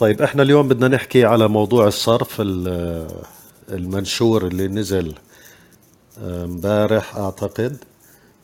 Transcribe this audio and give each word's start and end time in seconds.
طيب 0.00 0.22
إحنا 0.22 0.42
اليوم 0.42 0.68
بدنا 0.68 0.88
نحكي 0.88 1.24
على 1.24 1.48
موضوع 1.48 1.86
الصرف 1.86 2.40
ال- 2.40 3.08
المنشور 3.68 4.46
اللي 4.46 4.68
نزل 4.68 5.14
آه، 6.22 6.44
امبارح 6.44 7.16
أعتقد 7.16 7.76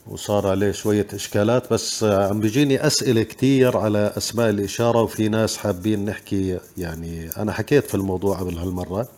وصار 0.06 0.46
عليه 0.46 0.72
شوية 0.72 1.06
إشكالات 1.14 1.72
بس 1.72 2.02
آه، 2.04 2.28
عم 2.28 2.40
بيجيني 2.40 2.86
أسئلة 2.86 3.22
كتير 3.22 3.76
على 3.76 4.12
أسماء 4.16 4.50
الإشارة 4.50 5.02
وفي 5.02 5.28
ناس 5.28 5.56
حابين 5.56 6.04
نحكي 6.04 6.58
يعني 6.78 7.30
أنا 7.36 7.52
حكيت 7.52 7.86
في 7.86 7.94
الموضوع 7.94 8.38
قبل 8.38 8.58
هالمرة 8.58 9.08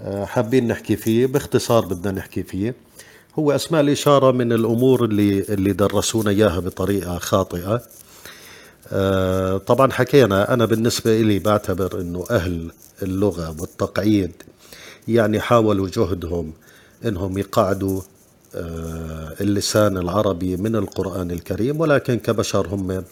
آه، 0.00 0.24
حابين 0.24 0.68
نحكي 0.68 0.96
فيه 0.96 1.26
باختصار 1.26 1.84
بدنا 1.86 2.12
نحكي 2.18 2.42
فيه. 2.42 2.74
هو 3.38 3.52
أسماء 3.52 3.80
الإشارة 3.80 4.30
من 4.30 4.52
الأمور 4.52 5.04
اللي 5.04 5.40
اللي 5.40 5.72
درسونا 5.72 6.30
إياها 6.30 6.60
بطريقة 6.60 7.18
خاطئة. 7.18 7.74
آه، 7.74 7.82
طبعا 9.66 9.92
حكينا 9.92 10.54
أنا 10.54 10.64
بالنسبة 10.64 11.20
إلي 11.20 11.38
بعتبر 11.38 12.00
أنه 12.00 12.24
أهل 12.30 12.72
اللغة 13.02 13.56
والتقعيد 13.60 14.32
يعني 15.08 15.40
حاولوا 15.40 15.88
جهدهم 15.88 16.52
أنهم 17.04 17.38
يقعدوا 17.38 18.00
آه، 18.54 19.34
اللسان 19.40 19.98
العربي 19.98 20.56
من 20.56 20.76
القرآن 20.76 21.30
الكريم 21.30 21.80
ولكن 21.80 22.18
كبشر 22.18 22.66
هم 22.68 23.04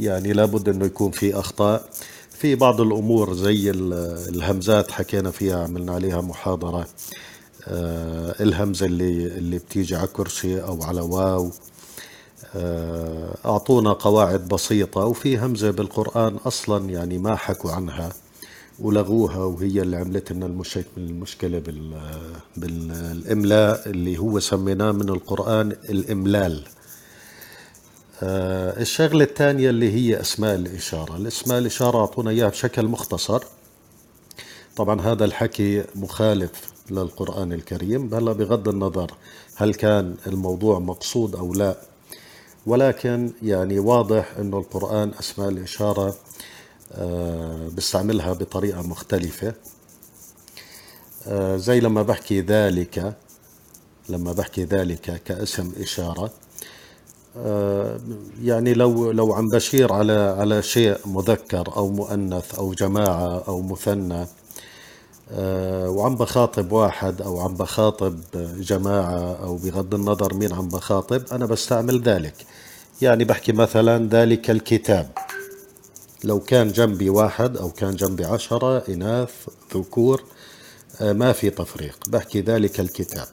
يعني 0.00 0.32
لابد 0.32 0.68
أنه 0.68 0.84
يكون 0.86 1.10
في 1.10 1.34
أخطاء. 1.38 1.84
في 2.30 2.54
بعض 2.54 2.80
الأمور 2.80 3.34
زي 3.34 3.70
ال- 3.70 3.92
الهمزات 4.28 4.90
حكينا 4.90 5.30
فيها 5.30 5.62
عملنا 5.64 5.92
عليها 5.92 6.20
محاضرة. 6.20 6.86
آه، 7.68 8.34
الهمزة 8.42 8.86
اللي 8.86 9.26
اللي 9.26 9.58
بتيجي 9.58 9.96
على 9.96 10.06
كرسي 10.06 10.62
أو 10.62 10.82
على 10.82 11.00
واو. 11.00 11.46
آه، 11.46 11.50
أعطونا 12.56 13.92
قواعد 13.92 14.48
بسيطة 14.48 15.04
وفي 15.04 15.38
همزة 15.38 15.70
بالقرآن 15.70 16.36
أصلا 16.36 16.90
يعني 16.90 17.18
ما 17.18 17.36
حكوا 17.36 17.72
عنها 17.72 18.12
ولغوها 18.78 19.36
وهي 19.44 19.82
اللي 19.82 19.96
عملت 19.96 20.32
لنا 20.32 20.46
المش- 20.46 20.78
المشكلة 20.96 21.58
بال 21.58 22.00
بالإملاء 22.56 23.88
اللي 23.88 24.18
هو 24.18 24.40
سميناه 24.40 24.92
من 24.92 25.08
القرآن 25.08 25.70
الإملال. 25.70 26.64
آه، 28.22 28.80
الشغلة 28.80 29.24
الثانية 29.24 29.70
اللي 29.70 29.92
هي 29.92 30.20
أسماء 30.20 30.54
الإشارة. 30.54 31.16
الأسماء 31.16 31.58
الإشارة 31.58 31.98
أعطونا 31.98 32.30
إياها 32.30 32.48
بشكل 32.48 32.86
مختصر. 32.86 33.42
طبعا 34.76 35.00
هذا 35.00 35.24
الحكي 35.24 35.84
مخالف 35.94 36.50
للقرآن 36.90 37.52
الكريم 37.52 38.14
هلا 38.14 38.32
بغض 38.32 38.68
النظر 38.68 39.10
هل 39.56 39.74
كان 39.74 40.14
الموضوع 40.26 40.78
مقصود 40.78 41.34
أو 41.36 41.54
لا. 41.54 41.76
ولكن 42.66 43.30
يعني 43.42 43.78
واضح 43.78 44.32
إنه 44.38 44.58
القرآن 44.58 45.12
أسماء 45.20 45.48
الإشارة 45.48 46.14
آه، 46.92 47.68
بستعملها 47.76 48.32
بطريقة 48.32 48.82
مختلفة. 48.82 49.54
آه، 51.26 51.56
زي 51.56 51.80
لما 51.80 52.02
بحكي 52.02 52.40
ذلك 52.40 53.14
لما 54.08 54.32
بحكي 54.32 54.64
ذلك 54.64 55.22
كاسم 55.24 55.72
إشارة 55.80 56.30
آه، 57.36 58.00
يعني 58.42 58.74
لو 58.74 59.10
لو 59.10 59.34
عم 59.34 59.48
بشير 59.48 59.92
على 59.92 60.36
على 60.38 60.62
شيء 60.62 60.96
مذكر 61.06 61.76
أو 61.76 61.88
مؤنث 61.88 62.54
أو 62.54 62.74
جماعة 62.74 63.44
أو 63.48 63.62
مثنى 63.62 64.26
وعم 65.36 66.14
بخاطب 66.14 66.72
واحد 66.72 67.22
أو 67.22 67.40
عم 67.40 67.54
بخاطب 67.54 68.20
جماعة 68.58 69.32
أو 69.42 69.56
بغض 69.56 69.94
النظر 69.94 70.34
مين 70.34 70.52
عم 70.52 70.68
بخاطب 70.68 71.22
أنا 71.32 71.46
بستعمل 71.46 72.02
ذلك. 72.02 72.34
يعني 73.02 73.24
بحكي 73.24 73.52
مثلا 73.52 74.08
ذلك 74.08 74.50
الكتاب. 74.50 75.10
لو 76.24 76.40
كان 76.40 76.72
جنبي 76.72 77.10
واحد 77.10 77.56
أو 77.56 77.70
كان 77.70 77.96
جنبي 77.96 78.24
عشرة 78.24 78.84
إناث 78.88 79.30
ذكور 79.74 80.22
آه، 81.00 81.12
ما 81.12 81.32
في 81.32 81.50
تفريق. 81.50 81.96
بحكي 82.08 82.40
ذلك 82.40 82.80
الكتاب. 82.80 83.26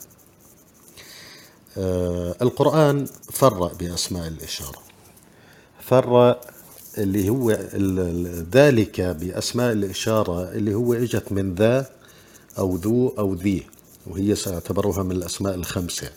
آه، 1.77 2.35
القرآن 2.41 3.05
فرق 3.31 3.73
بأسماء 3.73 4.27
الإشارة. 4.27 4.79
فرق 5.81 6.41
اللي 6.97 7.29
هو 7.29 7.51
ذلك 8.53 9.01
بأسماء 9.01 9.71
الإشارة 9.71 10.51
اللي 10.51 10.73
هو 10.75 10.93
إجت 10.93 11.31
من 11.31 11.55
ذا 11.55 11.89
أو 12.57 12.75
ذو 12.75 13.07
أو 13.09 13.33
ذي 13.33 13.63
وهي 14.07 14.35
ساعتبروها 14.35 15.03
من 15.03 15.11
الأسماء 15.11 15.55
الخمسة. 15.55 16.09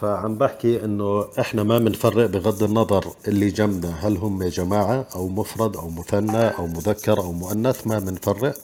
فعم 0.00 0.38
بحكي 0.38 0.84
إنه 0.84 1.24
إحنا 1.40 1.62
ما 1.62 1.78
بنفرق 1.78 2.26
بغض 2.26 2.62
النظر 2.62 3.12
اللي 3.28 3.50
جنبنا 3.50 4.06
هل 4.08 4.16
هم 4.16 4.44
جماعة 4.44 5.06
أو 5.14 5.28
مفرد 5.28 5.76
أو 5.76 5.90
مثنى 5.90 6.48
أو 6.48 6.66
مذكر 6.66 7.18
أو 7.20 7.32
مؤنث 7.32 7.86
ما 7.86 7.98
بنفرق 7.98 8.54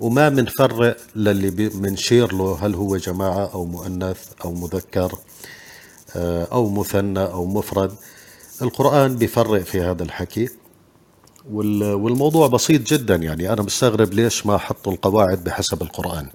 وما 0.00 0.28
بنفرق 0.28 0.96
للي 1.16 1.50
بنشير 1.50 2.32
له 2.34 2.58
هل 2.66 2.74
هو 2.74 2.96
جماعة 2.96 3.46
أو 3.54 3.64
مؤنث 3.64 4.28
أو 4.44 4.52
مذكر. 4.52 5.18
آه، 6.16 6.48
أو 6.52 6.70
مثنى 6.70 7.24
أو 7.24 7.44
مفرد. 7.46 7.92
القرآن 8.62 9.16
بيفرق 9.16 9.62
في 9.62 9.80
هذا 9.80 10.02
الحكي. 10.02 10.48
وال- 11.50 11.94
والموضوع 11.94 12.46
بسيط 12.48 12.80
جدا. 12.92 13.14
يعني 13.16 13.52
أنا 13.52 13.62
مستغرب 13.62 14.14
ليش 14.14 14.46
ما 14.46 14.58
حطوا 14.58 14.92
القواعد 14.92 15.44
بحسب 15.44 15.82
القرآن. 15.82 16.28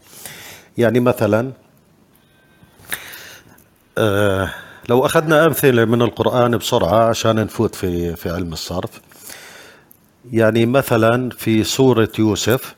يعني 0.77 0.99
مثلا 0.99 1.51
آه، 3.97 4.49
لو 4.89 5.05
أخذنا 5.05 5.45
أمثلة 5.45 5.85
من 5.85 6.01
القرآن 6.01 6.57
بسرعة 6.57 7.09
عشان 7.09 7.35
نفوت 7.35 7.75
في 7.75 8.15
في 8.15 8.29
علم 8.29 8.53
الصرف. 8.53 8.89
يعني 10.31 10.65
مثلا 10.65 11.29
في 11.29 11.63
سورة 11.63 12.09
يوسف. 12.19 12.75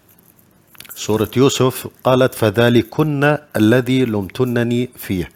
سورة 0.95 1.29
يوسف 1.37 1.87
قالت 2.03 2.35
فذلكن 2.35 3.37
الذي 3.55 4.05
لمتنني 4.05 4.89
فيه. 4.97 5.29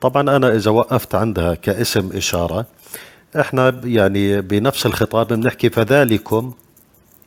طبعا 0.00 0.36
أنا 0.36 0.54
إذا 0.56 0.70
وقفت 0.70 1.14
عندها 1.14 1.54
كاسم 1.54 2.10
إشارة 2.16 2.66
إحنا 3.40 3.70
ب- 3.70 3.84
يعني 3.86 4.40
بنفس 4.40 4.86
الخطاب 4.86 5.28
بنحكي 5.32 5.70
فذلكم 5.70 6.52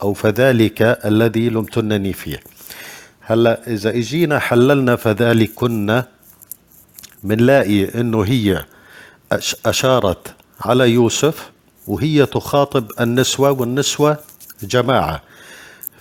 أو 0.01 0.13
فذلك 0.13 0.81
الذي 1.05 1.49
لمتنني 1.49 2.13
فيه. 2.13 2.39
هلأ 3.21 3.67
إذا 3.67 3.89
إجينا 3.89 4.39
حللنا 4.39 4.95
فذلكن 4.95 6.03
منلاقي 7.23 7.99
إنه 8.01 8.21
هي 8.21 8.65
أشارت 9.65 10.33
على 10.61 10.89
يوسف 10.91 11.51
وهي 11.87 12.25
تخاطب 12.25 12.85
النسوة 13.01 13.51
والنسوة 13.51 14.17
جماعة. 14.63 15.21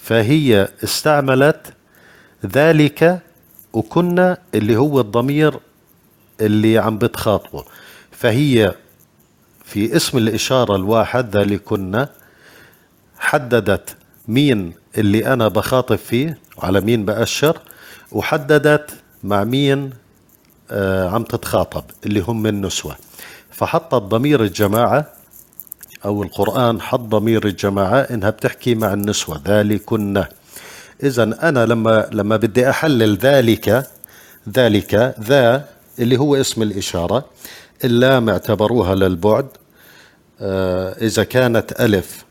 فهي 0.03 0.69
استعملت 0.84 1.72
ذلك 2.47 3.21
وكنا 3.72 4.38
اللي 4.55 4.77
هو 4.77 5.00
الضمير 5.00 5.55
اللي 6.41 6.78
عم 6.78 6.98
بتخاطبه. 6.98 7.65
فهي 8.10 8.75
في 9.65 9.97
اسم 9.97 10.19
الإشارة 10.19 10.76
الواحد 10.76 11.37
ذلكن 11.37 12.06
حددت 13.19 13.97
مين 14.28 14.72
اللي 14.98 15.26
أنا 15.26 15.48
بخاطب 15.48 15.97
فيه 15.97 16.38
وعلى 16.56 16.81
مين 16.81 17.04
بأشر 17.04 17.59
وحددت 18.12 18.91
مع 19.25 19.44
مين 19.44 19.91
آه، 20.70 21.09
عم 21.10 21.22
تتخاطب 21.25 21.84
اللي 22.06 22.20
هم 22.20 22.47
النسوة 22.47 22.97
فحطت 23.50 23.94
ضمير 23.94 24.43
الجماعة 24.43 25.06
أو 26.04 26.22
القرآن 26.22 26.81
حط 26.81 27.00
ضمير 27.00 27.47
الجماعة 27.47 28.00
إنها 28.00 28.31
بتحكي 28.31 28.75
مع 28.75 28.93
النسوة 28.93 29.43
ذلكن. 29.47 30.25
إذا 31.03 31.22
أنا 31.22 31.66
لما 31.66 32.09
لما 32.12 32.37
بدي 32.37 32.70
أحلل 32.70 33.16
ذلك 33.16 33.87
ذلك 34.49 35.14
ذا 35.20 35.69
اللي 35.99 36.17
هو 36.19 36.37
اسم 36.37 36.62
الإشارة 36.62 37.25
اللام 37.85 38.29
اعتبروها 38.29 38.94
للبعد 38.94 39.47
آه، 40.41 40.93
إذا 40.93 41.25
كانت 41.25 41.81
ألف 41.81 42.25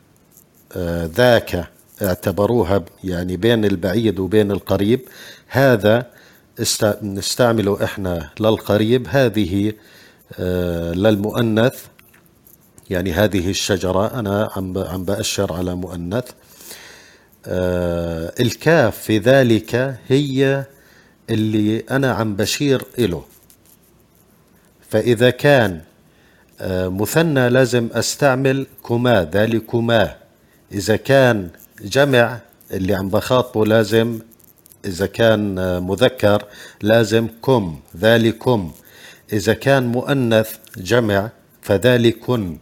آه، 0.75 1.09
ذاك 1.15 1.69
اعتبروها 2.01 2.85
يعني 3.03 3.37
بين 3.37 3.65
البعيد 3.65 4.19
وبين 4.19 4.51
القريب 4.51 5.01
هذا 5.47 6.07
نستعمله 7.01 7.83
إحنا 7.83 8.29
للقريب 8.39 9.07
هذه 9.09 9.73
آه، 10.39 10.93
للمؤنث 10.93 11.85
يعني 12.89 13.13
هذه 13.13 13.49
الشجرة 13.49 14.19
أنا 14.19 14.49
عم 14.55 14.77
عم 14.77 15.03
بأشر 15.03 15.53
على 15.53 15.75
مؤنث. 15.75 16.25
الكاف 18.39 18.97
في 18.97 19.17
ذلك 19.17 19.97
هي 20.07 20.65
اللي 21.29 21.79
أنا 21.91 22.11
عم 22.11 22.35
بشير 22.35 22.83
إله. 22.99 23.23
فإذا 24.91 25.29
كان 25.29 25.81
آه، 26.61 26.87
مثنى 26.87 27.49
لازم 27.49 27.89
أستعمل 27.93 28.67
كما 28.87 29.29
ذلكما 29.33 30.15
إذا 30.71 30.95
كان 30.95 31.49
جمع 31.81 32.39
اللي 32.71 32.95
عم 32.95 33.09
بخاطبه 33.09 33.65
لازم 33.65 34.19
إذا 34.85 35.05
كان 35.05 35.59
آه، 35.59 35.79
مذكر 35.79 36.45
لازم 36.81 37.27
كم 37.45 37.79
ذلكم 37.97 38.71
إذا 39.33 39.53
كان 39.53 39.87
مؤنث 39.87 40.55
جمع 40.77 41.29
فذلكن 41.61 42.57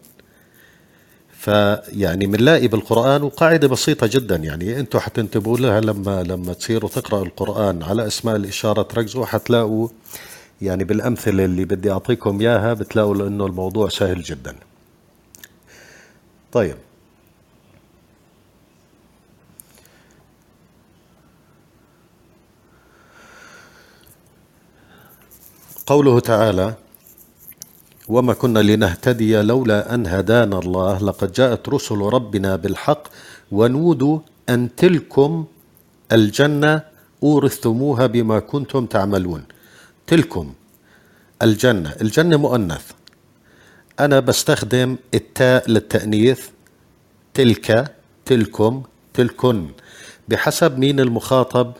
فيعني 1.40 2.26
بنلاقي 2.26 2.68
بالقرآن 2.68 3.24
وقاعدة 3.24 3.68
بسيطة 3.68 4.08
جدا. 4.08 4.36
يعني 4.36 4.80
أنتم 4.80 5.00
حتنتبهوا 5.00 5.58
لها 5.58 5.82
لما 5.82 6.24
لما 6.24 6.54
تصيروا 6.54 6.90
تقرأوا 6.90 7.26
القرآن. 7.26 7.84
على 7.84 8.08
أسماء 8.08 8.36
الإشارة 8.36 8.82
تركزوا 8.82 9.26
حتلاقوا 9.26 9.88
يعني 10.62 10.84
بالأمثلة 10.84 11.46
اللي 11.46 11.66
بدي 11.66 11.92
أعطيكم 11.92 12.40
إياها 12.42 12.74
بتلاقوا 12.74 13.28
إنه 13.28 13.46
الموضوع 13.46 13.90
سهل 13.90 14.22
جدا. 14.22 14.56
طيب. 16.52 16.76
قوله 25.88 26.20
تعالى 26.20 26.74
وما 28.08 28.34
كنا 28.34 28.60
لنهتدي 28.60 29.42
لولا 29.42 29.94
أن 29.94 30.08
هدانا 30.08 30.60
الله. 30.60 30.98
لقد 31.00 31.32
جاءت 31.32 31.70
رسل 31.70 31.96
ربنا 31.98 32.56
بالحق 32.56 33.04
ونودوا 33.52 34.20
أن 34.50 34.76
تلكم 34.76 35.46
الجنة 36.12 36.82
أورثتموها 37.24 38.08
بما 38.08 38.40
كنتم 38.40 38.86
تعملون. 38.86 39.44
تلكم. 40.10 40.54
الجنة. 41.42 41.96
الجنة 42.02 42.38
مؤنث. 42.38 42.92
أنا 44.00 44.20
بستخدم 44.20 44.98
التاء 45.14 45.70
للتأنيث. 45.70 46.48
تلك 47.34 47.96
تلكم 48.26 48.84
تلكن. 49.14 49.68
بحسب 50.28 50.78
مين 50.78 51.00
المخاطب 51.00 51.74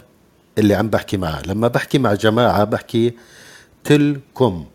اللي 0.58 0.76
عم 0.76 0.90
بحكي 0.90 1.18
معه. 1.18 1.42
لما 1.48 1.68
بحكي 1.68 1.98
مع 1.98 2.14
جماعة 2.14 2.64
بحكي 2.64 3.14
تلكم. 3.84 4.66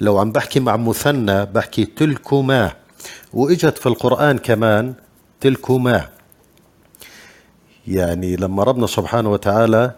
لو 0.00 0.18
عم 0.18 0.32
بحكي 0.32 0.60
مع 0.60 0.76
مثنى 0.76 1.46
بحكي 1.46 1.84
تلكما. 1.84 2.72
وإجت 3.32 3.78
في 3.78 3.86
القرآن 3.86 4.38
كمان 4.38 4.94
تلكما. 5.40 6.08
يعني 7.86 8.36
لما 8.36 8.62
ربنا 8.64 8.86
سبحانه 8.86 9.30
وتعالى 9.30 9.94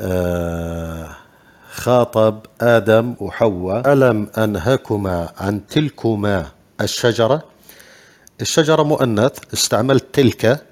آه 0.00 1.23
خاطب 1.74 2.40
آدم 2.60 3.14
وحواء 3.20 3.92
ألم 3.92 4.28
أنهكما 4.38 5.32
عن 5.36 5.66
تلكما 5.66 6.46
الشجرة؟ 6.80 7.44
الشجرة 8.40 8.82
مؤنث 8.82 9.38
استعملت 9.54 10.04
تلك. 10.12 10.66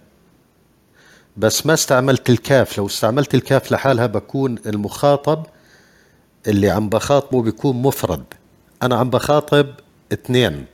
بس 1.36 1.66
ما 1.66 1.74
استعملت 1.74 2.30
الكاف 2.30 2.78
لو 2.78 2.86
استعملت 2.86 3.34
الكاف 3.34 3.72
لحالها 3.72 4.06
بكون 4.06 4.58
المخاطب 4.66 5.46
اللي 6.46 6.70
عم 6.70 6.88
بخاطبه 6.88 7.42
بيكون 7.42 7.82
مفرد. 7.82 8.24
أنا 8.82 8.96
عم 8.96 9.10
بخاطب 9.10 9.66
اثنين. 10.12 10.66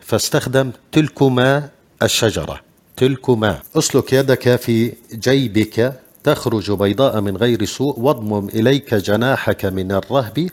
فاستخدم 0.00 0.72
تلكما 0.92 1.68
الشجرة. 2.02 2.60
تلكما. 2.96 3.58
أسلك 3.76 4.12
يدك 4.12 4.56
في 4.56 4.92
جيبك. 5.12 6.00
تخرج 6.26 6.72
بيضاء 6.72 7.20
من 7.20 7.36
غير 7.36 7.64
سوء 7.64 8.00
واضمم 8.00 8.48
إليك 8.48 8.94
جناحك 8.94 9.64
من 9.64 9.92
الرهب 9.92 10.50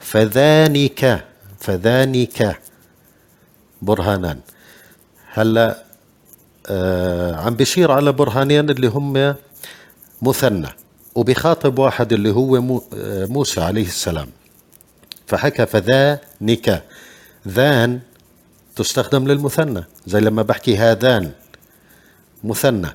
فذانك 0.00 1.24
فذانك 1.60 2.58
برهانان. 3.82 4.40
هلا 5.32 5.84
آه 6.66 7.34
عم 7.34 7.54
بشير 7.54 7.90
على 7.90 8.12
برهانين 8.12 8.70
اللي 8.70 8.86
هم 8.86 9.34
مثنى 10.22 10.68
وبخاطب 11.14 11.78
واحد 11.78 12.12
اللي 12.12 12.30
هو 12.30 12.80
موسى 13.26 13.60
عليه 13.60 13.86
السلام. 13.86 14.28
فحكى 15.26 15.66
فذانك. 15.66 16.82
ذان 17.48 18.00
تستخدم 18.76 19.28
للمثنى 19.28 19.84
زي 20.06 20.20
لما 20.20 20.42
بحكي 20.42 20.76
هذان 20.76 21.30
مثنى. 22.44 22.88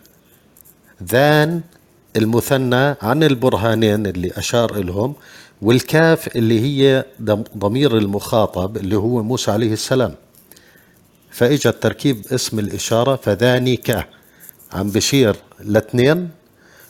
ذان 1.03 1.61
المثنى 2.15 2.95
عن 3.01 3.23
البرهانين 3.23 4.07
اللي 4.07 4.31
أشار 4.37 4.75
إلهم 4.75 5.13
والكاف 5.61 6.35
اللي 6.35 6.59
هي 6.61 7.05
ضمير 7.57 7.97
المخاطب 7.97 8.77
اللي 8.77 8.95
هو 8.95 9.23
موسى 9.23 9.51
عليه 9.51 9.73
السلام. 9.73 10.15
فإجا 11.31 11.71
تركيب 11.71 12.25
اسم 12.31 12.59
الإشارة 12.59 13.15
فذانك 13.15 14.07
عم 14.73 14.89
بشير 14.89 15.35
لاثنين 15.59 16.29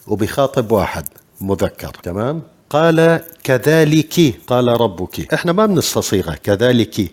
وبخاطب 0.07 0.71
واحد 0.71 1.05
مذكر. 1.41 1.89
تمام؟ 2.03 2.41
قال 2.69 3.21
كذلك 3.43 4.35
قال 4.47 4.67
ربك. 4.67 5.33
إحنا 5.33 5.51
ما 5.51 5.65
بنستصيغها 5.65 6.35
كذلك. 6.35 7.11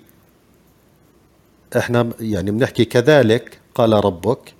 إحنا 1.77 2.11
يعني 2.21 2.51
بنحكي 2.51 2.85
كذلك 2.85 3.59
قال 3.75 4.05
ربك 4.05 4.55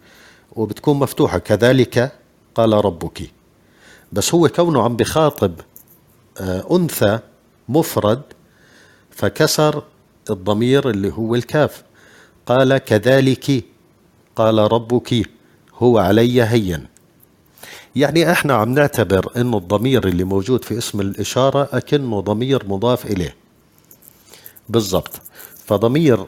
وبتكون 0.53 0.99
مفتوحة 0.99 1.39
كذلك 1.39 2.13
قال 2.55 2.73
ربك. 2.73 3.40
بس 4.13 4.35
هو 4.35 4.49
كونه 4.49 4.83
عم 4.83 4.97
بخاطب 4.97 5.53
آه 6.41 6.77
أنثى 6.77 7.19
مفرد 7.69 8.23
فكسر 9.11 9.83
الضمير 10.31 10.91
اللي 10.91 11.13
هو 11.13 11.35
الكاف. 11.35 11.83
قال 12.47 12.79
كذلك 12.79 13.65
قال 14.37 14.73
ربك 14.73 15.29
هو 15.79 15.99
علي 15.99 16.43
هين. 16.43 16.87
يعني 17.97 18.33
إحنا 18.33 18.55
عم 18.55 18.75
نعتبر 18.75 19.33
إنه 19.37 19.57
الضمير 19.59 20.09
اللي 20.09 20.25
موجود 20.25 20.65
في 20.65 20.79
اسم 20.79 21.01
الإشارة 21.01 21.69
أكنه 21.73 22.21
ضمير 22.21 22.69
مضاف 22.69 23.07
إليه. 23.07 23.35
بالضبط. 24.69 25.21
فضمير 25.67 26.27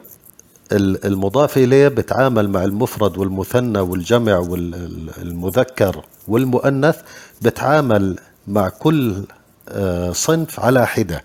المضاف 0.71 1.57
إليه 1.57 1.87
بتعامل 1.87 2.49
مع 2.49 2.63
المفرد 2.63 3.17
والمثنى 3.17 3.79
والجمع 3.79 4.37
والمذكر 4.37 6.05
والمؤنث 6.27 6.97
بتعامل 7.41 8.19
مع 8.47 8.69
كل 8.69 9.23
آه، 9.69 10.11
صنف 10.11 10.59
على 10.59 10.87
حدة 10.87 11.23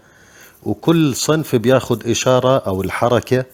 وكل 0.63 1.17
صنف 1.17 1.57
بياخذ 1.57 2.11
إشارة 2.11 2.59
أو 2.59 2.83
الحركة 2.83 3.45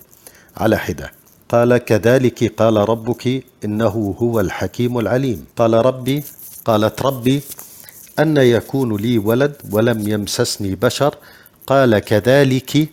على 0.57 0.77
حدة. 0.79 1.13
قال 1.49 1.77
كذلك 1.77 2.55
قال 2.63 2.77
ربك 2.89 3.45
إنه 3.65 4.17
هو 4.19 4.41
الحكيم 4.41 4.99
العليم. 4.99 5.45
قال 5.57 5.87
ربي 5.87 6.25
قالت 6.65 7.03
ربي 7.03 7.43
أن 8.19 8.37
يكون 8.37 8.97
لي 8.97 9.19
ولد 9.19 9.57
ولم 9.71 10.09
يمسسني 10.09 10.75
بشر. 10.75 11.15
قال 11.67 11.99
كذلك 11.99 12.89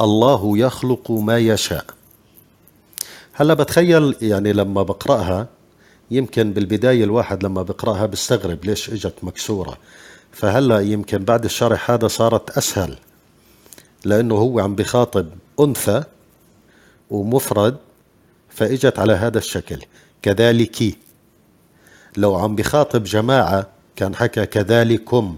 الله 0.00 0.58
يخلق 0.58 1.10
ما 1.10 1.38
يشاء. 1.38 1.84
هلا 3.32 3.54
بتخيل 3.54 4.16
يعني 4.22 4.52
لما 4.52 4.82
بقرأها 4.82 5.46
يمكن 6.10 6.52
بالبداية 6.52 7.04
الواحد 7.04 7.44
لما 7.44 7.62
بقرأها 7.62 8.06
بيستغرب 8.06 8.64
ليش 8.64 8.90
إجت 8.90 9.14
مكسورة. 9.22 9.76
فهلأ 10.32 10.80
يمكن 10.80 11.24
بعد 11.24 11.44
الشرح 11.44 11.90
هذا 11.90 12.08
صارت 12.08 12.58
أسهل 12.58 12.96
لأنه 14.04 14.34
هو 14.34 14.60
عم 14.60 14.74
بخاطب 14.74 15.26
أنثى 15.60 16.02
ومفرد 17.10 17.76
فإجت 18.48 18.98
على 18.98 19.12
هذا 19.12 19.38
الشكل 19.38 19.82
كذلك 20.22 20.96
لو 22.16 22.34
عم 22.34 22.56
بخاطب 22.56 23.04
جماعة 23.04 23.66
كان 23.96 24.14
حكى 24.14 24.46
كذلكم 24.46 25.36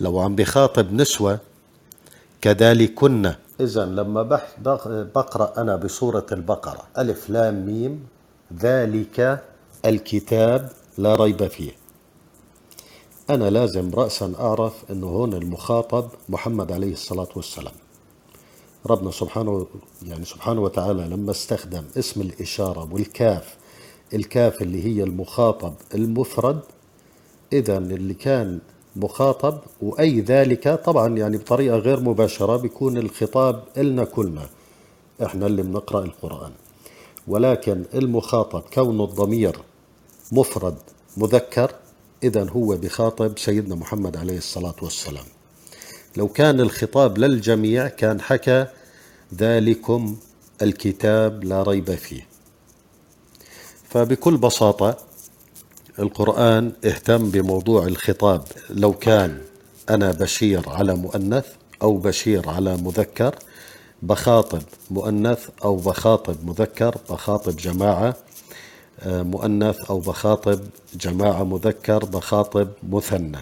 لو 0.00 0.18
عم 0.20 0.36
بخاطب 0.36 0.92
نسوة 0.92 1.38
كذلكن. 2.40 3.34
إذا 3.60 3.84
لما 3.84 4.22
بقرأ 5.14 5.60
أنا 5.60 5.76
بسورة 5.76 6.26
البقرة 6.32 6.82
ألف 6.98 7.30
لام 7.30 7.66
ميم 7.66 8.06
ذلك 8.52 9.44
الكتاب 9.84 10.70
لا 10.98 11.14
ريب 11.14 11.46
فيه. 11.46 11.70
أنا 13.30 13.50
لازم 13.50 13.90
رأسا 13.94 14.32
أعرف 14.40 14.90
أنه 14.90 15.06
هون 15.06 15.34
المخاطب 15.34 16.08
محمد 16.28 16.72
عليه 16.72 16.92
الصلاة 16.92 17.28
والسلام. 17.36 17.74
ربنا 18.86 19.10
سبحانه 19.10 19.66
يعني 20.02 20.24
سبحانه 20.24 20.60
وتعالى 20.60 21.02
لما 21.02 21.30
استخدم 21.30 21.84
اسم 21.98 22.20
الإشارة 22.20 22.88
والكاف 22.92 23.56
الكاف 24.14 24.62
اللي 24.62 24.84
هي 24.84 25.02
المخاطب 25.02 25.74
المفرد 25.94 26.60
إذا 27.52 27.78
اللي 27.78 28.14
كان 28.14 28.58
مخاطب 28.96 29.58
وأي 29.82 30.20
ذلك 30.20 30.68
طبعا 30.68 31.16
يعني 31.16 31.36
بطريقة 31.36 31.76
غير 31.76 32.00
مباشرة 32.00 32.56
بيكون 32.56 32.98
الخطاب 32.98 33.64
إلنا 33.76 34.04
كلنا. 34.04 34.46
إحنا 35.22 35.46
اللي 35.46 35.62
بنقرأ 35.62 36.04
القرآن. 36.04 36.52
ولكن 37.28 37.84
المخاطب 37.94 38.60
كون 38.60 39.00
الضمير 39.00 39.56
مفرد 40.32 40.76
مذكر 41.16 41.74
إذا 42.22 42.50
هو 42.50 42.76
بخاطب 42.76 43.38
سيدنا 43.38 43.74
محمد 43.74 44.16
عليه 44.16 44.38
الصلاة 44.38 44.74
والسلام. 44.82 45.24
لو 46.16 46.28
كان 46.28 46.60
الخطاب 46.60 47.18
للجميع 47.18 47.88
كان 47.88 48.20
حكى 48.20 48.66
ذلكم 49.34 50.16
الكتاب 50.62 51.44
لا 51.44 51.62
ريب 51.62 51.94
فيه. 51.94 52.26
فبكل 53.88 54.36
بساطة 54.36 54.96
القرآن 55.98 56.72
اهتم 56.84 57.30
بموضوع 57.30 57.86
الخطاب. 57.86 58.44
لو 58.70 58.92
كان 58.92 59.40
أنا 59.90 60.12
بشير 60.12 60.68
على 60.68 60.94
مؤنث 60.94 61.46
أو 61.82 61.96
بشير 61.96 62.48
على 62.48 62.76
مذكر 62.76 63.34
بخاطب 64.04 64.62
مؤنث 64.90 65.48
أو 65.64 65.76
بخاطب 65.76 66.36
مذكر 66.46 66.94
بخاطب 67.10 67.56
جماعة 67.56 68.16
آه، 69.00 69.22
مؤنث 69.22 69.90
أو 69.90 69.98
بخاطب 70.00 70.60
جماعة 70.94 71.44
مذكر 71.44 72.04
بخاطب 72.04 72.68
مثنى. 72.88 73.38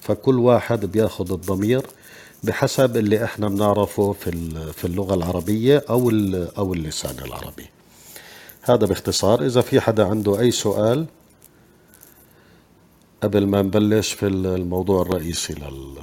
فكل 0.00 0.38
واحد 0.38 0.84
بيأخذ 0.84 1.32
الضمير 1.32 1.82
بحسب 2.44 2.96
اللي 2.96 3.24
إحنا 3.24 3.48
بنعرفه 3.48 4.12
في 4.12 4.30
في 4.72 4.84
اللغة 4.84 5.14
العربية 5.14 5.84
أو 5.90 6.10
أو 6.58 6.74
اللسان 6.74 7.18
العربي. 7.24 7.66
هذا 8.62 8.86
باختصار. 8.86 9.46
إذا 9.46 9.60
في 9.60 9.80
حدا 9.80 10.06
عنده 10.06 10.40
أي 10.40 10.50
سؤال 10.50 11.06
قبل 13.22 13.46
ما 13.46 13.62
نبلش 13.62 14.12
في 14.12 14.26
الموضوع 14.26 15.02
الرئيسي 15.02 15.54
لل 15.54 15.98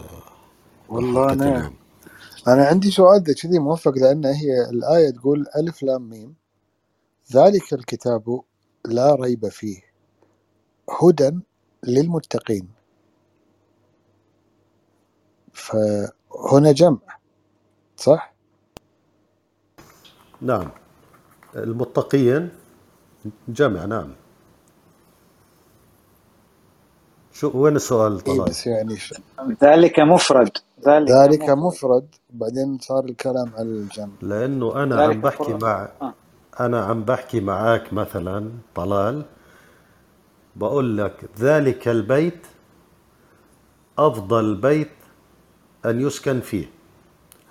والله 0.90 1.34
أنا 1.34 1.74
أنا 2.48 2.66
عندي 2.66 2.92
سؤال 2.92 3.24
ذا 3.24 3.34
كذي 3.34 3.60
موفق 3.60 3.92
لأن 3.98 4.26
هي 4.26 4.70
الآية 4.70 5.10
تقول 5.12 5.46
ألف 5.58 5.84
لام 5.84 6.10
ميم. 6.10 6.36
ذلك 7.34 7.74
الكتاب 7.74 8.42
لا 8.86 9.16
ريب 9.16 9.48
فيه. 9.48 9.82
هدى 11.04 11.40
للمتقين. 11.84 12.70
فهنا 15.54 16.72
جمع 16.72 17.00
صح؟ 17.98 18.34
نعم. 20.42 20.72
المتقين 21.56 22.50
جمع 23.48 23.86
نعم. 23.86 24.16
شو 27.34 27.52
وين 27.56 27.76
السؤال 27.76 28.24
إيه 28.28 28.42
بس 28.42 28.68
يعني. 28.68 28.98
ذلك 29.64 30.00
مفرد. 30.00 30.58
ذلك, 30.88 31.10
ذلك 31.12 31.50
مفرد. 31.50 32.16
بعدين 32.30 32.78
صار 32.82 33.06
الكلام 33.06 33.52
على 33.58 33.70
الجمع. 33.70 34.14
لأنه 34.22 34.84
أنا 34.84 35.02
عم 35.04 35.22
بحكي 35.22 35.54
مع 35.54 35.90
آه. 36.02 36.14
أنا 36.60 36.86
عم 36.86 37.04
بحكي 37.04 37.40
معك 37.40 37.94
مثلا 37.94 38.52
طلال. 38.76 39.26
بقول 40.56 40.98
لك 40.98 41.30
ذلك 41.40 41.88
البيت 41.88 42.48
أفضل 43.98 44.56
بيت 44.56 44.92
أن 45.86 46.02
يسكن 46.02 46.40
فيه. 46.42 46.66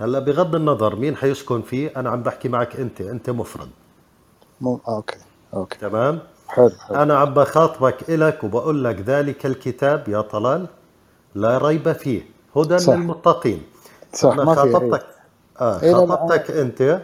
هلأ 0.00 0.18
بغض 0.18 0.54
النظر 0.54 0.96
مين 0.96 1.16
حيسكن 1.16 1.62
فيه 1.62 1.92
أنا 1.96 2.10
عم 2.10 2.22
بحكي 2.22 2.48
معك 2.48 2.76
أنت. 2.76 3.00
أنت 3.00 3.30
مفرد. 3.30 3.70
مو 4.60 4.80
okay. 4.88 5.18
okay. 5.54 5.78
تمام؟ 5.78 6.20
حلو, 6.48 6.70
حلو. 6.70 6.96
أنا 7.02 7.18
عم 7.18 7.34
بخاطبك 7.34 8.10
إلك 8.10 8.44
وبقول 8.44 8.84
لك 8.84 9.00
ذلك 9.00 9.46
الكتاب 9.46 10.08
يا 10.08 10.20
طلال 10.20 10.66
لا 11.34 11.58
ريب 11.58 11.92
فيه. 11.92 12.31
هدى 12.56 12.76
للمتقين. 12.90 13.62
صح 14.12 14.36
ما 14.36 14.54
خاطبتك 14.54 15.06
آه 15.60 15.82
إيه 15.82 15.92
خاطبتك 15.94 16.50
أنت 16.50 17.00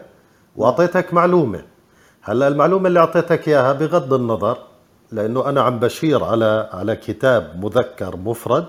وأعطيتك 0.57 1.14
معلومة. 1.14 1.62
هلأ 2.23 2.49
المعلومة 2.49 2.88
اللي 2.88 3.00
أعطيتك 3.00 3.49
إياها 3.49 3.73
بغض 3.73 4.14
النظر 4.14 4.59
لأنه 5.12 5.49
أنا 5.49 5.61
عم 5.61 5.78
بشير 5.78 6.25
على 6.25 6.69
على 6.73 6.97
كتاب 6.97 7.64
مذكر 7.64 8.17
مفرد 8.17 8.67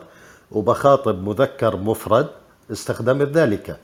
وبخاطب 0.51 1.23
مذكر 1.23 1.77
مفرد 1.77 2.27
استخدمت 2.71 3.27
ذلك. 3.27 3.79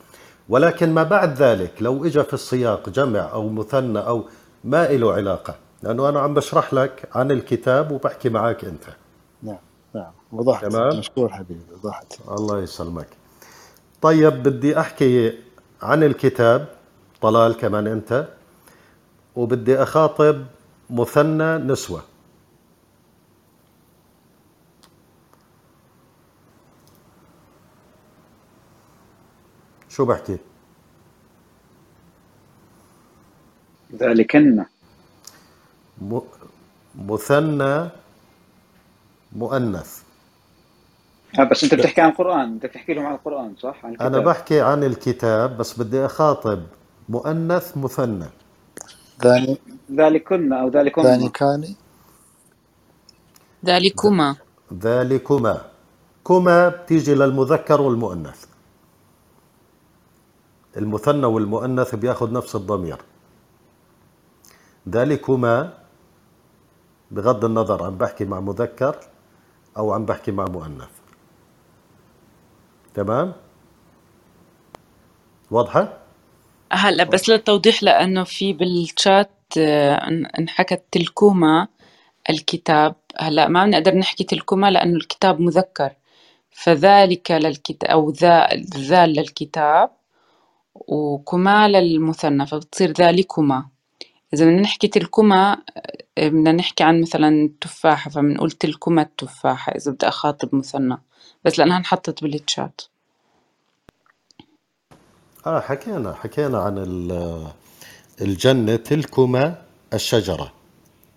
ولكن 0.49 0.93
ما 0.93 1.03
بعد 1.03 1.33
ذلك 1.41 1.71
لو 1.81 2.05
اجى 2.05 2.23
في 2.23 2.33
السياق 2.33 2.89
جمع 2.89 3.31
أو 3.33 3.49
مثنى 3.49 3.99
أو 3.99 4.23
ما 4.63 4.87
له 4.87 5.13
علاقة 5.13 5.55
لأنه 5.83 6.09
أنا 6.09 6.19
عم 6.19 6.33
بشرح 6.33 6.73
لك 6.73 7.09
عن 7.15 7.31
الكتاب 7.31 7.91
وبحكي 7.91 8.29
معك 8.29 8.65
أنت. 8.65 8.83
نعم. 9.43 9.57
وضحت. 10.31 10.65
تمام؟ 10.65 10.99
مشكور 10.99 11.29
حبيبي 11.29 11.73
وضحت. 11.73 12.13
الله 12.29 12.61
يسلمك. 12.61 13.07
طيب 14.01 14.43
بدي 14.43 14.79
أحكي 14.79 15.39
عن 15.81 16.03
الكتاب 16.03 16.75
طلال 17.21 17.57
كمان 17.57 17.87
أنت 17.87 18.27
وبدي 19.35 19.83
أخاطب 19.83 20.45
مثنى 20.89 21.57
نسوة. 21.57 22.01
شو 29.89 30.05
بحكي؟ 30.05 30.37
ذلكن 33.93 34.65
مثنى 36.95 37.89
مؤنث. 39.31 40.04
بس 41.43 41.63
انت 41.63 41.73
بتحكي 41.73 42.01
عن 42.01 42.09
القرآن 42.09 42.53
انت 42.53 42.65
بتحكي 42.65 42.93
لهم 42.93 43.05
عن 43.05 43.15
القرآن 43.15 43.55
صح؟ 43.55 43.85
عن 43.85 43.91
الكتاب. 43.91 44.13
أنا 44.13 44.23
بحكي 44.25 44.61
عن 44.61 44.83
الكتاب 44.83 45.57
بس 45.57 45.79
بدي 45.79 46.05
أخاطب 46.05 46.63
مؤنث 47.09 47.77
مثنى. 47.77 48.25
ذلك 49.25 49.61
ذلكن 49.91 50.53
أو 50.53 50.67
ذلكما 50.69 51.17
ذلكان؟ 51.17 51.75
ذلكما. 53.65 54.35
ذلكما. 54.73 55.61
كما 56.27 56.69
بتيجي 56.69 57.15
للمذكر 57.15 57.81
والمؤنث. 57.81 58.45
المثنى 60.77 61.25
والمؤنث 61.25 61.95
بياخذ 61.95 62.33
نفس 62.33 62.55
الضمير. 62.55 62.97
ذلكما 64.89 65.73
بغض 67.11 67.45
النظر 67.45 67.83
عم 67.83 67.97
بحكي 67.97 68.25
مع 68.25 68.39
مذكر 68.39 68.95
أو 69.77 69.93
عم 69.93 70.05
بحكي 70.05 70.31
مع 70.31 70.45
مؤنث. 70.45 70.94
تمام؟ 72.95 73.33
واضحة؟ 75.51 75.97
هلا 76.71 77.03
بس 77.03 77.29
للتوضيح 77.29 77.83
لأنه 77.83 78.23
في 78.23 78.53
بالشات 78.53 79.31
آه، 79.57 79.95
انحكت 80.39 80.83
تلكما 80.91 81.67
الكتاب. 82.29 82.95
هلا 83.19 83.47
ما 83.47 83.65
بنقدر 83.65 83.95
نحكي 83.95 84.23
تلكما 84.23 84.71
لأنه 84.71 84.95
الكتاب 84.95 85.39
مذكر. 85.39 85.93
فذلك 86.51 87.31
للكتاب 87.31 87.89
أو 87.89 88.09
ذا 88.09 88.47
ذال 88.77 89.09
للكتاب 89.09 89.89
وكما 90.75 91.67
للمثنى 91.67 92.47
فبتصير 92.47 92.91
ذلكما. 92.91 93.65
إذا 94.33 94.45
بدنا 94.45 94.61
نحكي 94.61 94.87
تلكما 94.87 95.57
آه، 96.17 96.27
بدنا 96.27 96.51
نحكي 96.51 96.83
عن 96.83 97.01
مثلا 97.01 97.49
تفاحة 97.61 98.09
فبنقول 98.09 98.51
تلكما 98.51 99.01
التفاحة 99.01 99.71
إذا 99.71 99.91
بدي 99.91 100.07
أخاطب 100.07 100.55
مثنى. 100.55 100.97
بس 101.45 101.59
لأنها 101.59 101.77
انحطت 101.77 102.23
بالتشات. 102.23 102.81
آه 105.47 105.59
حكينا 105.59 106.13
حكينا 106.13 106.59
عن 106.59 106.75
الجنة 108.21 108.75
تلكما 108.75 109.61
الشجرة. 109.93 110.53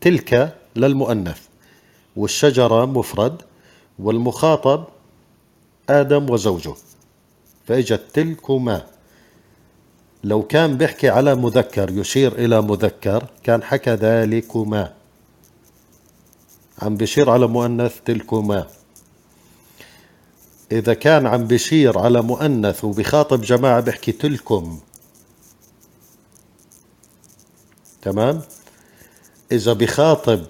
تلك 0.01 0.59
للمؤنث 0.77 1.41
والشجرة 2.17 2.85
مفرد 2.85 3.43
والمخاطب 3.99 4.85
آدم 5.91 6.31
وزوجه. 6.31 6.75
فإجت 7.67 8.03
تلكما. 8.13 8.87
لو 10.25 10.43
كان 10.43 10.77
بيحكي 10.77 11.09
على 11.09 11.35
مذكر 11.35 11.91
يشير 11.91 12.33
إلى 12.33 12.63
مذكر 12.63 13.27
كان 13.43 13.63
حكى 13.63 13.91
ذلكما. 13.91 14.95
عم 16.83 16.97
بيشير 16.97 17.31
على 17.31 17.47
مؤنث 17.47 18.01
تلكما. 18.05 18.67
إذا 20.73 20.95
كان 20.95 21.27
عم 21.27 21.47
بيشير 21.47 21.99
على 21.99 22.23
مؤنث 22.23 22.85
وبخاطب 22.85 23.43
جماعة 23.43 23.81
بيحكي 23.81 24.13
تلكم. 24.13 24.81
تمام؟ 28.03 28.43
إذا 29.53 29.73
بخاطب 29.73 30.43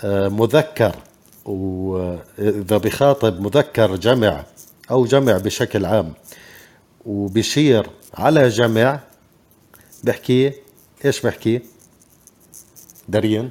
آه، 0.00 0.28
مذكر 0.28 0.96
وإذا 1.44 2.76
بخاطب 2.76 3.40
مذكر 3.40 3.96
جمع 3.96 4.44
أو 4.90 5.06
جمع 5.06 5.38
بشكل 5.38 5.84
عام 5.84 6.12
وبشير 7.06 7.90
على 8.14 8.48
جمع 8.48 9.00
بحكي 10.04 10.52
إيش 11.04 11.20
بحكي؟ 11.20 11.60
دريان 13.08 13.50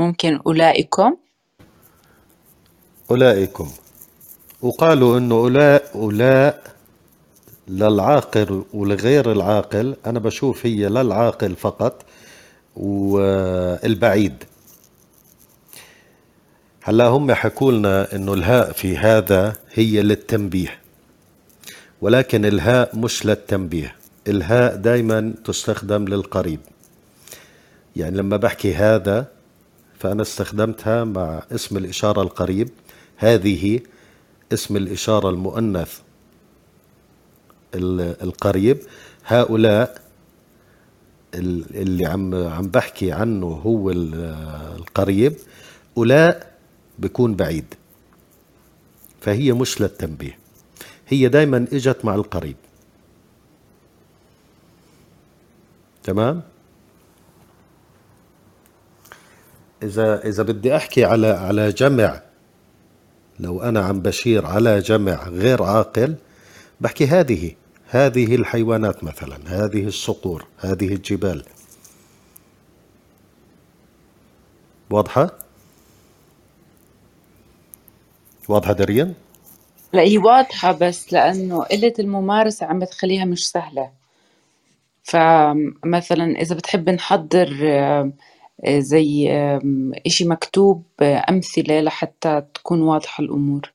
ممكن 0.00 0.40
أولئكم؟ 0.46 1.16
أولئكم. 3.10 3.70
وقالوا 4.62 5.18
إنه 5.18 5.34
أولاء 5.34 5.90
أولاء 5.94 6.62
للعاقل 7.68 8.64
ولغير 8.74 9.32
العاقل 9.32 9.96
أنا 10.06 10.18
بشوف 10.18 10.66
هي 10.66 10.88
للعاقل 10.88 11.56
فقط 11.56 12.04
والبعيد. 12.76 14.44
هلا 16.82 17.06
هم 17.06 17.32
حكوا 17.32 17.72
لنا 17.72 18.14
إنه 18.14 18.34
الهاء 18.34 18.72
في 18.72 18.96
هذا 18.96 19.56
هي 19.72 20.02
للتنبيه 20.02 20.78
ولكن 22.00 22.44
الهاء 22.44 22.96
مش 22.96 23.26
للتنبيه. 23.26 23.96
الهاء 24.28 24.76
دائما 24.76 25.34
تستخدم 25.44 26.04
للقريب. 26.04 26.60
يعني 27.96 28.16
لما 28.16 28.36
بحكي 28.36 28.74
هذا 28.74 29.39
فأنا 30.00 30.22
استخدمتها 30.22 31.04
مع 31.04 31.42
اسم 31.52 31.76
الإشارة 31.76 32.22
القريب. 32.22 32.68
هذه 33.16 33.80
اسم 34.52 34.76
الإشارة 34.76 35.30
المؤنث 35.30 35.98
ال- 37.74 38.22
القريب. 38.22 38.78
هؤلاء 39.26 40.02
ال- 41.34 41.76
اللي 41.76 42.06
عم 42.06 42.34
عم 42.34 42.68
بحكي 42.68 43.12
عنه 43.12 43.46
هو 43.46 43.90
ال- 43.90 44.14
القريب. 44.78 45.36
أولاء 45.96 46.54
بيكون 46.98 47.34
بعيد 47.34 47.74
فهي 49.20 49.52
مش 49.52 49.80
للتنبيه 49.80 50.38
هي 51.08 51.28
دايما 51.28 51.66
إجت 51.72 52.04
مع 52.04 52.14
القريب. 52.14 52.56
تمام؟ 56.02 56.42
إذا 59.82 60.28
إذا 60.28 60.42
بدي 60.42 60.76
أحكي 60.76 61.04
على 61.04 61.26
على 61.26 61.72
جمع 61.72 62.22
لو 63.40 63.62
أنا 63.62 63.80
عم 63.80 64.00
بشير 64.00 64.46
على 64.46 64.78
جمع 64.78 65.28
غير 65.28 65.62
عاقل 65.62 66.14
بحكي 66.80 67.06
هذه 67.06 67.54
هذه 67.86 68.34
الحيوانات 68.34 69.04
مثلا 69.04 69.38
هذه 69.46 69.86
الصقور 69.86 70.46
هذه 70.58 70.94
الجبال. 70.94 71.44
واضحة؟ 74.90 75.30
واضحة 78.48 78.72
دريان 78.72 79.14
لا 79.92 80.02
هي 80.02 80.18
واضحة 80.18 80.72
بس 80.72 81.12
لأنه 81.12 81.62
قلة 81.62 81.94
الممارسة 81.98 82.66
عم 82.66 82.78
بتخليها 82.78 83.24
مش 83.24 83.50
سهلة. 83.50 83.90
فمثلا 85.02 86.40
إذا 86.40 86.54
بتحب 86.54 86.90
نحضر 86.90 87.48
زي 88.68 89.30
آم، 89.32 89.92
إشي 90.06 90.24
مكتوب 90.24 90.82
آه، 91.00 91.24
أمثلة 91.30 91.80
لحتى 91.80 92.42
تكون 92.54 92.82
واضحة 92.82 93.24
الأمور. 93.24 93.72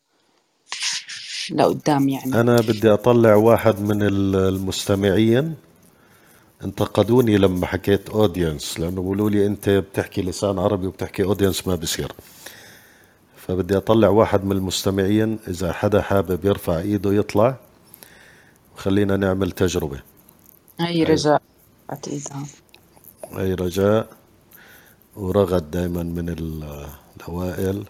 لقدام 1.52 2.10
يعني. 2.10 2.42
أنا 2.42 2.56
بدي 2.62 2.94
أطلع 2.94 3.36
واحد 3.36 3.80
من 3.82 4.02
ال- 4.04 4.36
المستمعين. 4.36 5.56
انتقدوني 6.64 7.38
لما 7.38 7.66
حكيت 7.68 8.10
audience 8.10 8.80
لأنه 8.80 9.02
بيقولوا 9.02 9.30
لي 9.30 9.46
أنت 9.46 9.70
بتحكي 9.70 10.22
لسان 10.22 10.60
عربي 10.60 10.88
وبتحكي 10.88 11.24
audience 11.24 11.68
ما 11.68 11.76
بصير 11.76 12.12
فبدي 13.38 13.78
أطلع 13.78 14.08
واحد 14.10 14.46
من 14.46 14.52
المستمعين. 14.52 15.40
إذا 15.48 15.74
حدا 15.74 16.02
حابب 16.02 16.46
يرفع 16.46 16.80
إيده 16.80 17.14
يطلع 17.14 17.58
وخلينا 18.76 19.18
نعمل 19.18 19.52
تجربة. 19.52 20.02
هي 20.80 21.04
رجاء. 21.04 21.42
بعتقدها 21.90 22.46
أي 23.40 23.54
رجاء. 23.54 24.10
ورغد 25.16 25.72
دايما 25.72 26.04
من 26.04 26.30
ال- 26.30 26.88
الأوائل 27.18 27.86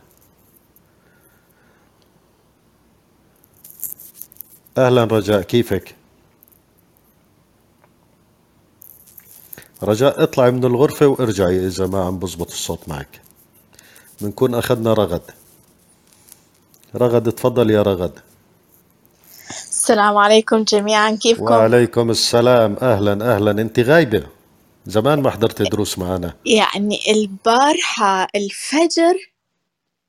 أهلا 4.78 5.04
رجاء 5.04 5.42
كيفك؟ 5.42 5.96
رجاء 9.84 10.24
اطلعي 10.24 10.52
من 10.52 10.64
الغرفة 10.66 11.08
وارجعي 11.08 11.68
إذا 11.68 11.88
ما 11.88 12.06
عم 12.06 12.20
بزبط 12.20 12.48
الصوت 12.52 12.90
معك. 12.90 13.22
بنكون 14.22 14.56
أخذنا 14.56 14.94
رغد. 14.94 15.22
رغد 16.96 17.32
تفضل 17.32 17.72
يا 17.72 17.82
رغد. 17.82 18.20
السلام 19.50 20.18
عليكم 20.18 20.64
جميعا 20.64 21.12
كيفكم؟ 21.12 21.44
وعليكم 21.44 22.10
السلام. 22.10 22.76
أهلا 22.82 23.36
أهلا. 23.36 23.52
أنت 23.52 23.80
غايبة. 23.80 24.35
زمان 24.86 25.22
ما 25.22 25.30
حضرت 25.30 25.62
دروس 25.62 26.00
معنا 26.00 26.34
يعني 26.46 27.00
البارحة 27.12 28.28
الفجر 28.36 29.16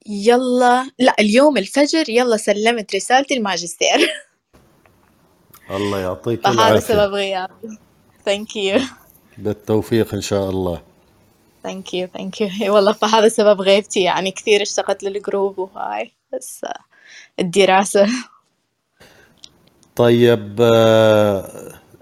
يلا 0.06 0.90
لا 0.98 1.14
اليوم 1.18 1.56
الفجر 1.56 2.04
يلا 2.08 2.36
سلمت 2.36 2.94
رسالة 2.94 3.26
الماجستير. 3.30 4.10
الله 5.70 5.98
يعطيك 5.98 6.40
فهذا 6.40 6.54
العافية. 6.54 6.78
سبب 6.78 7.12
غيابي. 7.12 7.78
thank 8.24 8.56
you 8.56 8.80
بالتوفيق 9.38 10.14
إن 10.14 10.20
شاء 10.20 10.50
الله. 10.50 10.82
thank 11.62 11.94
you 11.94 12.06
thank 12.06 12.40
you 12.40 12.74
والله 12.74 12.92
فهذا 12.92 13.28
سبب 13.28 13.60
غيبتي. 13.60 14.02
يعني 14.02 14.30
كثير 14.30 14.62
اشتقت 14.62 15.02
لل 15.02 15.18
group 15.18 15.58
وهاي 15.58 16.12
بس 16.32 16.64
آه، 16.64 16.78
الدراسة. 17.40 18.06
طيب 19.96 20.56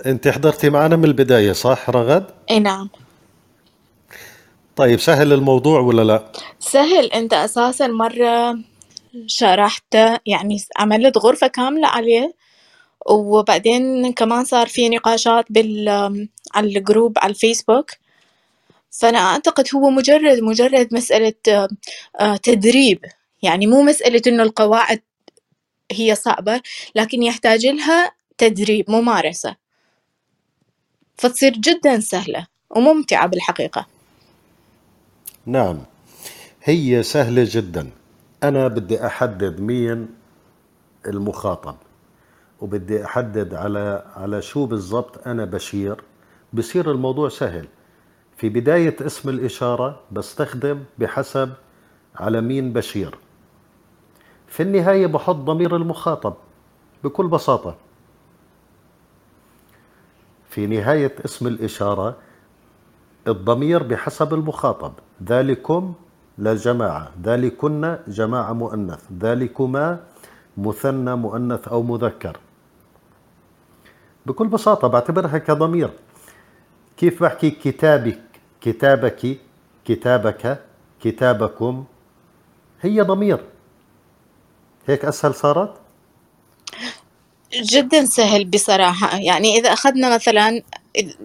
أنت 0.07 0.28
حضرتي 0.28 0.70
معنا 0.70 0.96
من 0.96 1.04
البداية 1.04 1.52
صح 1.52 1.90
رغد؟ 1.90 2.26
إي 2.50 2.59
نعم. 2.59 2.90
طيب 4.76 5.00
سهل 5.00 5.33
الموضوع 5.33 5.80
ولا 5.80 6.02
لا؟ 6.02 6.33
سهل. 6.59 7.12
أنت 7.12 7.33
أساسا 7.33 7.87
مرة 7.87 8.59
شرحت 9.26 9.94
يعني 10.26 10.59
عملت 10.76 11.18
غرفة 11.18 11.46
كاملة 11.46 11.88
عليه 11.88 12.35
وبعدين 13.07 14.12
كمان 14.12 14.44
صار 14.44 14.66
في 14.66 14.88
نقاشات 14.88 15.44
بال 15.50 15.88
على 16.54 16.66
الجروب 16.66 17.18
على 17.18 17.30
الفيسبوك. 17.30 17.90
فأنا 18.90 19.18
أعتقد 19.18 19.64
هو 19.74 19.90
مجرد 19.90 20.40
مجرد 20.40 20.94
مسألة 20.94 21.35
آه، 22.20 22.37
تدريب. 22.37 23.04
يعني 23.42 23.66
مو 23.66 23.83
مسألة 23.83 24.22
إنه 24.26 24.42
القواعد 24.42 25.00
هي 25.92 26.14
صعبة 26.14 26.61
لكن 26.94 27.22
يحتاج 27.22 27.66
لها 27.66 28.12
تدريب 28.38 28.90
ممارسة. 28.90 29.63
فتصير 31.16 31.53
جدا 31.53 32.00
سهلة 32.00 32.46
وممتعة 32.70 33.27
بالحقيقة. 33.27 33.87
نعم 35.46 35.79
هي 36.62 37.03
سهلة 37.03 37.46
جدا. 37.50 37.90
أنا 38.42 38.68
بدي 38.68 39.07
أحدد 39.07 39.61
مين 39.61 40.09
المخاطب 41.07 41.77
وبدي 42.61 43.05
أحدد 43.05 43.55
على 43.55 44.05
على 44.16 44.42
شو 44.42 44.66
بالضبط 44.66 45.29
أنا 45.29 45.44
بشير. 45.44 46.03
بصير 46.53 46.90
الموضوع 46.90 47.29
سهل. 47.29 47.68
في 48.37 48.48
بداية 48.48 48.96
اسم 49.00 49.29
الإشارة 49.29 50.00
بستخدم 50.12 50.85
بحسب 50.98 51.53
على 52.16 52.40
مين 52.40 52.72
بشير. 52.72 53.18
في 54.48 54.62
النهاية 54.62 55.07
بحط 55.07 55.37
ضمير 55.37 55.77
المخاطب 55.77 56.35
بكل 57.05 57.29
بساطة. 57.29 57.77
في 60.54 60.66
نهاية 60.66 61.14
اسم 61.24 61.46
الإشارة 61.46 62.16
الضمير 63.28 63.82
بحسب 63.82 64.34
المخاطب. 64.34 64.92
ذلكم 65.26 65.94
لجماعة 66.38 67.10
ذلكن 67.22 67.98
جماعة 68.08 68.52
مؤنث. 68.52 69.02
ذلكما 69.20 70.00
مثنى 70.56 71.16
مؤنث 71.16 71.68
أو 71.68 71.82
مذكر. 71.82 72.36
بكل 74.26 74.48
بساطة 74.48 74.88
بعتبرها 74.88 75.38
كضمير. 75.38 75.90
كيف 76.96 77.22
بحكي 77.22 77.50
كتابك؟ 77.50 78.22
كتابك 78.60 79.38
كتابك 79.84 80.58
كتابكم 81.00 81.84
هي 82.80 83.00
ضمير. 83.00 83.40
هيك 84.86 85.04
أسهل 85.04 85.34
صارت؟ 85.34 85.83
جدا 87.62 88.04
سهل 88.04 88.44
بصراحة. 88.44 89.18
يعني 89.18 89.58
إذا 89.58 89.72
أخذنا 89.72 90.14
مثلا 90.14 90.62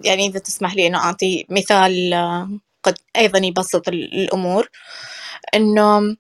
يعني 0.04 0.28
إذا 0.28 0.40
تسمح 0.40 0.76
لي 0.76 0.88
أنه 0.88 0.98
أعطي 0.98 1.46
مثال 1.50 2.14
آه، 2.14 2.50
قد 2.84 2.98
أيضا 3.16 3.40
يبسط 3.46 3.88
ال- 3.88 4.14
الأمور. 4.14 4.70
أنه 5.56 6.18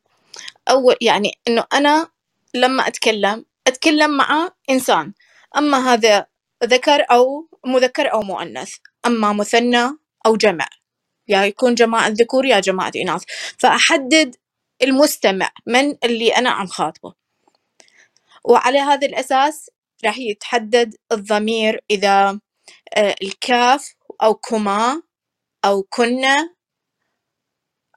أول 0.69 0.95
يعني 1.01 1.31
أنه 1.47 1.63
أنا 1.73 2.07
لما 2.53 2.87
أتكلم 2.87 3.45
أتكلم 3.67 4.17
مع 4.17 4.49
إنسان. 4.69 5.13
أما 5.57 5.93
هذا 5.93 6.25
ذكر 6.63 7.05
أو 7.11 7.47
مذكر 7.65 8.11
أو 8.13 8.21
مؤنث. 8.21 8.71
أما 9.05 9.33
مثنى 9.33 9.89
أو 10.25 10.35
جمع. 10.35 10.67
يا 11.27 11.45
يكون 11.45 11.75
جماعة 11.75 12.07
ذكور 12.07 12.45
يا 12.45 12.59
جماعة 12.59 12.91
إناث 12.95 13.23
فأحدد 13.57 14.35
المستمع 14.83 15.49
من 15.67 15.95
اللي 16.03 16.29
أنا 16.37 16.49
عم 16.49 16.67
خاطبه. 16.67 17.13
وعلى 18.43 18.79
هذا 18.79 19.07
الأساس 19.07 19.69
راح 20.05 20.17
يتحدد 20.17 20.95
الضمير 21.11 21.83
إذا 21.91 22.39
آه، 22.93 23.15
الكاف 23.21 23.95
أو 24.23 24.33
كما 24.33 25.01
أو 25.65 25.83
كنا 25.83 26.55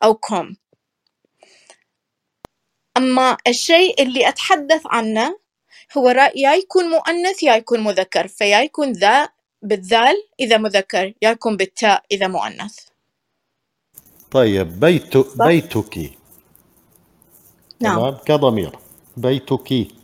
أو 0.04 0.14
كم. 0.14 0.54
أما 2.96 3.36
الشيء 3.46 4.02
اللي 4.02 4.28
أتحدث 4.28 4.82
عنه 4.86 5.38
هو 5.98 6.08
يا 6.34 6.54
يكون 6.54 6.84
مؤنث 6.84 7.42
يا 7.42 7.56
يكون 7.56 7.80
مذكر 7.80 8.28
فيا 8.28 8.60
يكون 8.60 8.92
ذا 8.92 9.28
بالذال 9.62 10.14
إذا 10.40 10.56
مذكر 10.56 11.14
يا 11.22 11.30
يكون 11.30 11.56
بالتاء 11.56 12.04
إذا 12.12 12.26
مؤنث. 12.26 12.78
طيب 14.30 14.80
بيت؟ 14.80 15.16
بيتك. 15.38 16.10
نعم. 17.80 18.10
كضمير. 18.26 18.78
بيتك. 19.16 20.01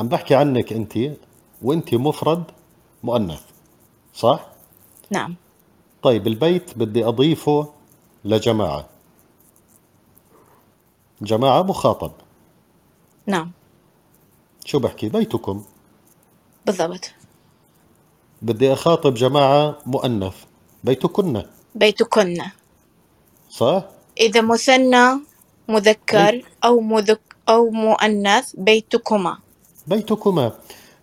عم 0.00 0.08
بحكي 0.08 0.34
عنك 0.34 0.72
انت 0.72 0.98
وانت 1.62 1.94
مفرد 1.94 2.44
مؤنث 3.02 3.42
صح؟ 4.14 4.46
نعم. 5.10 5.34
طيب 6.02 6.26
البيت 6.26 6.78
بدي 6.78 7.04
أضيفه 7.04 7.72
لجماعة. 8.24 8.88
جماعة 11.22 11.62
مخاطب. 11.62 12.12
نعم. 13.26 13.50
شو 14.64 14.78
بحكي؟ 14.78 15.08
بيتكم. 15.08 15.64
بالضبط. 16.66 17.10
بدي 18.42 18.72
أخاطب 18.72 19.14
جماعة 19.14 19.78
مؤنث. 19.86 20.36
بيتكن. 20.84 21.42
بيتكن. 21.74 22.42
صح؟ 23.50 23.84
إذا 24.20 24.40
مثنى 24.40 25.20
مذكر 25.68 26.44
أو 26.64 26.80
مذك 26.80 27.20
أو 27.48 27.70
مؤنث 27.70 28.56
بيتكما. 28.56 29.38
بيتكما. 29.90 30.52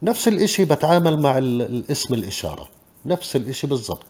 نفس 0.03 0.27
الإشي 0.27 0.65
بتعامل 0.65 1.19
مع 1.21 1.37
ال- 1.37 1.61
الاسم 1.61 2.13
الإشارة. 2.13 2.69
نفس 3.05 3.35
الإشي 3.35 3.67
بالضبط. 3.67 4.05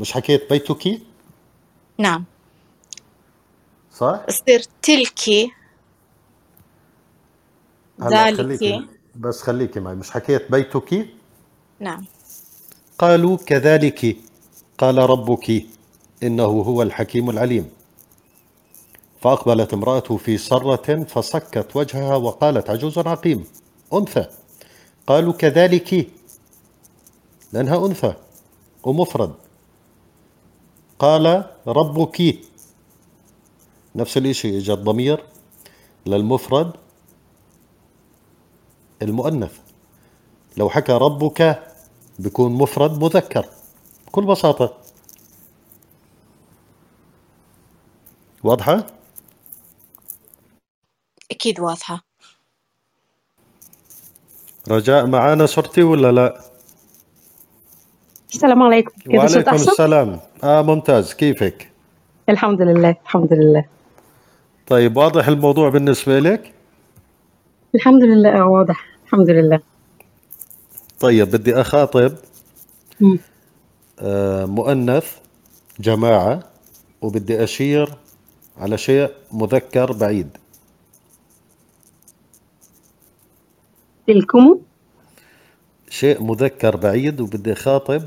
مش 0.00 0.12
حكيت 0.12 0.50
بيتك 0.50 1.00
نعم. 1.98 2.24
صح؟ 3.92 4.20
تصير 4.28 4.62
تلك 4.82 5.50
هلا 8.00 8.24
ذلك. 8.26 8.36
خليكي. 8.36 8.86
بس 9.16 9.42
خليكي 9.42 9.80
معي. 9.80 9.94
مش 9.94 10.10
حكيت 10.10 10.50
بيتك 10.50 11.08
نعم. 11.80 12.04
قالوا 12.98 13.36
كذلك. 13.36 14.16
قال 14.78 14.98
ربك. 14.98 15.66
إنه 16.22 16.44
هو 16.44 16.82
الحكيم 16.82 17.30
العليم. 17.30 17.70
فأقبلت 19.20 19.74
امرأته 19.74 20.16
في 20.16 20.38
سرة 20.38 21.04
فصكت 21.04 21.76
وجهها 21.76 22.16
وقالت 22.16 22.70
عجوز 22.70 22.98
عقيم 22.98 23.44
أنثى. 23.92 24.26
قالوا 25.06 25.32
كذلك. 25.32 26.10
لأنها 27.52 27.86
أنثى 27.86 28.14
ومفرد. 28.82 29.34
قال 30.98 31.44
ربك. 31.66 32.38
نفس 33.94 34.16
الشيء 34.16 34.58
إجا 34.58 34.74
الضمير 34.74 35.24
للمفرد 36.06 36.72
المؤنث. 39.02 39.58
لو 40.56 40.70
حكى 40.70 40.92
ربك 40.92 41.66
بيكون 42.18 42.52
مفرد 42.52 43.04
مذكر 43.04 43.46
بكل 44.06 44.24
بساطة. 44.24 44.76
واضحة؟ 48.44 48.97
أكيد 51.30 51.60
واضحة 51.60 52.04
رجاء 54.68 55.06
معانا 55.06 55.46
صرتي 55.46 55.82
ولا 55.82 56.12
لا؟ 56.12 56.40
السلام 58.34 58.62
عليكم 58.62 58.92
كده 59.00 59.26
صوت 59.26 59.32
وعليكم 59.34 59.50
أحسن؟ 59.50 59.70
السلام 59.70 60.20
آه 60.44 60.62
ممتاز 60.62 61.14
كيفك؟ 61.14 61.70
الحمد 62.28 62.62
لله 62.62 62.96
الحمد 63.04 63.32
لله 63.32 63.64
طيب 64.66 64.96
واضح 64.96 65.28
الموضوع 65.28 65.68
بالنسبة 65.68 66.18
لك؟ 66.18 66.52
الحمد 67.74 68.02
لله 68.02 68.38
آه، 68.40 68.46
واضح 68.46 68.86
الحمد 69.04 69.30
لله 69.30 69.60
طيب 71.00 71.30
بدي 71.30 71.60
أخاطب 71.60 72.12
مم. 73.00 73.18
آه 74.00 74.44
مؤنث 74.44 75.16
جماعة 75.80 76.40
وبدي 77.02 77.44
أشير 77.44 77.88
على 78.58 78.78
شيء 78.78 79.10
مذكر 79.32 79.92
بعيد 79.92 80.28
تلكم 84.08 84.58
شيء 85.90 86.22
مذكر 86.22 86.76
بعيد 86.76 87.20
وبدي 87.20 87.52
أخاطب. 87.52 88.02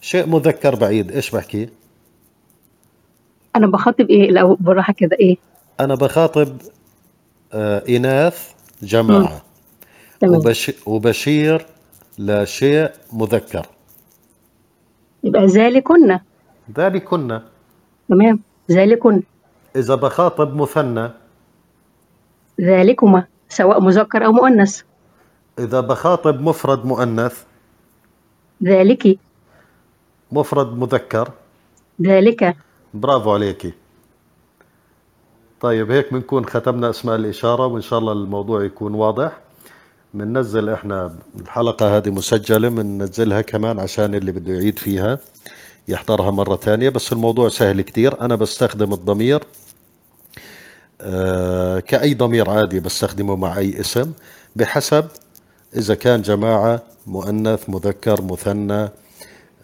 شيء 0.00 0.26
مذكر 0.26 0.74
بعيد 0.74 1.12
إيش 1.12 1.30
بحكي؟ 1.30 1.68
أنا 3.56 3.66
بخاطب 3.66 4.10
إيه؟ 4.10 4.30
الأول 4.30 4.56
بالراحة 4.60 4.92
كده 4.92 5.16
إيه؟ 5.20 5.36
أنا 5.80 5.94
بخاطب 5.94 6.56
آه 7.52 7.82
إناث 7.88 8.52
جماعة. 8.82 9.42
تمام. 10.20 10.34
وبش 10.34 10.72
وبشير 10.86 11.66
لشيء 12.18 12.90
مذكر. 13.12 13.66
يبقى 15.24 15.46
ذلكن. 15.46 16.18
ذلكن. 16.76 17.40
تمام. 18.08 18.40
ذلكن. 18.70 19.22
إذا 19.76 19.94
بخاطب 19.94 20.56
مثنى. 20.56 21.10
ذلكما. 22.60 23.24
سواء 23.50 23.80
مذكر 23.80 24.26
أو 24.26 24.32
مؤنث. 24.32 24.82
إذا 25.58 25.80
بخاطب 25.80 26.40
مفرد 26.40 26.84
مؤنث. 26.84 27.42
ذلك. 28.62 29.18
مفرد 30.32 30.78
مذكر. 30.78 31.30
ذلك. 32.02 32.56
برافو 32.94 33.34
عليكي 33.34 33.72
طيب 35.60 35.90
هيك 35.90 36.12
بنكون 36.12 36.46
ختمنا 36.46 36.90
أسماء 36.90 37.16
الإشارة 37.16 37.66
وإن 37.66 37.82
شاء 37.82 37.98
الله 37.98 38.12
الموضوع 38.12 38.64
يكون 38.64 38.94
واضح. 38.94 39.32
بننزل 40.14 40.68
إحنا 40.68 41.14
الحلقة 41.40 41.96
هذه 41.96 42.10
مسجلة 42.10 42.68
بننزلها 42.68 43.40
كمان 43.40 43.78
عشان 43.78 44.14
اللي 44.14 44.32
بده 44.32 44.52
يعيد 44.52 44.78
فيها 44.78 45.18
يحضرها 45.88 46.30
مرة 46.30 46.56
ثانية 46.56 46.88
بس 46.88 47.12
الموضوع 47.12 47.48
سهل 47.48 47.80
كتير. 47.80 48.20
أنا 48.20 48.34
بستخدم 48.34 48.92
الضمير. 48.92 49.40
كأي 51.80 52.14
ضمير 52.14 52.50
عادي 52.50 52.80
بستخدمه 52.80 53.36
مع 53.36 53.58
أي 53.58 53.80
اسم 53.80 54.12
بحسب 54.56 55.06
إذا 55.76 55.94
كان 55.94 56.22
جماعة 56.22 56.82
مؤنث 57.06 57.68
مذكر 57.68 58.22
مثنى 58.22 58.88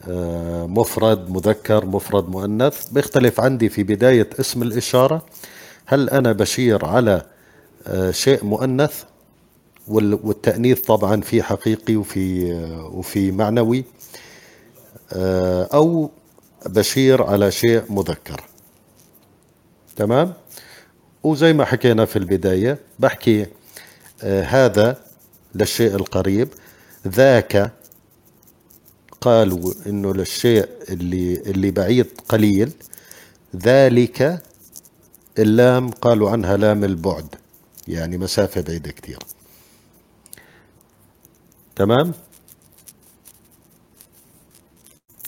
آه، 0.09 0.67
مفرد 0.67 1.31
مذكر 1.31 1.87
مفرد 1.87 2.29
مؤنث 2.29 2.89
بيختلف 2.89 3.41
عندي 3.41 3.69
في 3.69 3.83
بداية 3.83 4.31
اسم 4.41 4.63
الإشارة. 4.63 5.23
هل 5.87 6.11
أنا 6.11 6.33
بشير 6.33 6.85
على 6.85 7.23
آه، 7.87 8.11
شيء 8.11 8.45
مؤنث؟ 8.45 9.03
وال- 9.89 10.19
والتأنيث 10.25 10.81
طبعا 10.81 11.21
في 11.21 11.43
حقيقي 11.43 11.97
وفي 11.97 12.53
آه، 12.53 12.87
وفي 12.95 13.31
معنوي. 13.33 13.85
آه، 15.13 15.69
أو 15.75 16.11
بشير 16.67 17.23
على 17.23 17.51
شيء 17.51 17.83
مذكر. 17.93 18.41
تمام؟ 19.97 20.33
وزي 21.27 21.53
ما 21.53 21.65
حكينا 21.65 22.05
في 22.05 22.17
البداية 22.17 22.79
بحكي 22.99 23.47
آه، 24.23 24.43
هذا 24.43 25.03
للشيء 25.55 25.95
القريب. 25.95 26.49
ذاك 27.09 27.73
قالوا 29.21 29.75
إنه 29.87 30.15
للشيء 30.15 30.69
اللي 30.89 31.37
اللي 31.41 31.71
بعيد 31.71 32.07
قليل. 32.29 32.73
ذلك 33.57 34.43
اللام 35.39 35.91
قالوا 35.91 36.31
عنها 36.31 36.57
لام 36.57 36.85
البعد 36.85 37.35
يعني 37.89 38.19
مسافة 38.19 38.61
بعيدة 38.61 38.91
كتير. 38.91 39.19
تمام؟ 41.77 42.13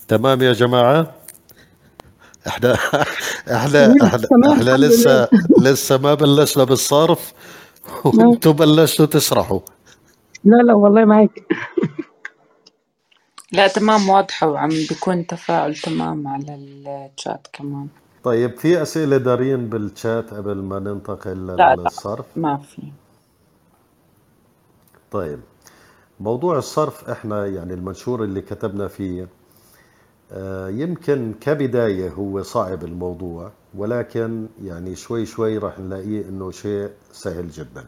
تمام 0.08 0.42
يا 0.42 0.52
جماعة؟ 0.52 1.17
إحنا 2.48 2.74
إحنا 3.56 3.96
إحنا, 4.04 4.28
إحنا 4.52 4.78
لسه 4.78 5.28
لسه 5.58 5.98
ما 5.98 6.14
بلشنا 6.14 6.64
بالصرف 6.64 7.34
وأنتم 8.04 8.52
بلشتوا 8.52 9.06
تسرحوا. 9.06 9.60
لا 10.44 10.56
لا 10.66 10.74
والله 10.74 11.04
معاك 11.04 11.46
لا 13.52 13.68
تمام 13.68 14.08
واضحة 14.08 14.48
وعم 14.48 14.68
بيكون 14.68 15.26
تفاعل 15.26 15.76
تمام 15.76 16.28
على 16.28 16.54
الشات 17.18 17.48
كمان. 17.52 17.88
طيب 18.24 18.58
في 18.58 18.82
أسئلة 18.82 19.16
دارين 19.16 19.70
بالشات 19.70 20.34
قبل 20.34 20.56
ما 20.56 20.78
ننتقل 20.78 21.46
لا 21.46 21.54
لا 21.58 21.76
للصرف؟ 21.76 22.26
ما 22.36 22.58
في. 22.58 22.92
طيب 25.10 25.40
موضوع 26.20 26.58
الصرف 26.58 27.10
إحنا 27.10 27.46
يعني 27.46 27.74
المنشور 27.74 28.24
اللي 28.24 28.40
كتبنا 28.42 28.88
فيه 28.88 29.28
يمكن 30.68 31.34
كبداية 31.40 32.10
هو 32.10 32.42
صعب 32.42 32.84
الموضوع 32.84 33.52
ولكن 33.74 34.46
يعني 34.62 34.94
شوي 34.96 35.26
شوي 35.26 35.58
راح 35.58 35.78
نلاقيه 35.78 36.28
إنه 36.28 36.50
شيء 36.50 36.90
سهل 37.12 37.48
جدا. 37.48 37.84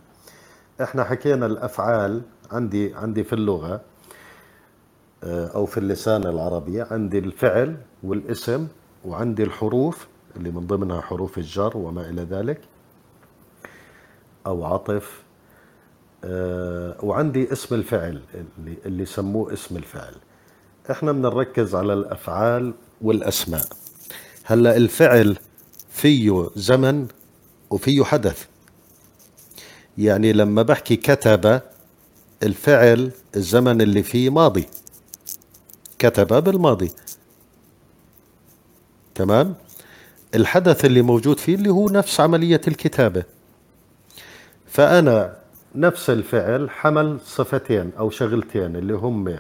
إحنا 0.83 1.05
حكينا 1.05 1.47
الأفعال 1.47 2.23
عندي 2.53 2.95
عندي 2.95 3.25
في 3.25 3.33
اللغة 3.33 3.81
آه، 5.25 5.47
أو 5.47 5.67
في 5.67 5.79
اللسان 5.79 6.27
العربي 6.27 6.81
عندي 6.83 7.19
الفعل 7.19 7.77
والاسم 8.03 8.69
وعندي 9.05 9.43
الحروف 9.43 10.09
اللي 10.37 10.51
من 10.51 10.67
ضمنها 10.67 11.01
حروف 11.01 11.39
الجر 11.39 11.77
وما 11.77 12.09
إلى 12.11 12.23
ذلك 12.23 12.61
أو 14.47 14.65
عطف 14.65 15.23
آه، 16.25 16.97
وعندي 17.03 17.53
اسم 17.53 17.75
الفعل 17.75 18.21
اللي 18.59 18.77
اللي 18.87 19.05
سموه 19.05 19.53
اسم 19.53 19.77
الفعل. 19.77 20.15
إحنا 20.91 21.13
بدنا 21.13 21.29
نركز 21.29 21.75
على 21.75 21.93
الأفعال 21.93 22.75
والأسماء. 23.03 23.65
هلأ 24.45 24.77
الفعل 24.77 25.37
فيه 25.91 26.51
زمن 26.57 27.07
وفيه 27.71 28.05
حدث. 28.05 28.47
يعني 29.99 30.33
لما 30.33 30.63
بحكي 30.63 30.97
كتب 30.97 31.61
الفعل 32.43 33.11
الزمن 33.37 33.81
اللي 33.81 34.03
فيه 34.03 34.31
ماضي. 34.31 34.67
كتب 35.99 36.45
بالماضي. 36.45 36.93
تمام؟ 39.15 39.55
الحدث 40.35 40.85
اللي 40.85 41.03
موجود 41.03 41.39
فيه 41.39 41.55
اللي 41.55 41.69
هو 41.71 41.89
نفس 41.89 42.21
عملية 42.21 42.61
الكتابة. 42.69 43.25
فأنا 44.67 45.37
نفس 45.75 46.11
الفعل 46.11 46.71
حمل 46.71 47.19
صفتين 47.25 47.91
أو 47.99 48.11
شغلتين 48.11 48.77
اللي 48.77 48.95
هم 48.95 49.39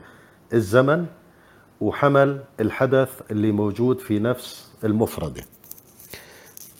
الزمن 0.52 1.06
وحمل 1.80 2.44
الحدث 2.60 3.08
اللي 3.30 3.52
موجود 3.52 3.98
في 4.00 4.18
نفس 4.18 4.64
المفردة. 4.84 5.44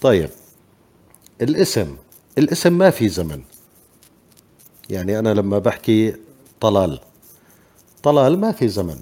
طيب 0.01 0.31
الاسم 1.41 1.97
الاسم 2.39 2.73
ما 2.79 2.91
في 2.91 3.09
زمن. 3.09 3.43
يعني 4.91 5.19
أنا 5.19 5.35
لما 5.35 5.59
بحكي 5.59 6.17
طلال 6.61 7.01
طلال 8.03 8.39
ما 8.39 8.53
في 8.53 8.69
زمن. 8.69 9.01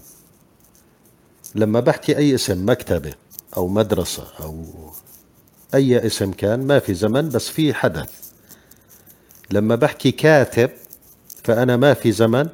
لما 1.55 1.81
بحكي 1.81 2.17
أي 2.17 2.35
اسم 2.35 2.71
مكتبة 2.71 3.15
أو 3.57 3.69
مدرسة 3.69 4.27
أو 4.41 4.65
أي 5.75 6.07
اسم 6.07 6.33
كان 6.33 6.67
ما 6.67 6.79
في 6.79 6.95
زمن 6.95 7.29
بس 7.29 7.49
في 7.49 7.75
حدث. 7.75 8.11
لما 9.51 9.75
بحكي 9.75 10.11
كاتب 10.11 10.71
فأنا 11.45 11.77
ما 11.77 11.95
في 11.95 12.13
زمن 12.13 12.49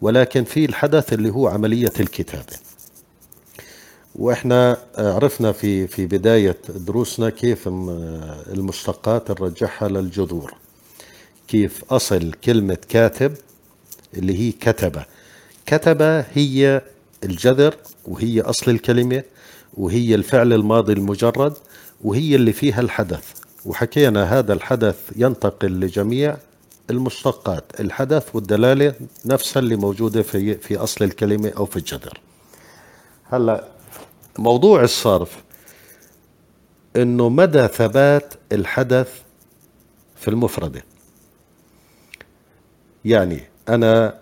ولكن 0.00 0.44
في 0.44 0.64
الحدث 0.64 1.12
اللي 1.12 1.30
هو 1.30 1.48
عملية 1.48 1.92
الكتابة. 2.00 2.69
وإحنا 4.20 4.76
عرفنا 4.98 5.52
في 5.52 5.86
في 5.86 6.06
بداية 6.06 6.56
دروسنا 6.68 7.30
كيف 7.30 7.68
المشتقات 7.68 9.30
نرجعها 9.40 9.88
للجذور. 9.88 10.54
كيف 11.48 11.84
أصل 11.92 12.32
كلمة 12.32 12.78
كاتب 12.88 13.34
اللي 14.14 14.38
هي 14.38 14.52
كتبة 14.52 15.04
كتبة 15.66 16.20
هي 16.20 16.82
الجذر 17.24 17.74
وهي 18.04 18.40
أصل 18.40 18.70
الكلمة 18.70 19.22
وهي 19.74 20.14
الفعل 20.14 20.52
الماضي 20.52 20.92
المجرد 20.92 21.54
وهي 22.04 22.34
اللي 22.34 22.52
فيها 22.52 22.80
الحدث. 22.80 23.32
وحكينا 23.66 24.38
هذا 24.38 24.52
الحدث 24.52 24.96
ينتقل 25.16 25.80
لجميع 25.80 26.36
المشتقات 26.90 27.80
الحدث 27.80 28.28
والدلالة 28.34 28.94
نفسها 29.26 29.60
اللي 29.60 29.76
موجودة 29.76 30.22
في 30.22 30.54
في 30.54 30.76
أصل 30.76 31.04
الكلمة 31.04 31.52
أو 31.56 31.66
في 31.66 31.76
الجذر. 31.76 32.20
هلأ 33.24 33.79
موضوع 34.40 34.82
الصرف 34.82 35.44
إنه 36.96 37.28
مدى 37.28 37.68
ثبات 37.68 38.34
الحدث 38.52 39.22
في 40.16 40.28
المفردة. 40.28 40.84
يعني 43.04 43.40
أنا 43.68 44.18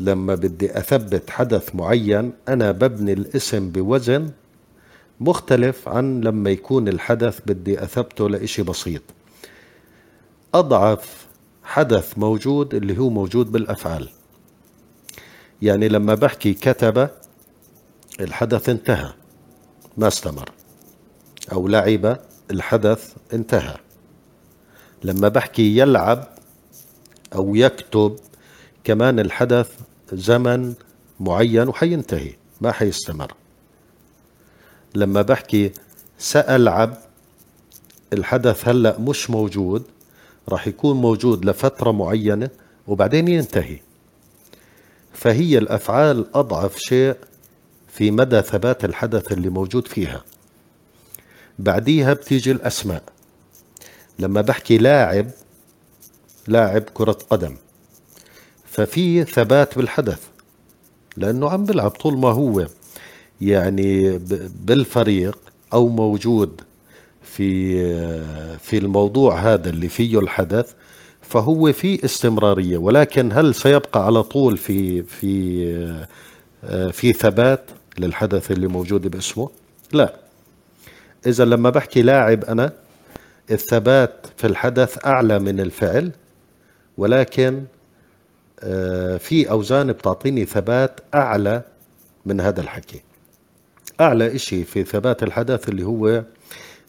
لما 0.00 0.34
بدي 0.34 0.78
أثبت 0.78 1.30
حدث 1.30 1.74
معين 1.74 2.32
أنا 2.48 2.72
ببني 2.72 3.12
الاسم 3.12 3.70
بوزن 3.70 4.30
مختلف 5.20 5.88
عن 5.88 6.20
لما 6.20 6.50
يكون 6.50 6.88
الحدث 6.88 7.40
بدي 7.46 7.82
أثبته 7.82 8.28
لإشي 8.28 8.62
بسيط. 8.62 9.02
أضعف 10.54 11.26
حدث 11.62 12.18
موجود 12.18 12.74
اللي 12.74 12.98
هو 12.98 13.10
موجود 13.10 13.52
بالأفعال. 13.52 14.08
يعني 15.62 15.88
لما 15.88 16.14
بحكي 16.14 16.54
كتب 16.54 17.08
الحدث 18.20 18.68
انتهى. 18.68 19.23
ما 19.96 20.08
استمر 20.08 20.50
أو 21.52 21.68
لعب 21.68 22.18
الحدث 22.50 23.14
انتهى. 23.32 23.76
لما 25.04 25.28
بحكي 25.28 25.78
يلعب 25.78 26.28
أو 27.34 27.54
يكتب 27.54 28.16
كمان 28.84 29.20
الحدث 29.20 29.70
زمن 30.12 30.74
معين 31.20 31.68
وحينتهي 31.68 32.32
ما 32.60 32.72
حيستمر. 32.72 33.32
لما 34.94 35.22
بحكي 35.22 35.72
سألعب 36.18 36.98
الحدث 38.12 38.68
هلأ 38.68 38.98
مش 38.98 39.30
موجود 39.30 39.84
راح 40.48 40.66
يكون 40.66 40.96
موجود 40.96 41.44
لفترة 41.44 41.90
معينة 41.90 42.50
وبعدين 42.86 43.28
ينتهي. 43.28 43.78
فهي 45.12 45.58
الأفعال 45.58 46.36
أضعف 46.36 46.78
شيء 46.78 47.16
في 47.94 48.10
مدى 48.10 48.42
ثبات 48.42 48.84
الحدث 48.84 49.32
اللي 49.32 49.48
موجود 49.48 49.88
فيها. 49.88 50.24
بعديها 51.58 52.12
بتيجي 52.12 52.50
الأسماء. 52.50 53.02
لما 54.18 54.40
بحكي 54.40 54.78
لاعب 54.78 55.30
لاعب 56.48 56.82
كرة 56.94 57.18
قدم 57.30 57.56
ففي 58.64 59.24
ثبات 59.24 59.78
بالحدث 59.78 60.20
لأنه 61.16 61.50
عم 61.50 61.64
بلعب 61.64 61.90
طول 61.90 62.18
ما 62.18 62.28
هو 62.28 62.66
يعني 63.40 64.18
بالفريق 64.64 65.38
أو 65.72 65.88
موجود 65.88 66.60
في 67.22 67.76
في 68.58 68.78
الموضوع 68.78 69.38
هذا 69.38 69.70
اللي 69.70 69.88
فيه 69.88 70.18
الحدث 70.18 70.72
فهو 71.22 71.72
في 71.72 72.04
استمرارية. 72.04 72.78
ولكن 72.78 73.32
هل 73.32 73.54
سيبقى 73.54 74.06
على 74.06 74.22
طول 74.22 74.56
في 74.56 75.02
في 75.02 76.06
في 76.92 77.12
ثبات؟ 77.12 77.64
للحدث 77.98 78.50
اللي 78.50 78.66
موجود 78.66 79.08
باسمه؟ 79.08 79.50
لا. 79.92 80.14
إذا 81.26 81.44
لما 81.44 81.70
بحكي 81.70 82.02
لاعب 82.02 82.44
أنا 82.44 82.72
الثبات 83.50 84.26
في 84.36 84.46
الحدث 84.46 85.06
أعلى 85.06 85.38
من 85.38 85.60
الفعل 85.60 86.12
ولكن 86.98 87.64
في 89.18 89.46
أوزان 89.50 89.92
بتعطيني 89.92 90.44
ثبات 90.44 91.00
أعلى 91.14 91.62
من 92.26 92.40
هذا 92.40 92.60
الحكي. 92.60 93.00
أعلى 94.00 94.34
إشي 94.34 94.64
في 94.64 94.84
ثبات 94.84 95.22
الحدث 95.22 95.68
اللي 95.68 95.82
هو 95.82 96.24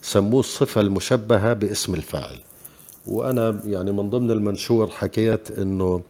سموه 0.02 0.40
الصفة 0.40 0.82
المشبهة 0.82 1.54
باسم 1.54 1.94
الفاعل. 1.94 2.40
وأنا 3.08 3.60
يعني 3.66 3.92
من 3.92 4.10
ضمن 4.10 4.32
المنشور 4.32 4.88
حكيت 4.88 5.52
إنه 5.52 6.02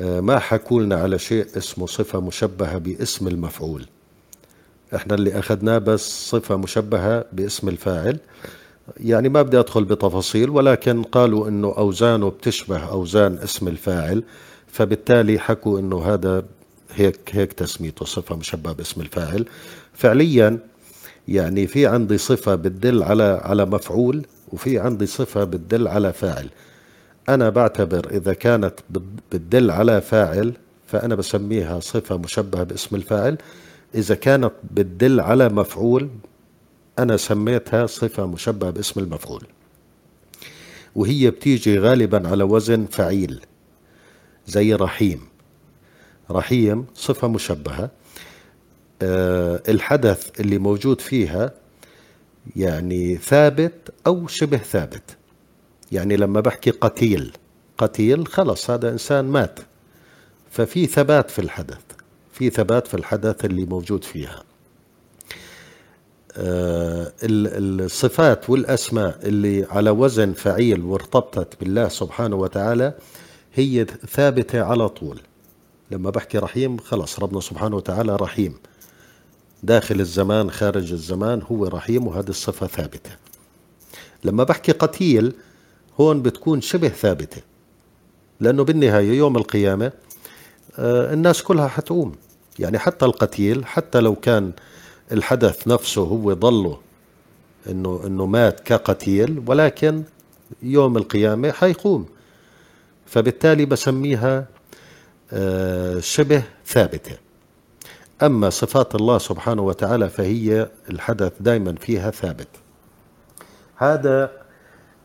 ما 0.00 0.38
حكوا 0.38 0.82
لنا 0.82 0.96
على 0.96 1.18
شيء 1.18 1.46
اسمه 1.56 1.86
صفة 1.86 2.20
مشبهة 2.20 2.78
باسم 2.78 3.28
المفعول. 3.28 3.86
إحنا 4.94 5.14
اللي 5.14 5.38
اخذناه 5.38 5.78
بس 5.78 6.30
صفة 6.30 6.56
مشبهة 6.56 7.24
باسم 7.32 7.68
الفاعل. 7.68 8.18
يعني 9.00 9.28
ما 9.28 9.42
بدي 9.42 9.58
أدخل 9.58 9.84
بتفاصيل 9.84 10.50
ولكن 10.50 11.02
قالوا 11.02 11.48
إنه 11.48 11.74
أوزانه 11.78 12.28
بتشبه 12.30 12.78
أوزان 12.78 13.38
اسم 13.38 13.68
الفاعل 13.68 14.22
فبالتالي 14.66 15.38
حكوا 15.38 15.80
إنه 15.80 16.04
هذا 16.14 16.44
هيك 16.94 17.18
هيك 17.30 17.52
تسميته 17.52 18.04
صفة 18.04 18.36
مشبهة 18.36 18.72
باسم 18.72 19.00
الفاعل. 19.00 19.44
فعليا 19.94 20.58
يعني 21.28 21.66
في 21.66 21.86
عندي 21.86 22.18
صفة 22.18 22.54
بتدل 22.54 23.02
على 23.02 23.40
على 23.44 23.64
مفعول 23.64 24.26
وفي 24.52 24.78
عندي 24.78 25.06
صفة 25.06 25.44
بتدل 25.44 25.88
على 25.88 26.12
فاعل. 26.12 26.48
أنا 27.28 27.48
بعتبر 27.50 28.10
إذا 28.10 28.32
كانت 28.32 28.74
بتدل 29.32 29.70
على 29.70 30.00
فاعل 30.00 30.52
فأنا 30.86 31.14
بسميها 31.14 31.80
صفة 31.80 32.16
مشبهة 32.16 32.62
باسم 32.62 32.96
الفاعل. 32.96 33.38
إذا 33.94 34.14
كانت 34.14 34.52
بتدل 34.70 35.20
على 35.20 35.48
مفعول 35.48 36.08
أنا 36.98 37.16
سميتها 37.16 37.86
صفة 37.86 38.26
مشبهة 38.26 38.70
باسم 38.70 39.00
المفعول. 39.00 39.46
وهي 40.94 41.30
بتيجي 41.30 41.78
غالبا 41.78 42.28
على 42.28 42.44
وزن 42.44 42.86
فعيل 42.86 43.40
زي 44.46 44.74
رحيم. 44.74 45.20
رحيم 46.30 46.86
صفة 46.94 47.28
مشبهة. 47.28 47.90
أه 49.02 49.62
الحدث 49.68 50.40
اللي 50.40 50.58
موجود 50.58 51.00
فيها 51.00 51.52
يعني 52.56 53.16
ثابت 53.16 53.94
أو 54.06 54.26
شبه 54.26 54.58
ثابت. 54.58 55.16
يعني 55.92 56.16
لما 56.16 56.40
بحكي 56.40 56.70
قتيل 56.70 57.32
قتيل 57.78 58.26
خلص 58.26 58.70
هذا 58.70 58.90
إنسان 58.90 59.24
مات. 59.24 59.60
ففي 60.50 60.86
ثبات 60.86 61.30
في 61.30 61.38
الحدث. 61.38 61.80
في 62.38 62.50
ثبات 62.50 62.86
في 62.86 62.94
الحدث 62.94 63.44
اللي 63.44 63.64
موجود 63.64 64.04
فيها. 64.04 64.42
آه 66.36 67.12
الصفات 67.22 68.50
والأسماء 68.50 69.18
اللي 69.22 69.64
على 69.70 69.90
وزن 69.90 70.32
فعيل 70.32 70.80
وارتبطت 70.80 71.60
بالله 71.60 71.88
سبحانه 71.88 72.36
وتعالى 72.36 72.94
هي 73.54 73.84
ثابتة 73.84 74.62
على 74.62 74.88
طول. 74.88 75.20
لما 75.90 76.10
بحكي 76.10 76.38
رحيم 76.38 76.78
خلص 76.78 77.20
ربنا 77.20 77.40
سبحانه 77.40 77.76
وتعالى 77.76 78.16
رحيم. 78.16 78.54
داخل 79.62 80.00
الزمان 80.00 80.50
خارج 80.50 80.92
الزمان 80.92 81.42
هو 81.52 81.64
رحيم 81.66 82.06
وهذه 82.06 82.28
الصفة 82.28 82.66
ثابتة. 82.66 83.10
لما 84.24 84.44
بحكي 84.44 84.72
قتيل 84.72 85.34
هون 86.00 86.22
بتكون 86.22 86.60
شبه 86.60 86.88
ثابتة. 86.88 87.42
لأنه 88.40 88.64
بالنهاية 88.64 89.18
يوم 89.18 89.36
القيامة 89.36 89.92
آه 90.78 91.12
الناس 91.14 91.42
كلها 91.42 91.68
حتقوم. 91.68 92.12
يعني 92.58 92.78
حتى 92.78 93.04
القتيل 93.04 93.66
حتى 93.66 94.00
لو 94.00 94.14
كان 94.14 94.52
الحدث 95.12 95.68
نفسه 95.68 96.02
هو 96.02 96.32
ضله 96.32 96.78
إنه 97.70 98.00
إنه 98.06 98.26
مات 98.26 98.60
كقتيل 98.60 99.42
ولكن 99.46 100.02
يوم 100.62 100.96
القيامة 100.96 101.52
حيقوم. 101.52 102.06
فبالتالي 103.06 103.64
بسميها 103.66 104.46
آه 105.32 106.00
شبه 106.00 106.42
ثابتة. 106.66 107.16
أما 108.22 108.50
صفات 108.50 108.94
الله 108.94 109.18
سبحانه 109.18 109.62
وتعالى 109.62 110.08
فهي 110.08 110.68
الحدث 110.90 111.32
دائما 111.40 111.74
فيها 111.74 112.10
ثابت. 112.10 112.48
هذا 113.76 114.30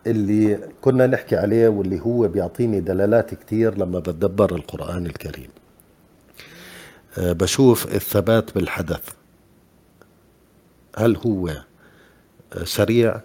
اللي 0.07 0.59
كنا 0.81 1.07
نحكي 1.07 1.35
عليه 1.35 1.67
واللي 1.67 1.99
هو 1.99 2.27
بيعطيني 2.27 2.79
دلالات 2.79 3.33
كتير 3.33 3.77
لما 3.77 3.99
بتدبر 3.99 4.55
القرآن 4.55 5.05
الكريم. 5.05 5.49
بشوف 7.17 7.95
الثبات 7.95 8.56
بالحدث. 8.56 9.10
هل 10.97 11.17
هو 11.17 11.49
آه، 12.54 12.63
سريع 12.63 13.21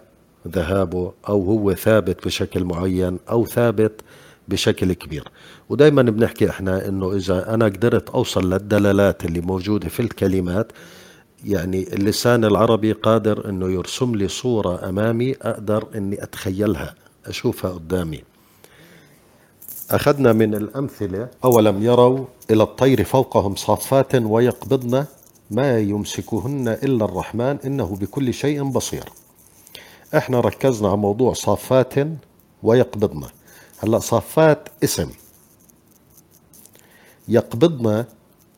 ذهابه 0.47 1.13
أو 1.29 1.43
هو 1.43 1.73
ثابت 1.73 2.25
بشكل 2.25 2.63
معين 2.63 3.19
أو 3.29 3.45
ثابت 3.45 4.01
بشكل 4.47 4.93
كبير؟ 4.93 5.23
ودائما 5.69 6.01
بنحكي 6.01 6.49
إحنا 6.49 6.87
إنه 6.87 7.15
إذا 7.15 7.53
أنا 7.53 7.65
قدرت 7.65 8.09
أوصل 8.09 8.53
للدلالات 8.53 9.25
اللي 9.25 9.41
موجودة 9.41 9.89
في 9.89 9.99
الكلمات 9.99 10.71
يعني 11.45 11.93
اللسان 11.93 12.45
العربي 12.45 12.91
قادر 12.91 13.49
إنه 13.49 13.71
يرسم 13.71 14.15
لي 14.15 14.27
صورة 14.27 14.89
أمامي 14.89 15.35
أقدر 15.41 15.87
إني 15.95 16.23
أتخيلها 16.23 16.95
أشوفها 17.25 17.71
قدامي. 17.71 18.28
أخذنا 19.91 20.33
من 20.33 20.55
الأمثلة. 20.55 21.27
أولم 21.43 21.83
يروا 21.83 22.25
إلى 22.51 22.63
الطير 22.63 23.03
فوقهم 23.03 23.55
صافات 23.55 24.15
ويقبضن 24.15 25.05
ما 25.51 25.79
يمسكهن 25.79 26.67
إلا 26.67 27.05
الرحمن 27.05 27.57
إنه 27.65 27.95
بكل 28.01 28.33
شيء 28.33 28.63
بصير. 28.63 29.03
إحنا 30.17 30.39
ركزنا 30.39 30.87
على 30.87 30.97
موضوع 30.97 31.33
صافات 31.33 31.93
ويقبضن. 32.63 33.27
هلا 33.79 33.99
صافات 33.99 34.69
اسم. 34.83 35.09
يقبضن 37.27 38.05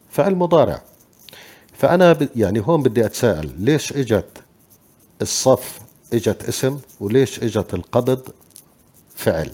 فعل 0.10 0.36
مضارع. 0.36 0.82
فأنا 1.74 2.28
يعني 2.36 2.60
هون 2.68 2.84
بدي 2.84 3.06
أتساءل 3.06 3.52
ليش 3.58 3.94
إجت 3.94 4.44
الصف 5.22 5.80
إجت 6.14 6.44
اسم 6.44 6.80
وليش 7.00 7.44
إجت 7.44 7.74
القبض 7.74 8.22
فعل؟ 9.16 9.52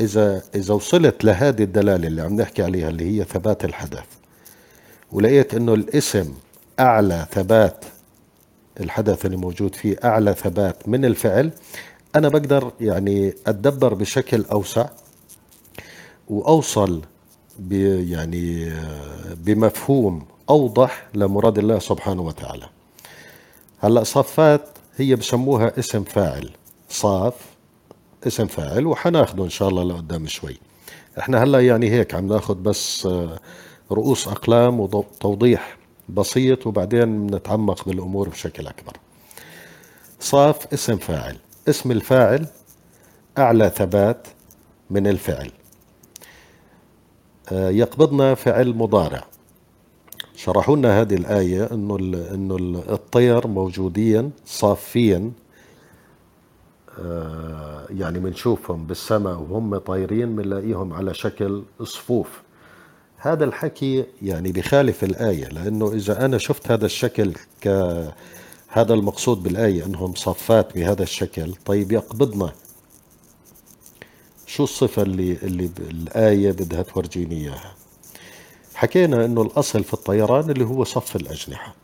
إذا 0.00 0.42
إذا 0.54 0.74
وصلت 0.74 1.24
لهذه 1.24 1.62
الدلالة 1.62 2.06
اللي 2.08 2.22
عم 2.22 2.36
نحكي 2.40 2.62
عليها 2.62 2.88
اللي 2.88 3.20
هي 3.20 3.24
ثبات 3.24 3.64
الحدث 3.64 4.04
ولقيت 5.12 5.54
إنه 5.54 5.74
الاسم 5.74 6.34
أعلى 6.80 7.26
ثبات 7.30 7.84
الحدث 8.80 9.26
اللي 9.26 9.36
موجود 9.36 9.74
فيه 9.74 9.96
أعلى 10.04 10.34
ثبات 10.34 10.88
من 10.88 11.04
الفعل 11.04 11.50
أنا 12.16 12.28
بقدر 12.28 12.72
يعني 12.80 13.34
أتدبر 13.46 13.94
بشكل 13.94 14.44
أوسع 14.44 14.86
وأوصل 16.28 17.02
ب 17.58 17.72
يعني 18.10 18.72
بمفهوم 19.36 20.26
أوضح 20.50 21.06
لمراد 21.14 21.58
الله 21.58 21.78
سبحانه 21.78 22.22
وتعالى. 22.22 22.68
هلأ 23.78 24.04
صفات 24.04 24.62
هي 24.96 25.16
بسموها 25.16 25.78
اسم 25.78 26.04
فاعل 26.04 26.50
صاف 26.88 27.34
اسم 28.26 28.46
فاعل 28.46 28.86
وحناخده 28.86 29.44
إن 29.44 29.50
شاء 29.50 29.68
الله 29.68 29.82
لقدام 29.84 30.26
شوي. 30.26 30.58
إحنا 31.18 31.42
هلأ 31.42 31.60
يعني 31.66 31.90
هيك 31.90 32.14
عم 32.14 32.26
ناخد 32.26 32.62
بس 32.62 33.06
آه، 33.06 33.38
رؤوس 33.92 34.28
أقلام 34.28 34.80
وتوضيح 34.80 35.76
بسيط 36.08 36.66
وبعدين 36.66 37.26
نتعمق 37.26 37.84
بالأمور 37.88 38.28
بشكل 38.28 38.66
أكبر. 38.66 38.92
صاف 40.20 40.72
اسم 40.72 40.96
فاعل. 40.96 41.36
اسم 41.68 41.90
الفاعل 41.90 42.46
أعلى 43.38 43.72
ثبات 43.76 44.26
من 44.90 45.06
الفعل. 45.06 45.50
آه، 47.52 47.70
يقبضنا 47.70 48.34
فعل 48.34 48.74
مضارع. 48.74 49.24
شرحوا 50.36 50.76
لنا 50.76 51.00
هذه 51.00 51.14
الآية 51.14 51.64
إنه 51.72 51.96
ال- 51.96 52.90
الطير 52.90 53.46
موجودين 53.46 54.30
صافين 54.46 55.22
آه، 55.26 55.45
يعني 57.90 58.18
بنشوفهم 58.18 58.86
بالسماء 58.86 59.34
وهم 59.34 59.78
طايرين 59.78 60.36
بنلاقيهم 60.36 60.92
على 60.92 61.14
شكل 61.14 61.62
صفوف. 61.82 62.42
هذا 63.16 63.44
الحكي 63.44 64.04
يعني 64.22 64.52
بخالف 64.52 65.04
الآية 65.04 65.48
لأنه 65.48 65.92
إذا 65.92 66.24
أنا 66.24 66.38
شفت 66.38 66.70
هذا 66.70 66.86
الشكل 66.86 67.34
ك 67.60 67.68
هذا 68.68 68.94
المقصود 68.94 69.42
بالآية 69.42 69.86
أنهم 69.86 70.14
صفات 70.14 70.74
بهذا 70.74 71.02
الشكل 71.02 71.54
طيب 71.64 71.92
يقبضنا 71.92 72.52
شو 74.46 74.64
الصفة 74.64 75.02
اللي 75.02 75.32
اللي 75.42 75.70
الآية 75.80 76.52
بدها 76.52 76.82
تورجيني 76.82 77.34
إياها؟ 77.36 77.74
حكينا 78.74 79.24
أنه 79.24 79.42
الأصل 79.42 79.84
في 79.84 79.94
الطيران 79.94 80.50
اللي 80.50 80.64
هو 80.64 80.84
صف 80.84 81.16
الأجنحة. 81.16 81.74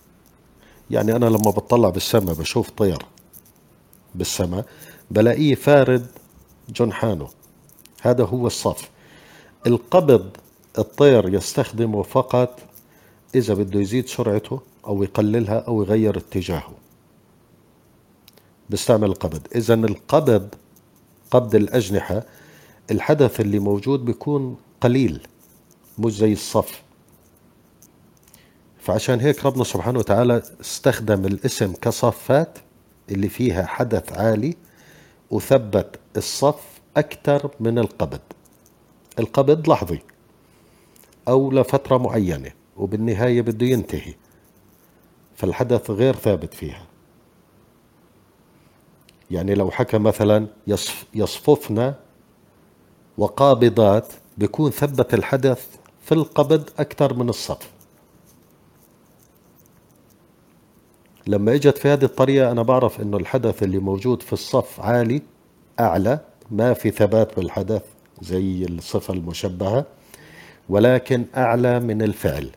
يعني 0.91 1.17
أنا 1.17 1.27
لما 1.27 1.51
بطلع 1.51 1.89
بالسماء 1.89 2.35
بشوف 2.35 2.71
طير 2.71 3.03
بالسماء 4.15 4.65
بلاقيه 5.13 5.55
فارد 5.55 6.07
جنحانه 6.69 7.29
هذا 8.03 8.25
هو 8.25 8.47
الصف. 8.47 8.91
القبض 9.67 10.37
الطير 10.79 11.35
يستخدمه 11.35 12.03
فقط 12.03 12.59
إذا 13.35 13.55
بده 13.55 13.81
يزيد 13.81 14.07
سرعته 14.09 14.61
أو 14.87 15.03
يقللها 15.03 15.59
أو 15.59 15.83
يغير 15.83 16.17
اتجاهه. 16.17 16.73
بستعمل 18.71 19.09
القبض. 19.09 19.41
إذا 19.55 19.75
القبض 19.75 20.49
قبض 21.31 21.55
الأجنحة 21.55 22.23
الحدث 22.91 23.41
اللي 23.41 23.59
موجود 23.59 24.05
بيكون 24.05 24.57
قليل 24.81 25.27
مش 25.99 26.13
زي 26.13 26.33
الصف. 26.33 26.83
فعشان 28.81 29.21
هيك 29.21 29.47
ربنا 29.47 29.65
سبحانه 29.65 29.99
وتعالى 29.99 30.43
استخدم 30.61 31.27
الاسم 31.27 31.73
كصفات 31.73 32.59
اللي 33.11 33.29
فيها 33.29 33.67
حدث 33.67 34.13
عالي 34.13 34.57
وثبت 35.33 36.01
الصف 36.17 36.81
أكثر 36.97 37.51
من 37.61 37.79
القبض. 37.79 38.21
القبض 39.19 39.69
لحظي 39.69 39.99
أو 41.29 41.51
لفترة 41.51 41.97
معينة 41.97 42.51
وبالنهاية 42.77 43.43
بده 43.43 43.67
ينتهي. 43.67 44.15
فالحدث 45.37 45.91
غير 45.91 46.15
ثابت 46.15 46.55
فيها. 46.55 46.87
يعني 49.31 49.55
لو 49.55 49.71
حكى 49.71 49.99
مثلا 49.99 50.47
يصف 50.67 51.07
يصففن 51.15 51.95
وقابضات 53.19 54.13
بيكون 54.39 54.71
ثبت 54.71 55.15
الحدث 55.15 55.67
في 56.03 56.13
القبض 56.13 56.71
أكثر 56.79 57.15
من 57.15 57.29
الصف. 57.29 57.72
لما 61.27 61.55
اجت 61.55 61.79
في 61.79 61.89
هذه 61.89 62.05
الطريقة 62.05 62.53
أنا 62.53 62.63
بعرف 62.63 63.01
إنه 63.01 63.17
الحدث 63.17 63.63
اللي 63.63 63.79
موجود 63.79 64.23
في 64.23 64.33
الصف 64.33 64.81
عالي 64.81 65.23
أعلى 65.81 66.21
ما 66.51 66.73
في 66.73 66.91
ثبات 66.91 67.37
بالحدث 67.37 67.83
زي 68.23 68.65
الصفة 68.65 69.15
المشبهة 69.15 69.87
ولكن 70.69 71.25
أعلى 71.37 71.81
من 71.81 72.03
الفعل. 72.03 72.51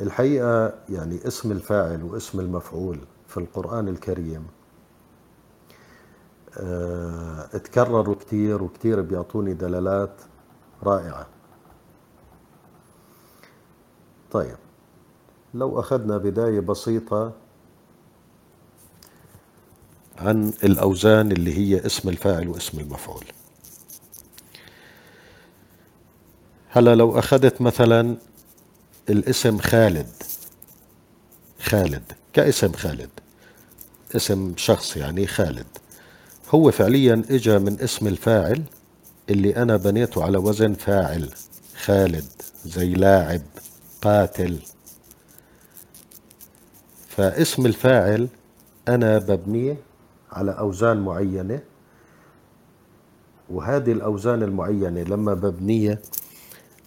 الحقيقة 0.00 0.74
يعني 0.88 1.26
اسم 1.26 1.52
الفاعل 1.52 2.02
واسم 2.02 2.40
المفعول 2.40 2.98
في 3.28 3.36
القرآن 3.36 3.88
الكريم 3.88 4.46
آه، 6.58 7.48
اتكرروا 7.54 8.14
كتير 8.14 8.62
وكتير 8.62 9.00
بيعطوني 9.00 9.54
دلالات 9.54 10.20
رائعة. 10.82 11.26
طيب 14.30 14.56
لو 15.54 15.80
أخذنا 15.80 16.18
بداية 16.18 16.60
بسيطة 16.60 17.32
عن 20.18 20.52
الأوزان 20.64 21.32
اللي 21.32 21.58
هي 21.58 21.86
اسم 21.86 22.08
الفاعل 22.08 22.48
واسم 22.48 22.80
المفعول. 22.80 23.24
هلا 26.68 26.94
لو 26.94 27.18
أخذت 27.18 27.60
مثلا 27.62 28.16
الاسم 29.10 29.58
خالد 29.58 30.08
خالد 31.60 32.12
كاسم 32.32 32.72
خالد 32.72 33.10
اسم 34.16 34.54
شخص 34.56 34.96
يعني 34.96 35.26
خالد 35.26 35.66
هو 36.50 36.70
فعليا 36.70 37.22
إجا 37.30 37.58
من 37.58 37.80
اسم 37.80 38.06
الفاعل 38.06 38.62
اللي 39.30 39.56
أنا 39.56 39.76
بنيته 39.76 40.24
على 40.24 40.38
وزن 40.38 40.74
فاعل 40.74 41.30
خالد 41.76 42.24
زي 42.64 42.94
لاعب 42.94 43.42
قاتل. 44.02 44.58
فاسم 47.16 47.66
الفاعل 47.66 48.28
أنا 48.88 49.18
ببنيه 49.18 49.76
على 50.32 50.50
أوزان 50.50 50.96
معينة 50.96 51.60
وهذه 53.50 53.92
الأوزان 53.92 54.42
المعينة 54.42 55.02
لما 55.02 55.34
ببنيه 55.34 56.00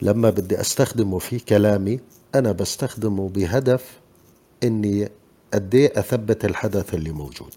لما 0.01 0.30
بدي 0.30 0.61
أستخدمه 0.61 1.19
في 1.19 1.39
كلامي 1.39 1.99
أنا 2.36 2.51
بستخدمه 2.51 3.30
بهدف 3.30 3.99
إني 4.63 5.09
قد 5.53 5.75
إيه 5.75 5.99
أثبت 5.99 6.45
الحدث 6.45 6.93
اللي 6.93 7.11
موجود. 7.11 7.53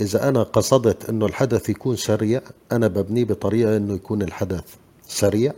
إذا 0.00 0.28
أنا 0.28 0.42
قصدت 0.42 1.08
إنه 1.08 1.26
الحدث 1.26 1.68
يكون 1.68 1.96
سريع 1.96 2.42
أنا 2.72 2.88
ببنيه 2.88 3.24
بطريقة 3.24 3.76
إنه 3.76 3.94
يكون 3.94 4.22
الحدث 4.22 4.74
سريع 5.08 5.52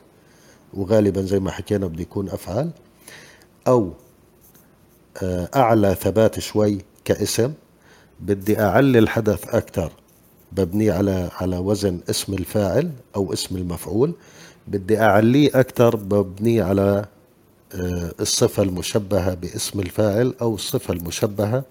وغالبا 0.75 1.23
زي 1.23 1.41
ما 1.41 1.51
حكينا 1.51 1.87
بده 1.87 2.03
يكون 2.03 2.29
أفعال 2.29 2.71
أو 3.69 3.81
آه، 3.87 4.08
أعلى 5.57 5.95
ثبات 5.95 6.39
شوي 6.41 6.79
كاسم. 7.05 7.53
بدي 8.21 8.61
أعلي 8.61 8.99
الحدث 8.99 9.55
أكثر. 9.55 9.93
ببنيه 10.53 10.93
على 10.93 11.31
على 11.41 11.59
وزن 11.59 12.01
اسم 12.11 12.35
الفاعل 12.35 12.93
أو 13.17 13.33
اسم 13.33 13.57
المفعول. 13.57 14.15
بدي 14.69 15.01
أعليه 15.01 15.51
أكثر 15.55 15.97
ببنيه 15.97 16.65
على 16.65 17.07
آه، 17.75 18.13
الصفة 18.21 18.63
المشبهة 18.63 19.35
باسم 19.35 19.81
الفاعل 19.81 20.35
أو 20.41 20.55
الصفة 20.55 20.95
المشبهة 20.95 21.65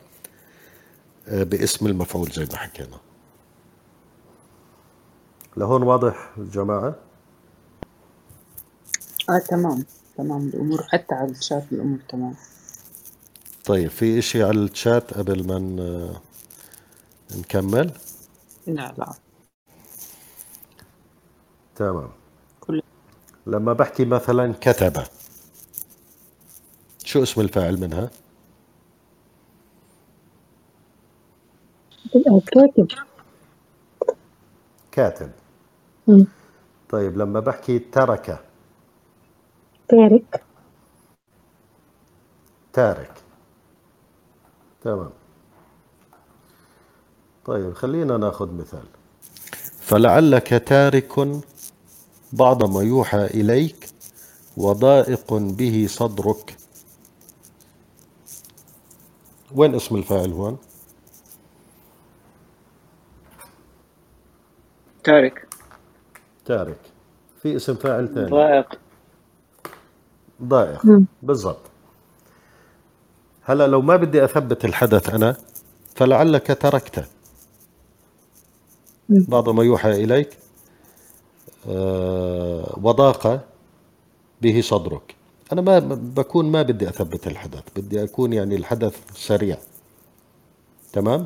آه، 1.28 1.44
باسم 1.44 1.88
المفعول 1.88 2.32
زي 2.32 2.46
ما 2.46 2.58
حكينا. 2.58 2.98
لهون 5.58 5.84
واضح 5.84 6.30
جماعة 6.38 6.96
آه 9.30 9.38
تمام 9.50 9.86
تمام. 10.18 10.48
الأمور 10.48 10.84
حتى 10.84 11.16
على 11.16 11.32
الشات 11.32 11.64
الأمور 11.72 12.00
تمام. 12.10 12.36
طيب 13.68 13.90
في 13.90 14.20
إشي 14.20 14.44
على 14.44 14.60
الشات 14.60 15.14
قبل 15.14 15.48
ما 15.48 15.60
نكمل؟ 17.40 17.92
لا 18.68 18.94
لا. 18.98 19.14
تمام. 21.76 22.10
كل 22.60 22.82
لما 23.48 23.74
بحكي 23.74 24.06
مثلا 24.06 24.54
كتب 24.62 25.04
شو 27.06 27.24
اسم 27.24 27.42
الفاعل 27.42 27.80
منها؟ 27.80 28.10
كاتب. 32.52 32.88
كاتب. 34.92 35.32
طيب 36.90 37.18
لما 37.18 37.40
بحكي 37.40 37.80
ترك 37.80 38.46
تارك. 39.90 40.44
تارك. 42.74 43.27
تمام. 44.88 45.10
طيب 47.46 47.74
خلينا 47.74 48.18
ناخذ 48.18 48.54
مثال. 48.54 48.88
فلعلك 49.80 50.48
تارك 50.48 51.42
بعض 52.34 52.64
ما 52.64 52.82
يوحى 52.82 53.26
إليك 53.26 53.90
وضائق 54.58 55.34
به 55.34 55.88
صدرك. 55.90 56.58
وين 59.56 59.76
اسم 59.76 59.96
الفاعل 59.96 60.32
هون؟ 60.32 60.58
تارك. 65.04 65.48
تارك. 66.46 66.80
في 67.42 67.56
اسم 67.56 67.76
فاعل 67.76 68.14
ثاني. 68.14 68.32
ضائق. 68.32 68.80
ضائق. 70.44 70.86
مم. 70.86 71.06
بالضبط. 71.24 71.77
هلا 73.48 73.68
لو 73.68 73.82
ما 73.82 73.96
بدي 73.96 74.26
أثبت 74.26 74.66
الحدث 74.66 75.10
أنا 75.10 75.36
فلعلك 75.96 76.58
تركته. 76.62 77.06
بعض 79.10 79.50
ما 79.50 79.64
يوحى 79.64 79.92
إليك 79.92 80.38
آه، 81.70 82.80
وضاق 82.82 83.48
به 84.42 84.62
صدرك. 84.62 85.16
أنا 85.54 85.62
ما 85.62 85.80
بكون 85.96 86.52
ما 86.52 86.62
بدي 86.62 86.90
أثبت 86.90 87.28
الحدث 87.28 87.64
بدي 87.76 88.04
أكون 88.04 88.34
يعني 88.34 88.56
الحدث 88.56 88.98
سريع. 89.16 89.58
تمام؟ 90.94 91.26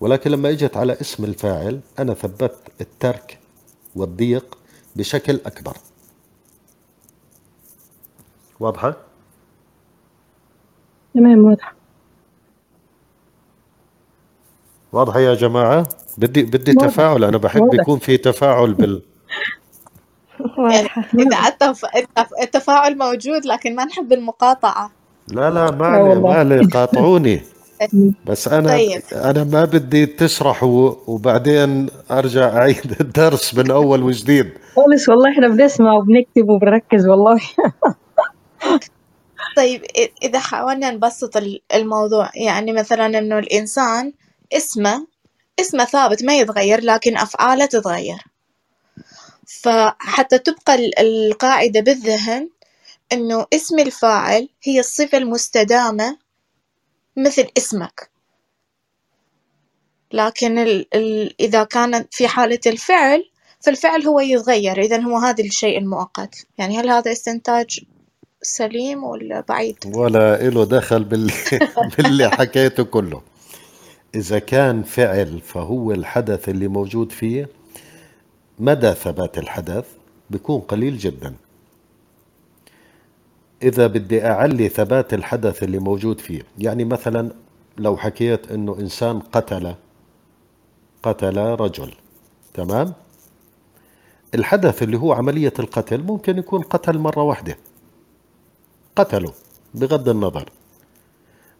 ولكن 0.00 0.30
لما 0.30 0.50
إجت 0.50 0.76
على 0.76 1.00
اسم 1.00 1.24
الفاعل 1.24 1.80
أنا 1.98 2.14
ثبت 2.14 2.56
الترك 2.80 3.38
والضيق 3.96 4.58
بشكل 4.96 5.40
أكبر. 5.46 5.76
واضحة؟ 8.60 9.05
تمام 11.16 11.44
واضح. 11.44 11.74
واضحة 14.92 15.20
يا 15.20 15.34
جماعة؟ 15.34 15.88
بدي 16.18 16.42
بدي 16.42 16.72
واضح. 16.72 16.86
تفاعل. 16.90 17.24
أنا 17.24 17.36
بحب 17.38 17.60
واضح. 17.62 17.74
يكون 17.74 17.98
في 17.98 18.16
تفاعل 18.16 18.74
بال 18.74 19.02
واضحة 20.58 21.04
إذا 21.14 21.48
التف... 21.48 21.84
التف... 21.96 22.28
التفاعل 22.42 22.98
موجود 22.98 23.46
لكن 23.46 23.74
ما 23.76 23.84
نحب 23.84 24.12
المقاطعة. 24.12 24.90
لا 25.28 25.50
لا 25.50 25.70
ما 25.70 25.84
لا 25.84 25.86
علي. 25.86 26.20
ما 26.20 26.34
علي. 26.34 26.64
قاطعوني. 26.64 27.42
بس 28.26 28.48
أنا 28.48 28.68
طيب. 28.68 29.02
أنا 29.12 29.44
ما 29.44 29.64
بدي 29.64 30.06
تشرحوا 30.06 30.94
وبعدين 31.06 31.86
أرجع 32.10 32.56
أعيد 32.58 32.96
الدرس 33.00 33.54
من 33.54 33.70
أول 33.70 34.02
وجديد. 34.02 34.50
خالص 34.76 35.08
والله 35.08 35.32
إحنا 35.32 35.48
بنسمع 35.48 35.92
وبنكتب 35.92 36.48
وبنركز 36.50 37.06
والله. 37.08 37.40
طيب 39.56 39.84
إذا 40.22 40.38
حاولنا 40.38 40.90
نبسط 40.90 41.36
ال- 41.36 41.62
الموضوع 41.74 42.30
يعني 42.34 42.72
مثلا 42.72 43.06
إنه 43.18 43.38
الإنسان 43.38 44.12
اسمه 44.52 45.06
اسمه 45.60 45.84
ثابت 45.84 46.24
ما 46.24 46.38
يتغير 46.38 46.80
لكن 46.84 47.16
أفعاله 47.18 47.66
تتغير. 47.66 48.18
فحتى 49.46 50.38
تبقى 50.38 50.74
ال- 50.74 50.98
القاعدة 50.98 51.80
بالذهن 51.80 52.50
إنه 53.12 53.46
اسم 53.54 53.78
الفاعل 53.78 54.48
هي 54.62 54.80
الصفة 54.80 55.18
المستدامة 55.18 56.18
مثل 57.16 57.46
اسمك. 57.58 58.10
لكن 60.12 60.58
ال 60.58 60.94
ال 60.94 61.34
إذا 61.40 61.64
كانت 61.64 62.14
في 62.14 62.28
حالة 62.28 62.60
الفعل 62.66 63.30
فالفعل 63.60 64.06
هو 64.06 64.20
يتغير. 64.20 64.80
إذا 64.80 65.00
هو 65.02 65.16
هذا 65.18 65.44
الشيء 65.44 65.78
المؤقت. 65.78 66.34
يعني 66.58 66.78
هل 66.78 66.90
هذا 66.90 67.12
استنتاج؟ 67.12 67.80
سليم 68.46 69.04
ولا 69.04 69.44
بعيد؟ 69.48 69.76
ولا 69.96 70.46
إله 70.46 70.64
دخل 70.64 71.04
باللي, 71.04 71.32
باللي 71.98 72.30
حكيته 72.30 72.82
كله. 72.82 73.22
إذا 74.14 74.38
كان 74.38 74.82
فعل 74.82 75.40
فهو 75.40 75.92
الحدث 75.92 76.48
اللي 76.48 76.68
موجود 76.68 77.12
فيه 77.12 77.48
مدى 78.58 78.94
ثبات 78.94 79.38
الحدث؟ 79.38 79.84
بيكون 80.30 80.60
قليل 80.60 80.98
جدا. 80.98 81.34
إذا 83.62 83.86
بدي 83.86 84.26
أعلي 84.26 84.68
ثبات 84.68 85.14
الحدث 85.14 85.62
اللي 85.62 85.78
موجود 85.78 86.20
فيه 86.20 86.42
يعني 86.58 86.84
مثلا 86.84 87.30
لو 87.78 87.96
حكيت 87.96 88.52
إنه 88.52 88.76
إنسان 88.80 89.20
قتل 89.20 89.74
قتل 91.02 91.36
رجل 91.38 91.92
تمام؟ 92.54 92.92
الحدث 94.34 94.82
اللي 94.82 94.98
هو 94.98 95.12
عملية 95.12 95.52
القتل 95.58 96.02
ممكن 96.02 96.38
يكون 96.38 96.62
قتل 96.62 96.98
مرة 96.98 97.22
واحدة. 97.22 97.56
قتله 98.96 99.32
بغض 99.74 100.08
النظر. 100.08 100.50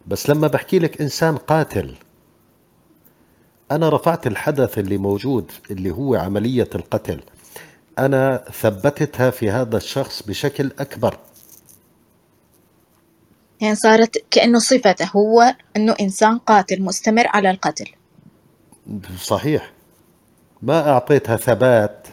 بس 0.07 0.29
لما 0.29 0.47
بحكي 0.47 0.79
لك 0.79 1.01
إنسان 1.01 1.37
قاتل 1.37 1.95
أنا 3.71 3.89
رفعت 3.89 4.27
الحدث 4.27 4.77
اللي 4.77 4.97
موجود 4.97 5.51
اللي 5.71 5.91
هو 5.91 6.15
عملية 6.15 6.69
القتل. 6.75 7.19
أنا 7.99 8.43
ثبتتها 8.61 9.29
في 9.29 9.51
هذا 9.51 9.77
الشخص 9.77 10.23
بشكل 10.23 10.71
أكبر. 10.79 11.17
يعني 13.61 13.75
صارت 13.75 14.23
كأنه 14.31 14.59
صفته 14.59 15.11
هو 15.15 15.55
إنه 15.75 15.95
إنسان 16.01 16.37
قاتل 16.37 16.81
مستمر 16.81 17.27
على 17.27 17.51
القتل. 17.51 17.91
صحيح. 19.21 19.71
ما 20.61 20.89
أعطيتها 20.89 21.35
ثبات 21.37 22.07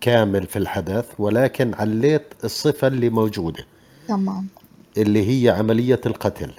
كامل 0.00 0.46
في 0.46 0.58
الحدث 0.58 1.06
ولكن 1.18 1.74
عليت 1.74 2.34
الصفة 2.44 2.86
اللي 2.86 3.10
موجودة. 3.10 3.66
تمام. 4.08 4.48
اللي 4.96 5.28
هي 5.44 5.50
عملية 5.50 6.00
القتل. 6.06 6.52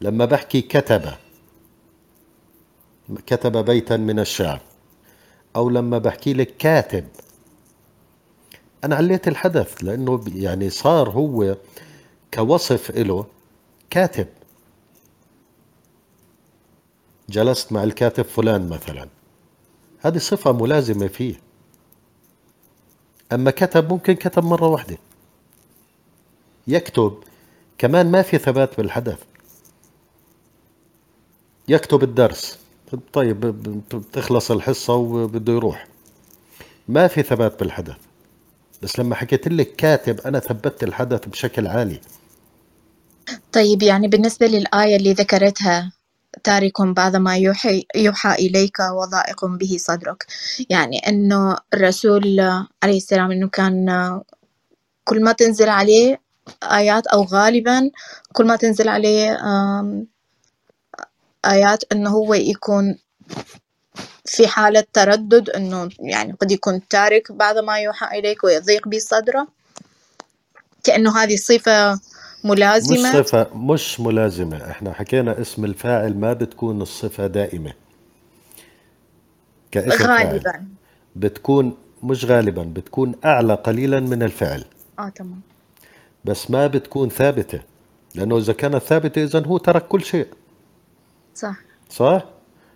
لما 0.00 0.24
بحكي 0.24 0.60
كتب 0.60 1.02
كتب 3.26 3.64
بيتا 3.64 3.96
من 3.96 4.18
الشعر 4.18 4.60
أو 5.56 5.70
لما 5.70 5.98
بحكي 5.98 6.32
لك 6.32 6.56
كاتب 6.56 7.08
أنا 8.84 8.96
عليت 8.96 9.28
الحدث 9.28 9.84
لأنه 9.84 10.24
يعني 10.34 10.70
صار 10.70 11.10
هو 11.10 11.56
كوصف 12.34 12.90
إله 12.90 13.26
كاتب. 13.90 14.26
جلست 17.28 17.72
مع 17.72 17.82
الكاتب 17.82 18.24
فلان 18.24 18.68
مثلا. 18.68 19.08
هذه 20.00 20.18
صفة 20.18 20.52
ملازمة 20.52 21.06
فيه. 21.06 21.40
أما 23.32 23.50
كتب 23.50 23.92
ممكن 23.92 24.12
كتب 24.12 24.44
مرة 24.44 24.66
واحدة. 24.66 24.98
يكتب 26.66 27.18
كمان 27.78 28.10
ما 28.10 28.22
في 28.22 28.38
ثبات 28.38 28.76
بالحدث. 28.76 29.18
يكتب 31.68 32.02
الدرس. 32.02 32.58
طيب 33.12 33.40
بتخلص 33.94 34.50
الحصة 34.50 34.94
وبده 34.94 35.52
يروح. 35.52 35.86
ما 36.88 37.08
في 37.08 37.22
ثبات 37.22 37.60
بالحدث. 37.60 37.96
بس 38.82 38.98
لما 38.98 39.14
حكيت 39.14 39.48
لك 39.48 39.76
كاتب 39.76 40.20
أنا 40.20 40.38
ثبتت 40.38 40.82
الحدث 40.82 41.28
بشكل 41.28 41.66
عالي. 41.66 42.00
طيب 43.52 43.82
يعني 43.82 44.08
بالنسبة 44.08 44.46
للآية 44.46 44.96
اللي 44.96 45.12
ذكرتها 45.12 45.92
تارك 46.44 46.82
بعض 46.82 47.16
ما 47.16 47.36
يوحي, 47.36 47.86
يوحى 47.96 48.34
إليك 48.34 48.80
وضائق 48.80 49.44
به 49.44 49.76
صدرك. 49.78 50.26
يعني 50.70 50.98
أنه 50.98 51.56
الرسول 51.74 52.40
عليه 52.82 52.96
السلام 52.96 53.30
أنه 53.30 53.48
كان 53.48 54.20
كل 55.04 55.24
ما 55.24 55.32
تنزل 55.32 55.68
عليه 55.68 56.20
آيات 56.62 57.06
أو 57.06 57.22
غالبا 57.22 57.90
كل 58.32 58.46
ما 58.46 58.56
تنزل 58.56 58.88
عليه 58.88 59.38
آيات 61.44 61.92
إنه 61.92 62.10
هو 62.10 62.34
يكون 62.34 62.98
في 64.24 64.48
حالة 64.48 64.84
تردد 64.92 65.50
إنه 65.50 65.88
يعني 66.00 66.32
قد 66.32 66.50
يكون 66.50 66.88
تارك 66.88 67.32
بعض 67.32 67.58
ما 67.58 67.78
يوحى 67.78 68.18
إليك 68.18 68.44
ويضيق 68.44 68.88
بصدره 68.88 69.48
كأنه 70.84 71.18
هذه 71.18 71.36
صفة 71.36 71.92
مش 71.92 72.00
ملازمة 72.44 73.12
صفة 73.12 73.54
مش 73.54 74.00
ملازمة. 74.00 74.70
إحنا 74.70 74.92
حكينا 74.92 75.40
اسم 75.40 75.64
الفاعل 75.64 76.16
ما 76.16 76.32
بتكون 76.32 76.82
الصفة 76.82 77.26
دائمة. 77.26 77.72
كاسم 79.70 79.98
فاعل. 79.98 80.26
غالبا. 80.26 80.68
بتكون 81.16 81.76
مش 82.02 82.24
غالبا 82.24 82.62
بتكون 82.62 83.14
أعلى 83.24 83.54
قليلا 83.54 84.00
من 84.00 84.22
الفعل. 84.22 84.64
آه 84.98 85.08
تمام. 85.08 85.40
بس 86.24 86.50
ما 86.50 86.66
بتكون 86.66 87.08
ثابتة 87.08 87.60
لأنه 88.14 88.38
إذا 88.38 88.52
كانت 88.52 88.76
ثابتة 88.76 89.24
إذا 89.24 89.46
هو 89.46 89.58
ترك 89.58 89.88
كل 89.88 90.02
شيء. 90.04 90.26
صح. 91.34 91.56
صح؟ 91.90 92.24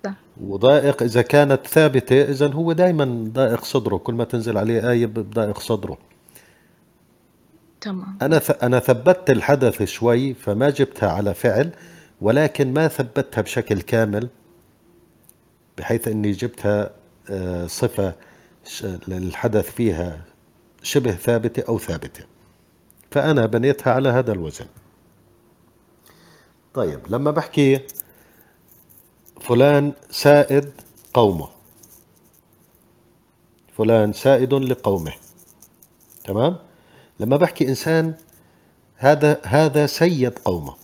صح. 0.05 0.15
وضائق 0.41 1.03
إذا 1.03 1.23
كانت 1.23 1.67
ثابتة 1.67 2.23
إذا 2.23 2.53
هو 2.53 2.73
دائما 2.73 3.25
ضائق 3.33 3.65
صدره 3.65 3.97
كل 3.97 4.15
ما 4.15 4.25
تنزل 4.25 4.59
عليه 4.59 4.91
آية 4.91 5.07
بضائق 5.07 5.59
صدره. 5.61 5.99
تمام. 7.81 8.19
أنا 8.23 8.39
ث... 8.39 8.51
أنا 8.65 8.79
ثبتت 8.79 9.31
الحدث 9.31 9.83
شوي 9.83 10.35
فما 10.35 10.71
جبتها 10.71 11.11
على 11.11 11.35
فعل 11.35 11.71
ولكن 12.21 12.73
ما 12.75 12.89
ثبتها 12.89 13.43
بشكل 13.43 13.81
كامل 13.81 14.29
بحيث 15.79 16.09
إني 16.09 16.31
جبتها 16.33 16.91
آه، 17.31 17.67
صفة 17.67 18.15
ش- 18.65 18.87
للحدث 19.09 19.71
فيها 19.71 20.21
شبه 20.83 21.11
ثابتة 21.13 21.65
أو 21.69 21.79
ثابتة. 21.79 22.25
فأنا 23.15 23.47
بنيتها 23.47 23.93
على 23.93 24.09
هذا 24.09 24.33
الوزن. 24.33 24.67
طيب 26.75 27.01
لما 27.09 27.31
بحكي 27.31 27.81
فلان 29.41 29.93
سائد 30.11 30.73
قومه. 31.15 31.49
فلان 33.77 34.13
سائد 34.13 34.55
لقومه. 34.55 35.13
تمام؟ 36.25 36.57
لما 37.21 37.37
بحكي 37.37 37.69
إنسان 37.69 38.15
هذا 38.97 39.41
هذا 39.45 39.87
سيد 39.87 40.39
قومه. 40.39 40.75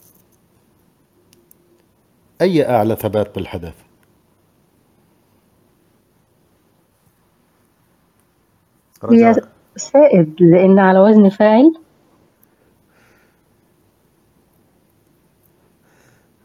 أي 2.41 2.71
أعلى 2.71 2.97
ثبات 2.97 3.35
بالحدث؟ 3.35 3.75
هي 9.05 9.31
رجاء. 9.31 9.49
سائد 9.77 10.43
لأن 10.43 10.79
على 10.79 10.99
وزن 10.99 11.29
فاعل 11.29 11.90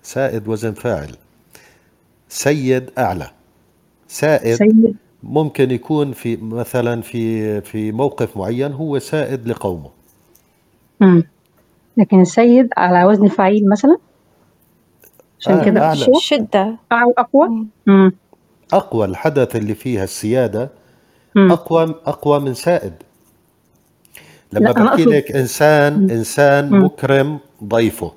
سائد 0.06 0.48
وزن 0.48 0.74
فاعل. 0.74 1.16
سيد 2.30 2.90
أعلى. 2.98 3.30
سائد 4.08 4.56
سيد. 4.56 4.96
ممكن 5.24 5.72
يكون 5.72 6.12
في 6.12 6.38
مثلا 6.38 7.02
في 7.02 7.62
في 7.62 7.92
موقف 7.92 8.38
معين 8.38 8.72
هو 8.72 9.00
سائد 9.00 9.48
لقومه. 9.48 9.90
مم. 11.00 11.24
لكن 11.98 12.26
سيد 12.26 12.70
على 12.78 13.06
وزن 13.06 13.28
فعيل 13.28 13.70
مثلا؟ 13.70 13.98
عشان 15.40 15.54
آه 15.54 15.66
كده 15.66 15.82
أعلى. 15.82 16.06
شدة. 16.22 16.76
أو 16.92 17.14
أقوى؟ 17.18 17.66
مم. 17.86 18.12
أقوى 18.74 19.06
الحدث 19.06 19.56
اللي 19.56 19.76
فيها 19.76 20.04
السيادة. 20.04 20.70
مم. 21.36 21.52
أقوى 21.52 21.96
أقوى 22.06 22.40
من 22.40 22.54
سائد. 22.54 22.94
لما 24.54 24.72
بحكي 24.72 25.06
لك 25.06 25.32
إنسان 25.32 25.94
مم. 25.94 26.10
إنسان 26.10 26.70
مم. 26.70 26.86
مكرم 26.86 27.40
ضيفه. 27.64 28.12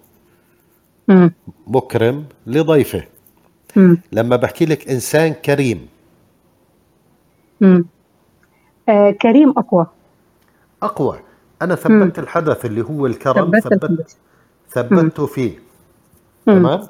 مم. 1.09 1.33
مكرم 1.67 2.25
لضيفه 2.47 3.03
مم. 3.77 4.01
لما 4.13 4.37
بحكي 4.37 4.65
لك 4.65 4.91
إنسان 4.91 5.33
كريم 5.33 5.87
مم. 7.61 7.85
آه 8.89 9.11
كريم 9.11 9.51
أقوى 9.57 9.87
أقوى 10.83 11.19
أنا 11.63 11.75
مم. 11.89 12.05
ثبت 12.05 12.19
الحدث 12.19 12.65
اللي 12.65 12.83
هو 12.83 13.07
الكرم 13.07 13.61
ثبت 13.61 13.91
مم. 13.91 13.99
ثبته 14.71 15.27
فيه 15.27 15.51
مم. 16.47 16.55
تمام 16.55 16.87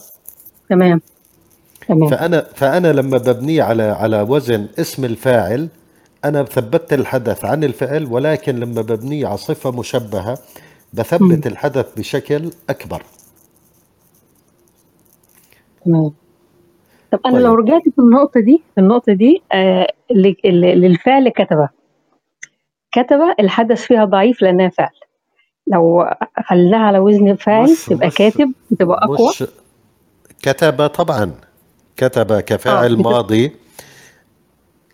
تمام 0.68 1.00
تمام 1.88 2.08
فأنا 2.08 2.40
فأنا 2.54 2.92
لما 2.92 3.18
ببنيه 3.18 3.62
على 3.62 3.82
على 3.82 4.22
وزن 4.22 4.68
اسم 4.78 5.04
الفاعل 5.04 5.68
أنا 6.24 6.44
ثبت 6.44 6.92
الحدث 6.92 7.44
عن 7.44 7.64
الفعل 7.64 8.06
ولكن 8.06 8.56
لما 8.60 8.82
ببنيه 8.82 9.26
على 9.26 9.36
صفة 9.36 9.70
مشبهة 9.70 10.30
مم. 10.30 10.36
بثبت 10.92 11.46
الحدث 11.46 11.86
بشكل 11.98 12.50
أكبر 12.70 13.02
تمام. 15.84 16.12
طب 17.12 17.20
أنا 17.26 17.38
لو 17.38 17.50
طيب. 17.56 17.58
رجعت 17.66 17.82
في 17.82 17.98
النقطة 17.98 18.40
دي 18.40 18.62
في 18.74 18.80
النقطة 18.80 19.12
دي 19.12 19.42
آه 19.52 19.86
ل- 20.10 20.34
ل- 20.44 20.80
للفعل 20.80 21.28
كتبة. 21.28 21.68
كتبة 22.92 23.34
الحدث 23.40 23.82
فيها 23.82 24.04
ضعيف 24.04 24.42
لأنها 24.42 24.68
فعل. 24.68 24.90
لو 25.66 26.10
خليناها 26.46 26.80
على 26.86 26.98
وزن 26.98 27.34
فاعل 27.34 27.76
تبقى 27.76 28.06
مش 28.06 28.14
كاتب 28.14 28.52
بتبقى 28.70 29.04
أقوى. 29.04 29.28
مش 29.30 29.44
كتب 30.42 30.86
طبعا 30.86 31.32
كتب 31.96 32.32
آه 32.32 32.40
كفاعل 32.40 32.96
بت- 32.96 33.04
ماضي. 33.04 33.52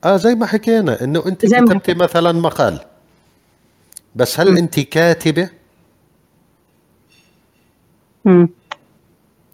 آه 0.05 0.16
زي 0.16 0.35
ما 0.35 0.47
حكينا 0.47 1.05
إنه 1.05 1.26
أنت 1.26 1.47
زي 1.47 1.61
ما 1.61 1.66
كتبتي 1.66 1.78
حكيت 1.93 1.97
مثلا 2.03 2.32
مقال. 2.32 2.80
بس 4.16 4.41
هل. 4.41 4.59
أنت 4.59 4.80
كاتبة؟ 4.80 5.51
مم. 8.24 8.49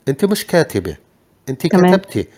أنت 0.08 0.24
مش 0.24 0.46
كاتبة. 0.46 0.96
انت 1.48 1.66
كتبتي. 1.66 2.28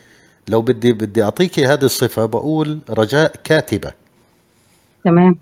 لو 0.49 0.63
بدي 0.63 0.93
بدي 0.93 1.23
أعطيكي 1.23 1.67
هذه 1.67 1.85
الصفة 1.85 2.27
بقول 2.27 2.79
رجاء 2.91 3.33
كاتبة. 3.45 3.93
تمام. 5.05 5.39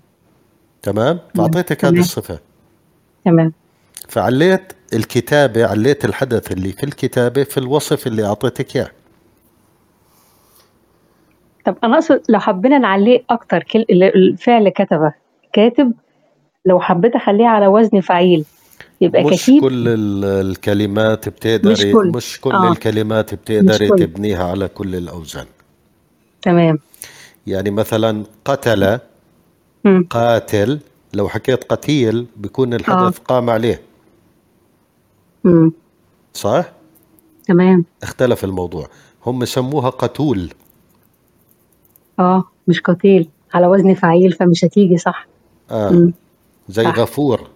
تمام؟ 0.81 1.19
فأعطيتك 1.35 1.85
هذه 1.85 1.99
الصفة. 1.99 2.39
تمام. 3.25 3.53
فعليت 4.09 4.73
الكتابة 4.93 5.65
عليت 5.65 6.05
الحدث 6.05 6.51
اللي 6.51 6.71
في 6.71 6.83
الكتابة 6.83 7.43
في 7.43 7.57
الوصف 7.57 8.07
اللي 8.07 8.25
أعطيتك 8.25 8.75
إياه. 8.75 8.91
طب 11.65 11.77
أنا 11.83 11.95
أقصد 11.95 12.21
لو 12.29 12.39
حبينا 12.39 12.77
نعليه 12.77 13.23
أكتر 13.29 13.63
كل 13.63 13.79
ال- 13.89 14.03
الفعل 14.03 14.69
كتبة 14.69 15.13
كاتب 15.53 15.93
لو 16.65 16.79
حبيت 16.79 17.15
أخليه 17.15 17.47
على 17.47 17.67
وزن 17.67 18.01
فعيل. 18.01 18.45
يبقى 19.01 19.23
مش 19.23 19.43
كتيب 19.43 19.61
كل 19.61 19.87
ال- 19.87 20.25
الكلمات 20.51 21.27
مش 21.27 21.33
بتقدري 21.33 21.93
كل. 21.93 22.11
مش 22.15 22.41
كل 22.41 22.51
آه. 22.51 22.71
الكلمات 22.71 23.33
مش 23.33 23.39
بتقدري 23.39 23.89
كل. 23.89 23.95
تبنيها 23.99 24.43
على 24.43 24.67
كل 24.67 24.95
الأوزان. 24.95 25.45
تمام. 26.41 26.79
يعني 27.47 27.71
مثلا 27.71 28.23
قتل 28.45 28.99
مم. 29.85 30.07
قاتل 30.09 30.79
لو 31.13 31.27
حكيت 31.29 31.63
قتيل 31.63 32.25
بيكون 32.37 32.73
آه. 32.73 32.77
الحدث 32.77 33.17
قام 33.17 33.49
عليه. 33.49 33.81
مم. 35.43 35.71
صح؟ 36.33 36.71
تمام. 37.47 37.85
اختلف 38.03 38.43
الموضوع. 38.43 38.87
هم 39.25 39.45
سموها 39.45 39.89
قتول. 39.89 40.49
آه 42.19 42.43
مش 42.67 42.81
قتيل. 42.81 43.29
على 43.53 43.67
وزن 43.67 43.93
فعيل 43.93 44.31
فمش 44.31 44.65
هتيجي 44.65 44.97
صح. 44.97 45.27
آه. 45.71 45.89
مم. 45.91 46.13
زي 46.69 46.83
صح. 46.83 46.99
غفور. 46.99 47.47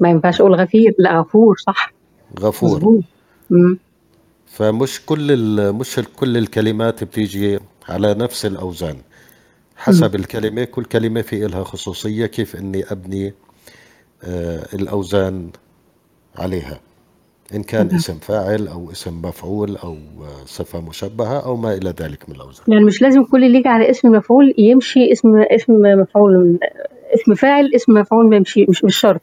ما 0.00 0.10
ينفعش 0.10 0.40
أقول 0.40 0.54
غفير 0.54 0.94
لا 0.98 1.20
غفور 1.20 1.56
صح. 1.66 1.92
غفور. 2.40 2.68
مظبوط. 2.70 3.02
فمش 4.46 5.00
كل 5.06 5.32
ال- 5.32 5.74
مش 5.74 6.00
كل 6.16 6.36
الكلمات 6.36 7.04
بتيجي 7.04 7.58
على 7.88 8.14
نفس 8.14 8.46
الأوزان. 8.46 8.94
مم. 8.94 9.02
حسب 9.76 10.14
الكلمة 10.14 10.64
كل 10.64 10.84
كلمة 10.84 11.22
في 11.22 11.46
إلها 11.46 11.64
خصوصية 11.64 12.26
كيف 12.26 12.56
إني 12.56 12.84
أبني 12.92 13.34
آه 14.24 14.66
الأوزان 14.74 15.50
عليها. 16.36 16.80
إن 17.54 17.62
كان 17.62 17.94
اسم 17.94 18.18
فاعل 18.18 18.68
أو 18.68 18.90
اسم 18.90 19.22
مفعول 19.22 19.76
أو 19.76 19.92
آه، 19.92 20.44
صفة 20.46 20.80
مشبهة 20.80 21.38
أو 21.44 21.56
ما 21.56 21.74
إلى 21.74 21.94
ذلك 22.00 22.28
من 22.28 22.34
الأوزان. 22.34 22.64
يعني 22.68 22.84
مش 22.84 23.02
لازم 23.02 23.24
كل 23.24 23.44
اللي 23.44 23.58
يجي 23.58 23.68
على 23.68 23.90
اسم 23.90 24.08
مفعول 24.12 24.54
يمشي 24.58 25.12
اسم 25.12 25.36
اسم 25.36 25.72
مفعول 26.00 26.58
اسم 27.14 27.34
فاعل 27.34 27.70
اسم 27.74 27.92
مفعول 27.92 28.28
ما 28.30 28.36
يمشي 28.36 28.66
مش 28.68 28.84
مش 28.84 28.96
شرط. 28.96 29.22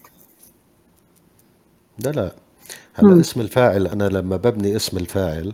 لا 2.03 2.09
لا. 2.09 2.31
هلا. 2.93 3.21
اسم 3.21 3.41
الفاعل 3.41 3.87
أنا 3.87 4.03
لما 4.03 4.37
ببني 4.37 4.75
اسم 4.75 4.97
الفاعل. 4.97 5.53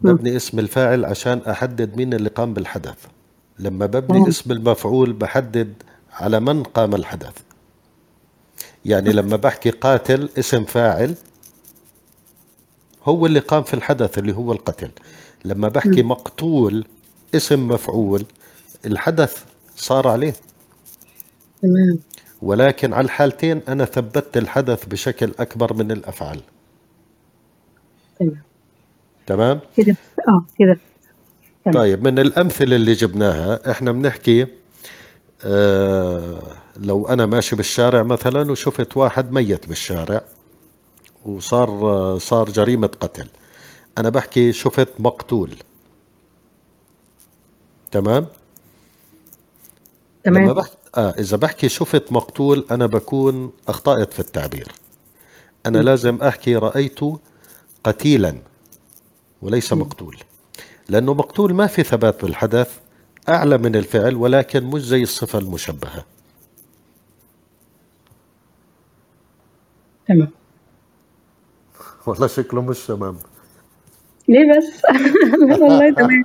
ببني 0.00 0.36
اسم 0.36 0.58
الفاعل 0.58 1.04
عشان 1.04 1.40
أحدد 1.50 1.96
مين 1.96 2.14
اللي 2.14 2.28
قام 2.28 2.54
بالحدث. 2.54 3.06
لما 3.58 3.86
ببني 3.86 4.18
تمام 4.18 4.26
اسم 4.28 4.52
المفعول 4.52 5.12
بحدد 5.12 5.74
على 6.12 6.40
من 6.40 6.62
قام 6.62 6.94
الحدث. 6.94 7.34
يعني 8.84 9.12
لما 9.12 9.36
بحكي 9.36 9.70
قاتل 9.70 10.28
اسم 10.38 10.64
فاعل 10.64 11.14
هو 13.04 13.26
اللي 13.26 13.38
قام 13.38 13.62
في 13.62 13.74
الحدث 13.74 14.18
اللي 14.18 14.32
هو 14.32 14.52
القتل. 14.52 14.90
لما 15.44 15.68
بحكي. 15.68 16.02
مقتول 16.02 16.84
اسم 17.34 17.68
مفعول 17.68 18.24
الحدث 18.86 19.44
صار 19.76 20.08
عليه. 20.08 20.34
تمام. 21.62 21.98
ولكن 22.42 22.92
على 22.92 23.04
الحالتين 23.04 23.60
أنا 23.68 23.84
ثبتت 23.84 24.36
الحدث 24.36 24.84
بشكل 24.86 25.32
أكبر 25.38 25.74
من 25.74 25.92
الأفعال. 25.92 26.40
تمام؟ 28.18 28.40
تمام 29.26 29.60
كده. 29.76 29.96
آه 30.28 30.44
كده. 30.58 30.78
طيب 31.72 32.04
من 32.08 32.18
الأمثلة 32.18 32.76
اللي 32.76 32.92
جبناها 32.92 33.70
إحنا 33.70 33.92
بنحكي 33.92 34.46
آه 35.44 36.42
لو 36.76 37.08
أنا 37.08 37.26
ماشي 37.26 37.56
بالشارع 37.56 38.02
مثلا 38.02 38.50
وشفت 38.52 38.96
واحد 38.96 39.32
ميت 39.32 39.68
بالشارع 39.68 40.22
وصار 41.24 41.68
آه 41.70 42.18
صار 42.18 42.50
جريمة 42.50 42.86
قتل 42.86 43.28
أنا 43.98 44.08
بحكي 44.10 44.52
شفت 44.52 44.88
مقتول. 44.98 45.50
تمام؟ 47.90 48.26
لما 50.26 50.40
تمام 50.40 50.54
بحكي 50.54 50.76
آه 50.96 51.10
إذا 51.18 51.36
بحكي 51.36 51.68
شفت 51.68 52.12
مقتول 52.12 52.66
أنا 52.70 52.86
بكون 52.86 53.52
أخطأت 53.68 54.12
في 54.12 54.20
التعبير. 54.20 54.72
أنا 55.66 55.78
لازم 55.78 56.22
أحكي 56.22 56.56
رأيت 56.56 57.00
قتيلا 57.84 58.38
وليس 59.42 59.72
مقتول. 59.72 60.16
لأنه 60.88 61.14
مقتول 61.14 61.54
ما 61.54 61.66
في 61.66 61.82
ثبات 61.82 62.22
بالحدث 62.24 62.78
أعلى 63.28 63.58
من 63.58 63.76
الفعل 63.76 64.14
ولكن 64.14 64.64
مش 64.64 64.82
زي 64.82 65.02
الصفة 65.02 65.38
المشبهة. 65.38 66.04
تمام. 70.08 70.30
والله 72.06 72.26
شكله 72.26 72.62
مش 72.62 72.86
تمام. 72.86 73.18
ليه 74.28 74.56
بس؟ 74.56 74.82
لا 75.48 75.56
والله 75.64 75.90
تمام 76.00 76.24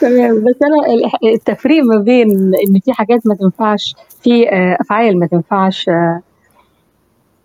تمام 0.00 0.44
بس 0.44 0.54
أنا 0.62 0.94
ال- 1.24 1.34
التفريق 1.34 1.84
ما 1.84 2.02
بين 2.02 2.30
إن 2.30 2.80
في 2.84 2.92
حاجات 2.92 3.26
ما 3.26 3.34
تنفعش 3.34 3.94
في 4.22 4.48
آه، 4.50 4.76
أفعال 4.80 5.18
ما 5.18 5.26
تنفعش 5.26 5.88
آه، 5.88 6.20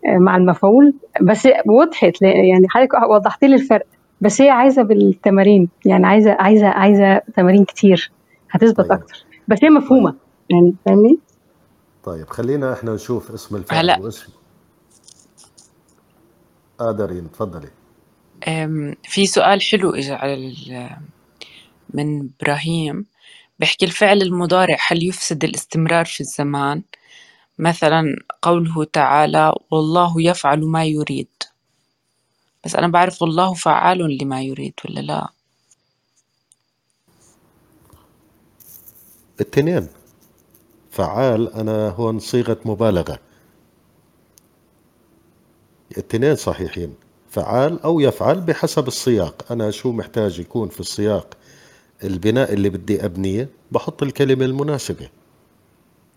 آه، 0.06 0.18
مع 0.18 0.38
المفعول 0.38 0.94
بس 1.22 1.48
وضحت 1.68 2.22
يعني 2.22 2.68
حضرتك 2.70 2.94
وضحت 3.10 3.44
لي 3.44 3.56
الفرق 3.56 3.86
بس 4.22 4.42
هي 4.42 4.50
عايزة 4.50 4.82
بالتمارين 4.84 5.70
يعني 5.86 6.08
عايزة 6.08 6.32
عايزة 6.32 6.68
عايزة 6.68 7.18
تمارين 7.36 7.66
كتير 7.66 8.12
هتثبت 8.52 8.78
طيب. 8.82 8.92
أكتر 8.92 9.26
بس 9.48 9.58
هي 9.64 9.70
مفهومة 9.70 10.16
يعني 10.50 10.74
فاهمني؟ 10.86 11.20
طيب 12.04 12.28
خلينا 12.30 12.74
إحنا 12.74 12.94
نشوف 12.94 13.32
اسم 13.32 13.56
الفعل 13.56 13.80
هلا. 13.80 14.00
واسم 14.00 14.32
آه 16.82 16.92
دارين 16.92 17.32
تفضلي 17.32 17.68
أم، 17.68 17.81
في 19.04 19.26
سؤال 19.26 19.62
حلو 19.62 19.89
إجا 19.96 20.16
على 20.16 20.56
من 21.89 22.30
إبراهيم. 22.39 23.06
بيحكي 23.60 23.86
الفعل 23.86 24.22
المضارع 24.22 24.78
هل 24.88 25.08
يفسد 25.08 25.44
الاستمرار 25.44 26.06
في 26.06 26.22
الزمان؟ 26.22 26.84
مثلا 27.60 28.04
قوله 28.42 28.84
تعالى 28.84 29.54
والله 29.72 30.22
يفعل 30.22 30.60
ما 30.60 30.86
يريد. 30.86 31.28
بس 32.66 32.76
أنا 32.76 32.88
بعرف 32.88 33.22
والله 33.22 33.54
فعال 33.54 34.18
لما 34.22 34.42
يريد 34.42 34.74
ولا 34.86 35.00
لا؟ 35.00 35.30
التنين 39.42 39.88
فعال 40.92 41.54
أنا 41.54 41.89
هون 41.89 42.20
صيغة 42.20 42.60
مبالغة. 42.66 43.20
التنين 45.98 46.36
صحيحين. 46.36 46.96
فعال 47.32 47.84
أو 47.84 48.00
يفعل 48.00 48.42
بحسب 48.42 48.88
السياق. 48.88 49.52
أنا 49.52 49.72
شو 49.72 49.92
محتاج 49.92 50.40
يكون 50.40 50.70
في 50.70 50.80
السياق؟ 50.80 51.38
البناء 52.04 52.54
اللي 52.54 52.70
بدي 52.70 53.06
أبنيه 53.06 53.50
بحط 53.72 54.04
الكلمة 54.04 54.46
المناسبة. 54.46 55.10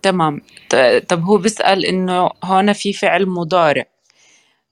تمام. 0.03 0.41
طب 1.09 1.23
هو 1.23 1.39
بيسأل 1.39 1.87
إنه 1.87 2.31
هون 2.45 2.73
في 2.73 2.93
فعل 2.93 3.27
مضارع. 3.27 3.85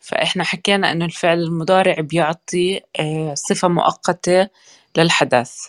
فإحنا 0.00 0.44
حكينا 0.44 0.92
إنه 0.92 1.04
الفعل 1.04 1.38
المضارع 1.38 2.00
بيعطي 2.00 2.80
آه، 3.00 3.34
صفة 3.34 3.68
مؤقتة 3.68 4.48
للحدث. 4.96 5.68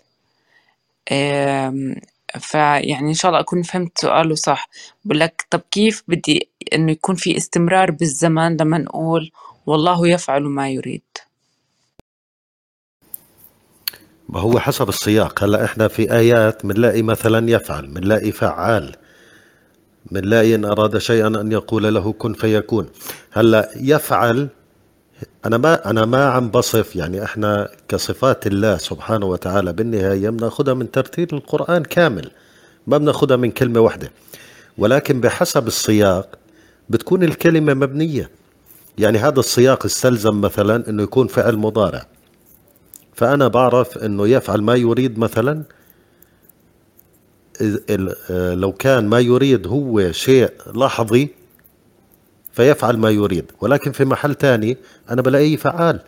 فيعني 2.39 3.09
إن 3.09 3.13
شاء 3.13 3.31
الله 3.31 3.39
أكون 3.39 3.61
فهمت 3.61 3.97
سؤاله 3.97 4.35
صح. 4.35 4.69
بقول 5.05 5.19
لك 5.19 5.45
طب 5.49 5.61
كيف 5.71 6.03
بدي 6.07 6.49
إنه 6.73 6.91
يكون 6.91 7.15
في 7.15 7.37
استمرار 7.37 7.91
بالزمان 7.91 8.57
لما 8.61 8.77
نقول 8.77 9.31
والله 9.65 10.07
يفعل 10.07 10.43
ما 10.43 10.69
يريد. 10.69 11.01
ما 14.29 14.39
هو 14.39 14.59
حسب 14.59 14.89
السياق. 14.89 15.43
هلا 15.43 15.65
إحنا 15.65 15.87
في 15.87 16.13
آيات 16.13 16.65
بنلاقي 16.65 17.01
مثلا 17.01 17.49
يفعل 17.51 17.87
بنلاقي 17.87 18.31
فعال 18.31 18.95
بنلاقي 20.11 20.55
إن 20.55 20.65
أراد 20.65 20.97
شيئا 20.97 21.27
أن 21.27 21.51
يقول 21.51 21.93
له 21.93 22.13
كن 22.13 22.33
فيكون. 22.33 22.89
هلا 23.31 23.69
يفعل 23.75 24.49
أنا 25.45 25.57
ما 25.57 25.89
أنا 25.89 26.05
ما 26.05 26.25
عم 26.25 26.49
بصف 26.49 26.95
يعني 26.95 27.23
إحنا 27.23 27.69
كصفات 27.87 28.47
الله 28.47 28.77
سبحانه 28.77 29.25
وتعالى 29.25 29.73
بالنهاية 29.73 30.29
بناخذها 30.29 30.73
من 30.73 30.91
ترتيل 30.91 31.27
القرآن 31.33 31.83
كامل 31.83 32.31
ما 32.87 32.97
بناخذها 32.97 33.37
من 33.37 33.51
كلمة 33.51 33.79
واحدة. 33.79 34.11
ولكن 34.77 35.21
بحسب 35.21 35.67
السياق 35.67 36.39
بتكون 36.89 37.23
الكلمة 37.23 37.73
مبنية. 37.73 38.29
يعني 38.97 39.17
هذا 39.17 39.39
السياق 39.39 39.85
استلزم 39.85 40.41
مثلا 40.41 40.89
إنه 40.89 41.03
يكون 41.03 41.27
فعل 41.27 41.57
مضارع. 41.57 42.05
فأنا 43.13 43.47
بعرف 43.47 43.97
أنه 43.97 44.27
يفعل 44.27 44.61
ما 44.61 44.75
يريد 44.75 45.19
مثلا 45.19 45.63
آه، 47.61 48.53
لو 48.53 48.71
كان 48.71 49.07
ما 49.07 49.19
يريد 49.19 49.67
هو 49.67 50.11
شيء 50.11 50.51
لحظي 50.75 51.29
فيفعل 52.53 52.97
ما 52.97 53.09
يريد. 53.09 53.51
ولكن 53.61 53.91
في 53.91 54.05
محل 54.05 54.35
تاني 54.35 54.77
أنا 55.09 55.21
بلاقيه 55.21 55.57
فعال. 55.57 55.99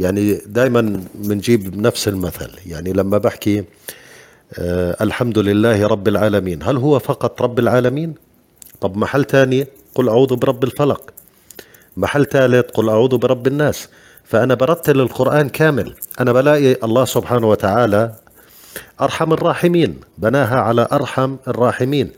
يعني 0.00 0.34
دائما 0.34 1.04
بنجيب 1.14 1.76
نفس 1.80 2.08
المثل. 2.08 2.50
يعني 2.66 2.92
لما 2.92 3.18
بحكي 3.18 3.64
آه 4.58 4.96
الحمد 5.00 5.38
لله 5.38 5.86
رب 5.86 6.08
العالمين. 6.08 6.62
هل 6.62 6.76
هو 6.76 6.98
فقط 6.98 7.42
رب 7.42 7.58
العالمين؟ 7.58 8.14
طب 8.80 8.96
محل 8.96 9.24
تاني 9.24 9.66
قل 9.94 10.08
أعوذ 10.08 10.36
برب 10.36 10.64
الفلق. 10.64 11.10
محل 11.96 12.26
ثالث 12.26 12.70
قل 12.70 12.88
أعوذ 12.88 13.16
برب 13.18 13.46
الناس. 13.46 13.88
فأنا 14.24 14.54
برتل 14.54 15.00
القرآن 15.00 15.48
كامل. 15.48 15.94
أنا 16.20 16.32
بلاقي 16.32 16.72
الله 16.84 17.04
سبحانه 17.04 17.48
وتعالى 17.48 18.14
أرحم 19.00 19.32
الراحمين. 19.32 20.00
بناها 20.18 20.60
على 20.60 20.88
أرحم 20.92 21.36
الراحمين. 21.48 22.10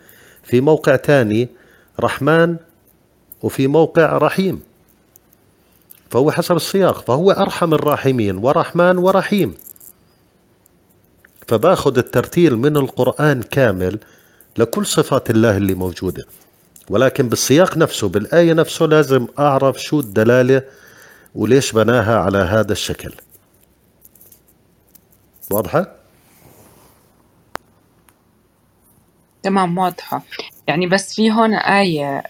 في 0.43 0.61
موقع 0.61 0.97
تاني 0.97 1.49
رحمن 2.01 2.57
وفي 3.43 3.67
موقع 3.67 4.19
رحيم. 4.19 4.63
فهو 6.11 6.31
حسب 6.31 6.57
السياق. 6.57 7.05
فهو 7.05 7.31
أرحم 7.31 7.75
الراحمين 7.75 8.37
ورحمن 8.37 8.99
ورحيم. 8.99 9.55
فباخذ 11.49 11.99
الترتيل 11.99 12.57
من 12.57 12.77
القرآن 12.77 13.43
كامل 13.43 13.99
لكل 14.59 14.87
صفات 14.87 15.31
الله 15.31 15.57
اللي 15.57 15.75
موجودة. 15.75 16.25
ولكن 16.91 17.29
بالسياق 17.29 17.77
نفسه 17.77 18.09
بالآية 18.09 18.53
نفسه 18.53 18.87
لازم 18.87 19.27
أعرف 19.39 19.83
شو 19.83 20.01
الدلالة 20.01 20.63
وليش 21.35 21.73
بناها 21.73 22.19
على 22.19 22.39
هذا 22.39 22.73
الشكل. 22.73 23.15
واضحة؟ 25.51 25.97
تمام 29.43 29.79
واضحة. 29.79 30.23
يعني 30.69 30.87
بس 30.87 31.15
في 31.15 31.33
هون 31.33 31.55
آية 31.55 32.23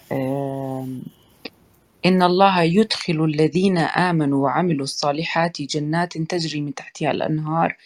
إن 2.05 2.23
الله 2.23 2.61
يدخل 2.61 3.23
الذين 3.23 3.77
آمنوا 3.77 4.43
وعملوا 4.43 4.83
الصالحات 4.83 5.61
جنات 5.61 6.17
تجري 6.17 6.61
من 6.61 6.73
تحتها 6.73 7.11
الأنهار. 7.11 7.77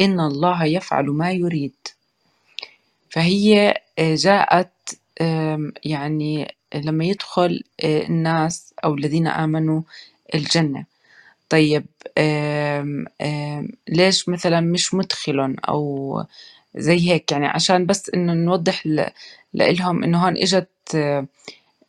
إن 0.00 0.20
الله 0.20 0.64
يفعل 0.64 1.04
ما 1.04 1.32
يريد. 1.32 1.74
فهي 3.10 3.74
آه، 3.98 4.14
جاءت 4.14 4.70
يعني 5.84 6.54
لما 6.74 7.04
يدخل 7.04 7.62
آه، 7.84 8.02
الناس 8.06 8.74
أو 8.84 8.94
الذين 8.94 9.26
آمنوا 9.26 9.82
الجنة. 10.34 10.84
طيب 11.48 11.86
ليش 13.88 14.28
مثلا 14.28 14.60
مش 14.60 14.94
مدخل 14.94 15.56
أو 15.68 16.24
زي 16.76 17.10
هيك؟ 17.10 17.32
يعني 17.32 17.46
عشان 17.46 17.86
بس 17.86 18.10
إنه 18.14 18.32
نوضح 18.32 18.86
لإلهم 19.54 20.04
إنه 20.04 20.24
هون 20.24 20.36
إجت 20.36 20.68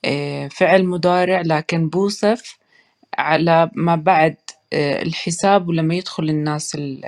آه، 0.06 0.48
فعل 0.48 0.86
مضارع 0.86 1.42
لكن 1.42 1.90
بوصف 1.90 2.58
على 3.18 3.72
ما 3.74 3.96
بعد 3.96 4.36
آه، 4.74 5.02
الحساب 5.02 5.68
ولما 5.70 5.96
يدخل 5.96 6.24
الناس 6.30 6.76
ال- 6.76 7.06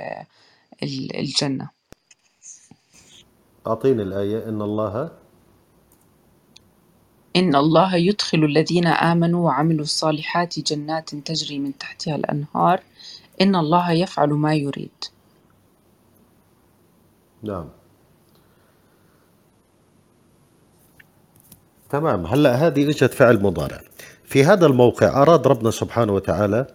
ال- 0.82 1.16
الجنة. 1.16 1.68
أعطيني 3.66 4.02
الآية. 4.02 4.48
إن 4.48 4.62
الله 4.62 5.10
إن 7.36 7.56
الله 7.56 7.96
يدخل 7.96 8.44
الذين 8.44 8.86
آمنوا 8.86 9.46
وعملوا 9.46 9.82
الصالحات 9.82 10.58
جنات 10.58 11.14
تجري 11.14 11.58
من 11.58 11.78
تحتها 11.78 12.16
الأنهار. 12.16 12.80
إن 13.40 13.56
الله 13.56 13.92
يفعل 13.92 14.28
ما 14.28 14.54
يريد. 14.54 15.04
نعم. 17.42 17.68
تمام. 21.90 22.26
هلا 22.26 22.54
هذه 22.54 22.90
إجت 22.90 23.14
فعل 23.14 23.42
مضارع. 23.42 23.80
في 24.24 24.44
هذا 24.44 24.66
الموقع 24.66 25.22
أراد 25.22 25.46
ربنا 25.46 25.70
سبحانه 25.70 26.12
وتعالى 26.12 26.66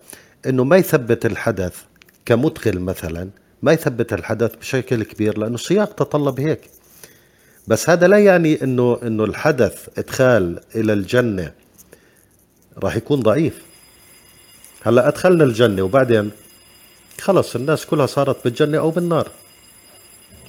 إنه 0.45 0.63
ما 0.63 0.77
يثبت 0.77 1.25
الحدث 1.25 1.83
كمدخل 2.25 2.79
مثلا 2.79 3.29
ما 3.61 3.71
يثبت 3.71 4.13
الحدث 4.13 4.55
بشكل 4.55 5.03
كبير 5.03 5.37
لأنه 5.37 5.55
السياق 5.55 5.93
تطلب 5.93 6.39
هيك. 6.39 6.76
بس 7.67 7.89
هذا 7.89 8.07
لا 8.07 8.17
يعني 8.19 8.63
إنه 8.63 8.99
إنه 9.03 9.23
الحدث 9.23 9.87
إدخال 9.97 10.59
إلى 10.75 10.93
الجنة 10.93 11.51
راح 12.83 12.95
يكون 12.95 13.19
ضعيف. 13.19 13.61
هلأ 14.83 15.07
أدخلنا 15.07 15.43
الجنة 15.43 15.81
وبعدين 15.81 16.31
خلص 17.21 17.55
الناس 17.55 17.85
كلها 17.85 18.05
صارت 18.05 18.43
بالجنة 18.43 18.77
أو 18.77 18.91
بالنار. 18.91 19.31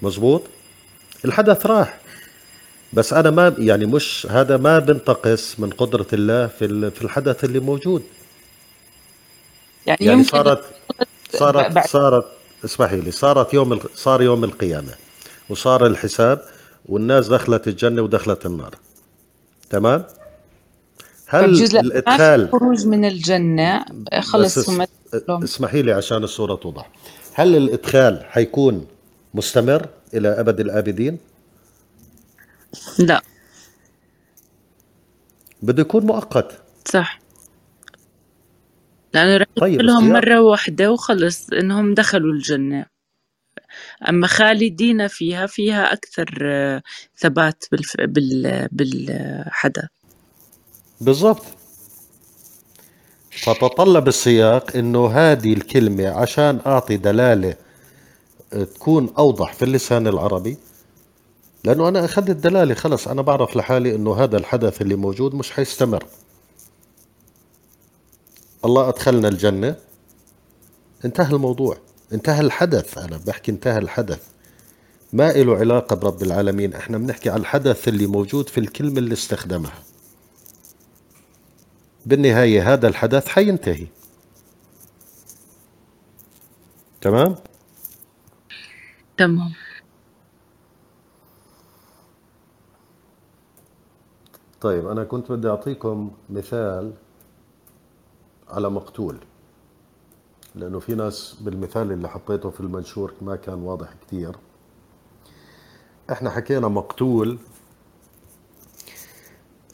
مزبوط؟ 0.03 0.43
الحدث 1.25 1.67
راح. 1.67 1.99
بس 2.93 3.13
أنا 3.13 3.31
ما 3.31 3.55
يعني 3.59 3.87
مش 3.87 4.27
هذا 4.31 4.57
ما 4.57 4.79
بنتقص 4.79 5.61
من 5.61 5.71
قدرة 5.71 6.07
الله 6.13 6.47
في 6.47 6.91
في 6.91 7.03
الحدث 7.03 7.45
اللي 7.45 7.61
موجود. 7.61 8.03
يعني, 9.87 10.07
يعني 10.07 10.25
صارت 10.25 10.65
صارت 11.39 11.89
صارت 11.89 12.25
اسمحي 12.65 13.01
لي 13.01 13.11
صارت 13.11 13.55
يوم 13.55 13.81
صار 13.95 14.23
يوم 14.23 14.45
القيامة 14.45 14.95
وصار 15.49 15.87
الحساب 15.87 16.45
والناس 16.89 17.29
دخلت 17.29 17.69
الجنة 17.69 18.03
ودخلت 18.03 18.47
النار. 18.47 18.75
تمام؟ 19.71 20.05
هل 21.27 21.69
في 21.69 21.81
الادخال 21.81 22.49
خروج 22.53 22.87
من 22.87 23.05
الجنة 23.05 23.85
خلص 24.21 24.69
لهم. 24.69 24.87
اسمحي 25.43 25.83
لي 25.83 25.93
عشان 25.93 26.25
الصورة 26.25 26.55
توضح. 26.55 26.91
هل 27.35 27.57
الإدخال 27.57 28.25
حيكون 28.25 28.87
مستمر 29.35 29.89
إلى 30.15 30.29
أبد 30.29 30.61
الآبدين؟ 30.61 31.19
لا. 32.99 33.23
بده 35.63 35.81
يكون 35.81 36.07
مؤقت. 36.07 36.63
صح. 36.85 37.21
لأنه 39.15 39.37
رح 39.37 39.47
طيب 39.57 39.75
يدخلهم 39.75 39.99
السياق 39.99 40.25
مرة 40.25 40.41
واحدة 40.41 40.93
وخلص 40.93 41.53
إنهم 41.53 41.95
دخلوا 41.95 42.33
الجنة. 42.33 42.87
أما 44.09 44.27
خالدين 44.27 45.09
فيها 45.09 45.47
فيها 45.47 45.93
أكثر 45.93 46.39
آه، 46.43 46.83
ثبات. 47.19 47.65
بال... 47.99 48.69
بالحدث 48.73 49.85
بالضبط. 51.01 51.43
فتطلب 53.31 54.09
السياق 54.09 54.77
إنه 54.77 55.07
هذه 55.09 55.53
الكلمة 55.53 56.09
عشان 56.09 56.61
أعطي 56.67 56.97
دلالة 56.97 57.55
آه، 58.53 58.65
تكون 58.65 59.11
أوضح 59.19 59.53
في 59.53 59.65
اللسان 59.65 60.07
العربي. 60.07 60.57
لأنه 61.65 61.89
أنا 61.89 62.05
أخذت 62.05 62.31
الدلالة 62.31 62.75
خلص 62.75 63.09
أنا 63.09 63.23
بعرف 63.23 63.57
لحالي 63.57 63.95
إنه 63.95 64.15
هذا 64.15 64.37
الحدث 64.37 64.83
اللي 64.83 64.95
موجود 64.97 65.35
مش 65.35 65.51
حيستمر. 65.51 66.05
الله 68.65 68.89
أدخلنا 68.89 69.29
الجنة. 69.29 69.77
انتهى 71.05 71.35
الموضوع. 71.35 71.88
انتهى 72.13 72.41
الحدث. 72.41 72.99
أنا 72.99 73.21
بحكي 73.27 73.51
انتهى 73.51 73.79
الحدث. 73.79 74.29
ما 75.13 75.33
له 75.33 75.57
علاقة 75.57 75.97
برب 75.97 76.23
العالمين؟ 76.23 76.75
إحنا 76.75 76.99
بنحكي 76.99 77.31
على 77.31 77.41
الحدث 77.41 77.89
اللي 77.89 78.07
موجود 78.07 78.49
في 78.49 78.59
الكلمة 78.61 78.99
اللي 78.99 79.13
استخدمها. 79.13 79.83
بالنهاية 82.07 82.73
هذا 82.73 82.89
الحدث 82.89 83.29
حينتهي. 83.29 83.87
تمام؟ 87.01 87.37
تمام. 89.17 89.53
طيب 94.61 94.87
أنا 94.87 95.05
كنت 95.05 95.33
بدي 95.33 95.49
أعطيكم 95.49 96.11
مثال 96.31 96.93
على 98.49 98.71
مقتول. 98.71 99.19
لأنه 100.55 100.79
في 100.79 100.95
ناس 100.95 101.37
بالمثال 101.41 101.93
اللي 101.93 102.09
حطيته 102.09 102.51
في 102.51 102.61
المنشور 102.61 103.13
ما 103.23 103.37
كان 103.37 103.55
واضح 103.55 103.89
كتير. 104.07 104.37
إحنا 106.13 106.31
حكينا 106.31 106.69
مقتول 106.69 107.39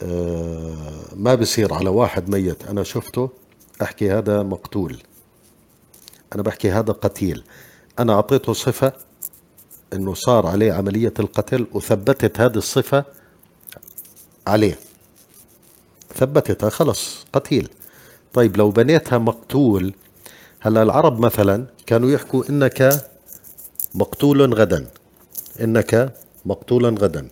آه، 0.01 1.15
ما 1.15 1.35
بصير 1.35 1.73
على 1.73 1.89
واحد 1.89 2.29
ميت. 2.29 2.67
أنا 2.67 2.83
شفته 2.83 3.29
أحكي 3.81 4.11
هذا 4.11 4.43
مقتول. 4.43 4.97
أنا 6.35 6.41
بحكي 6.43 6.71
هذا 6.71 6.93
قتيل. 6.93 7.43
أنا 7.99 8.13
أعطيته 8.13 8.53
صفة 8.53 8.93
أنه 9.93 10.13
صار 10.13 10.47
عليه 10.47 10.73
عملية 10.73 11.13
القتل 11.19 11.67
وثبتت 11.73 12.39
هذه 12.39 12.57
الصفة 12.57 13.05
عليه. 14.47 14.79
ثبتتها 16.13 16.69
خلص 16.69 17.25
قتيل. 17.33 17.69
طيب 18.33 18.57
لو 18.57 18.69
بنيتها 18.69 19.17
مقتول 19.17 19.93
هلا 20.65 20.83
العرب 20.83 21.19
مثلا 21.19 21.65
كانوا 21.85 22.11
يحكوا 22.11 22.49
إنك 22.49 23.07
مقتول 23.95 24.53
غدا 24.53 24.87
إنك 25.61 26.13
مقتولا 26.45 26.89
غدا. 26.89 27.27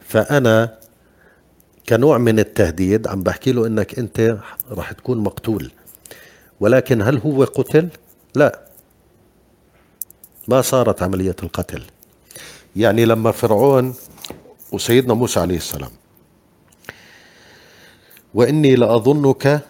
فأنا 0.00 0.78
كنوع 1.88 2.18
من 2.18 2.38
التهديد 2.38 3.06
عم 3.06 3.22
بحكي 3.22 3.52
له 3.52 3.66
إنك 3.66 3.98
أنت 3.98 4.38
راح 4.70 4.92
تكون 4.92 5.18
مقتول. 5.18 5.70
ولكن 6.60 7.02
هل 7.02 7.18
هو 7.18 7.44
قتل؟ 7.44 7.88
لا. 8.34 8.60
ما 10.48 10.62
صارت 10.62 11.02
عملية 11.02 11.36
القتل. 11.42 11.82
يعني 12.76 13.04
لما 13.04 13.30
فرعون 13.30 13.94
وسيدنا 14.72 15.14
موسى 15.14 15.40
عليه 15.40 15.56
السلام 15.56 15.90
وإني 18.34 18.76
لأظنك 18.76 19.60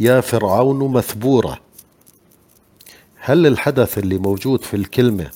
يا 0.00 0.20
فرعون 0.20 0.92
مثبورا 0.92 1.58
هل 3.16 3.46
الحدث 3.46 3.98
اللي 3.98 4.18
موجود 4.18 4.64
في 4.64 4.74
الكلمة 4.74 5.30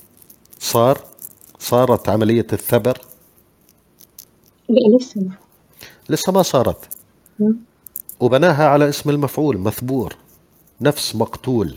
صار؟ 0.59 1.05
صارت 1.59 2.09
عملية 2.09 2.47
الثبر؟ 2.53 3.01
لا 4.69 4.97
لسه 4.97 5.23
لسه 6.09 6.33
ما 6.33 6.43
صارت. 6.43 6.89
وبناها 8.21 8.69
على 8.69 8.89
اسم 8.89 9.11
المفعول 9.11 9.59
مثبور. 9.59 10.17
نفس 10.81 11.17
مقتول. 11.17 11.77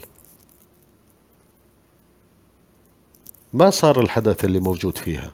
ما 3.54 3.70
صار 3.70 4.02
الحدث 4.02 4.46
اللي 4.46 4.60
موجود 4.60 4.98
فيها؟ 4.98 5.32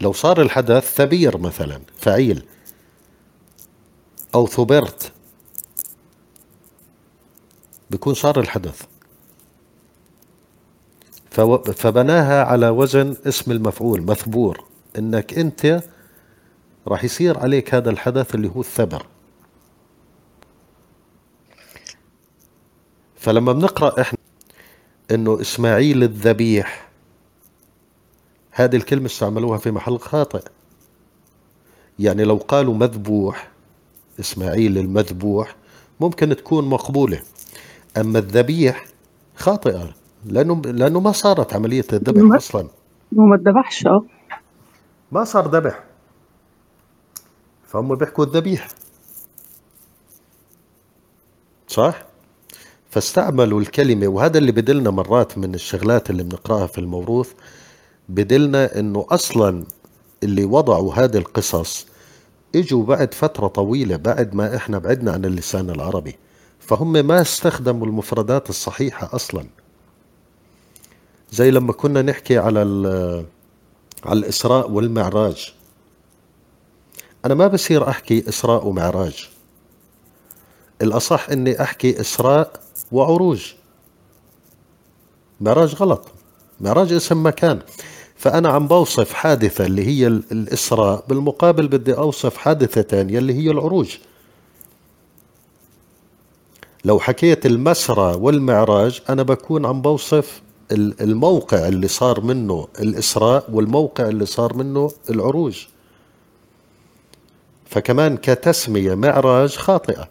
لو 0.00 0.12
صار 0.12 0.42
الحدث 0.42 0.94
ثبير 0.94 1.38
مثلا 1.38 1.80
فعيل. 1.96 2.44
أو 4.34 4.46
ثبرت 4.46 5.12
بيكون 7.90 8.14
صار 8.14 8.40
الحدث. 8.40 8.82
فبناها 11.74 12.44
على 12.44 12.68
وزن 12.68 13.16
اسم 13.26 13.52
المفعول 13.52 14.02
مثبور. 14.02 14.64
إنك 14.98 15.38
أنت 15.38 15.82
راح 16.88 17.04
يصير 17.04 17.38
عليك 17.38 17.74
هذا 17.74 17.90
الحدث 17.90 18.34
اللي 18.34 18.48
هو 18.48 18.60
الثبر. 18.60 19.06
فلما 23.16 23.52
بنقرأ 23.52 24.00
إحنا 24.00 24.18
إنه 25.10 25.40
إسماعيل 25.40 26.02
الذبيح 26.02 26.88
هذه 28.50 28.76
الكلمة 28.76 29.06
استعملوها 29.06 29.58
في 29.58 29.70
محل 29.70 29.98
خاطئ. 29.98 30.42
يعني 31.98 32.24
لو 32.24 32.36
قالوا 32.36 32.74
مذبوح 32.74 33.53
إسماعيل 34.20 34.78
المذبوح 34.78 35.56
ممكن 36.00 36.36
تكون 36.36 36.68
مقبولة. 36.68 37.22
أما 37.96 38.18
الذبيح 38.18 38.84
خاطئه 39.36 39.94
لأنه 40.26 40.62
لأنه 40.62 41.00
ما 41.00 41.12
صارت 41.12 41.54
عملية 41.54 41.84
الذبح 41.92 42.22
ما- 42.22 42.36
أصلا. 42.36 42.68
هو 43.18 43.22
ما 43.26 43.36
اتذبحش 43.36 43.86
آه 43.86 44.04
ما 45.12 45.24
صار 45.24 45.48
ذبح. 45.50 45.84
فهم 47.68 47.94
بيحكوا 47.94 48.24
الذبيح. 48.24 48.68
صح؟ 51.68 52.02
فاستعملوا 52.90 53.60
الكلمة 53.60 54.06
وهذا 54.08 54.38
اللي 54.38 54.52
بدلنا 54.52 54.90
مرات 54.90 55.38
من 55.38 55.54
الشغلات 55.54 56.10
اللي 56.10 56.22
بنقرأها 56.22 56.66
في 56.66 56.78
الموروث 56.78 57.32
بدلنا 58.08 58.78
إنه 58.78 59.06
أصلا 59.10 59.64
اللي 60.22 60.44
وضعوا 60.44 60.94
هذه 60.94 61.16
القصص 61.16 61.86
إجوا 62.56 62.84
بعد 62.84 63.14
فترة 63.14 63.46
طويلة 63.46 63.96
بعد 63.96 64.34
ما 64.34 64.56
إحنا 64.56 64.78
بعدنا 64.78 65.12
عن 65.12 65.24
اللسان 65.24 65.70
العربي. 65.70 66.16
فهم 66.60 66.92
ما 66.92 67.20
استخدموا 67.20 67.86
المفردات 67.86 68.50
الصحيحة 68.50 69.10
أصلا. 69.12 69.46
زي 71.32 71.50
لما 71.50 71.72
كنا 71.72 72.02
نحكي 72.02 72.38
على 72.38 72.60
على 74.04 74.18
الإسراء 74.18 74.70
والمعراج. 74.70 75.54
أنا 77.24 77.34
ما 77.34 77.46
بصير 77.46 77.88
أحكي 77.88 78.28
إسراء 78.28 78.66
ومعراج. 78.66 79.28
الأصح 80.82 81.28
إني 81.30 81.62
أحكي 81.62 82.00
إسراء 82.00 82.60
وعروج. 82.92 83.52
معراج 85.40 85.74
غلط. 85.74 86.08
معراج 86.60 86.92
اسم 86.92 87.26
مكان. 87.26 87.62
فأنا 88.16 88.48
عم 88.48 88.68
بوصف 88.68 89.12
حادثة 89.12 89.66
اللي 89.66 89.86
هي 89.86 90.06
ال- 90.06 90.22
الإسراء 90.32 91.04
بالمقابل 91.08 91.68
بدي 91.68 91.94
أوصف 91.96 92.36
حادثة 92.36 92.82
تانية 92.82 93.18
اللي 93.18 93.34
هي 93.34 93.50
العروج. 93.50 93.96
لو 96.84 97.00
حكيت 97.00 97.46
المسرى 97.46 98.14
والمعراج 98.14 99.00
أنا 99.08 99.22
بكون 99.22 99.66
عم 99.66 99.82
بوصف 99.82 100.42
ال- 100.72 101.00
الموقع 101.02 101.68
اللي 101.68 101.88
صار 101.88 102.20
منه 102.20 102.68
الإسراء 102.80 103.50
والموقع 103.50 104.08
اللي 104.08 104.26
صار 104.26 104.54
منه 104.56 104.90
العروج. 105.10 105.66
فكمان 107.66 108.16
كتسمية 108.16 108.94
معراج 108.94 109.56
خاطئة. 109.56 110.08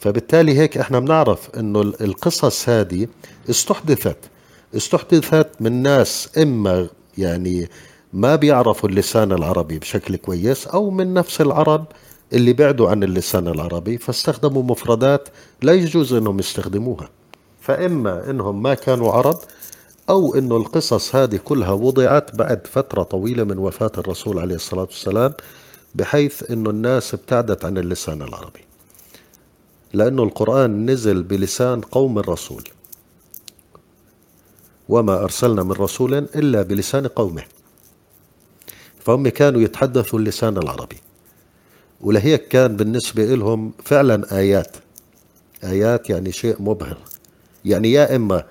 فبالتالي 0.00 0.58
هيك 0.58 0.78
إحنا 0.78 0.98
بنعرف 1.00 1.50
إنه 1.56 1.80
ال- 1.82 2.02
القصص 2.02 2.68
هذه 2.68 3.08
استحدثت 3.50 4.16
استحدثت 4.76 5.48
من 5.60 5.82
ناس 5.82 6.28
إما 6.38 6.88
يعني 7.18 7.68
ما 8.12 8.36
بيعرفوا 8.36 8.88
اللسان 8.88 9.32
العربي 9.32 9.78
بشكل 9.78 10.16
كويس 10.16 10.66
أو 10.66 10.90
من 10.90 11.14
نفس 11.14 11.40
العرب 11.40 11.84
اللي 12.32 12.52
بعدوا 12.52 12.90
عن 12.90 13.02
اللسان 13.02 13.48
العربي 13.48 13.98
فاستخدموا 13.98 14.62
مفردات 14.62 15.28
لا 15.62 15.72
يجوز 15.72 16.12
إنهم 16.12 16.38
يستخدموها. 16.38 17.08
فإما 17.60 18.30
إنهم 18.30 18.62
ما 18.62 18.74
كانوا 18.74 19.12
عرب 19.12 19.38
أو 20.08 20.34
إنه 20.34 20.56
القصص 20.56 21.16
هذه 21.16 21.36
كلها 21.36 21.72
وضعت 21.72 22.36
بعد 22.36 22.66
فترة 22.66 23.02
طويلة 23.02 23.44
من 23.44 23.58
وفاة 23.58 23.92
الرسول 23.98 24.38
عليه 24.38 24.54
الصلاة 24.54 24.82
والسلام 24.82 25.32
بحيث 25.94 26.50
إنه 26.50 26.70
الناس 26.70 27.14
ابتعدت 27.14 27.64
عن 27.64 27.78
اللسان 27.78 28.22
العربي. 28.22 28.60
لأنه 29.92 30.22
القرآن 30.22 30.90
نزل 30.90 31.22
بلسان 31.22 31.80
قوم 31.80 32.18
الرسول. 32.18 32.64
وما 34.88 35.22
أرسلنا 35.22 35.62
من 35.62 35.72
رسول 35.72 36.14
إلا 36.14 36.62
بلسان 36.62 37.06
قومه. 37.06 37.42
فهم 39.00 39.28
كانوا 39.28 39.60
يتحدثوا 39.60 40.18
اللسان 40.18 40.58
العربي. 40.58 40.96
ولهيك 42.00 42.48
كان 42.48 42.76
بالنسبة 42.76 43.24
لهم 43.34 43.72
فعلا 43.84 44.38
آيات. 44.38 44.76
آيات 45.64 46.10
يعني 46.10 46.32
شيء 46.32 46.62
مبهر. 46.62 46.98
يعني 47.64 47.92
يا 47.92 48.16
إما 48.16 48.44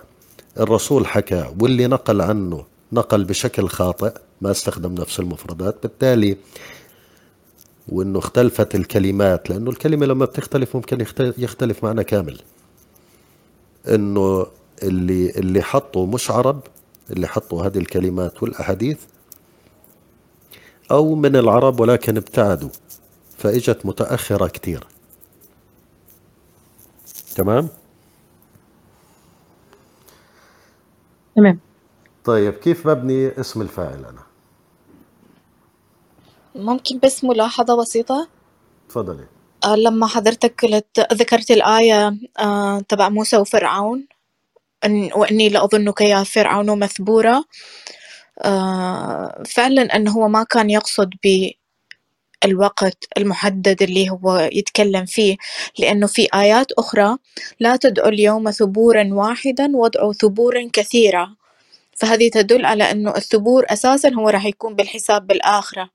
الرسول 0.60 1.08
حكى 1.08 1.54
واللي 1.60 1.88
نقل 1.88 2.22
عنه 2.22 2.66
نقل 2.92 3.24
بشكل 3.24 3.68
خاطئ 3.68 4.14
ما 4.42 4.52
استخدم 4.52 4.94
نفس 4.94 5.20
المفردات 5.20 5.76
بالتالي 5.84 6.38
وإنه 7.90 8.20
اختلفت 8.20 8.76
الكلمات 8.76 9.50
لأنه 9.50 9.70
الكلمة 9.70 10.06
لما 10.06 10.26
بتختلف 10.26 10.76
ممكن 10.76 11.02
يخت- 11.02 11.34
يختلف 11.38 11.84
معنى 11.84 12.04
كامل. 12.04 12.40
إنه 13.88 14.48
اللي 14.84 15.30
اللي 15.30 15.62
حطوا 15.62 16.08
مش 16.08 16.32
عرب 16.32 16.62
اللي 17.10 17.28
حطوا 17.28 17.66
هذه 17.66 17.78
الكلمات 17.78 18.44
والأحاديث 18.44 19.00
أو 20.92 21.16
من 21.16 21.36
العرب 21.36 21.80
ولكن 21.80 22.18
ابتعدوا 22.18 22.70
فإجت 23.38 23.86
متأخرة 23.86 24.48
كتير 24.48 24.88
تمام؟ 27.36 27.70
تمام. 31.36 31.60
طيب 32.24 32.54
كيف 32.54 32.88
ببني 32.88 33.40
اسم 33.40 33.62
الفاعل 33.62 34.06
أنا؟ 34.06 34.24
ممكن 36.56 37.00
بس 37.04 37.24
ملاحظة 37.24 37.82
بسيطة؟ 37.82 38.28
تفضلي. 38.90 39.26
آه، 39.66 39.76
لما 39.76 40.08
حضرتك 40.08 40.66
ذكرت 41.14 41.52
الآية 41.52 42.18
آه، 42.40 42.80
تبع 42.80 43.10
موسى 43.10 43.38
وفرعون 43.38 44.06
إن 44.86 45.12
وإني 45.16 45.50
لأظنك 45.50 46.02
يا 46.02 46.24
فرعون 46.24 46.80
مثبورا. 46.80 47.44
آه، 48.46 49.44
فعلا 49.48 49.82
أنه 49.98 50.12
هو 50.12 50.28
ما 50.30 50.44
كان 50.44 50.70
يقصد 50.70 51.12
بالوقت 52.44 53.06
المحدد 53.18 53.84
اللي 53.84 54.10
هو 54.10 54.50
يتكلم 54.54 55.06
فيه 55.06 55.38
لأنه 55.80 56.08
في 56.08 56.28
آيات 56.36 56.74
أخرى 56.74 57.18
لا 57.60 57.76
تدعوا 57.76 58.10
اليوم 58.10 58.52
ثبورا 58.52 59.10
واحدا 59.14 59.72
وادعوا 59.78 60.14
ثبورا 60.14 60.70
كثيرا. 60.74 61.36
فهذه 61.98 62.30
تدل 62.30 62.66
على 62.66 62.92
أنه 62.92 63.16
الثبور 63.18 63.66
أساسا 63.70 64.10
هو 64.14 64.30
راح 64.30 64.46
يكون 64.46 64.76
بالحساب 64.76 65.28
بالآخرة. 65.28 65.90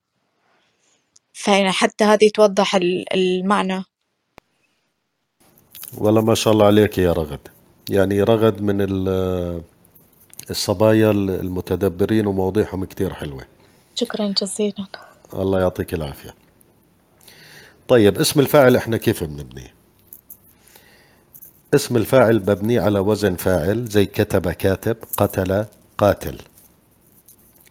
حتى 1.73 2.05
هذه 2.05 2.31
توضح 2.35 2.75
ال- 2.77 3.15
المعنى. 3.15 3.85
والله 5.99 6.23
ما 6.23 6.35
شاء 6.35 6.53
الله 6.55 6.67
عليك 6.67 6.99
يا 6.99 7.13
رغد. 7.13 7.49
يعني 7.91 8.23
رغد 8.23 8.63
من 8.63 8.77
ال- 8.81 9.63
الصبايا 10.51 11.11
المتدبرين 11.11 12.27
ومواضيعهم 12.27 12.85
كتير 12.85 13.15
حلوة. 13.15 13.45
شكرا 13.95 14.35
جزيلا. 14.43 14.87
الله 15.35 15.61
يعطيك 15.61 15.95
العافية. 15.95 16.35
طيب 17.89 18.19
اسم 18.19 18.41
الفاعل 18.41 18.77
إحنا 18.77 18.97
كيف 18.97 19.25
بنبنيه 19.25 19.75
اسم 21.75 21.97
الفاعل 21.97 22.39
ببنيه 22.39 22.81
على 22.81 22.99
وزن 22.99 23.35
فاعل 23.35 23.85
زي 23.85 24.07
كتب 24.07 24.51
كاتب 24.51 24.97
قتل 25.17 25.65
قاتل. 25.99 26.39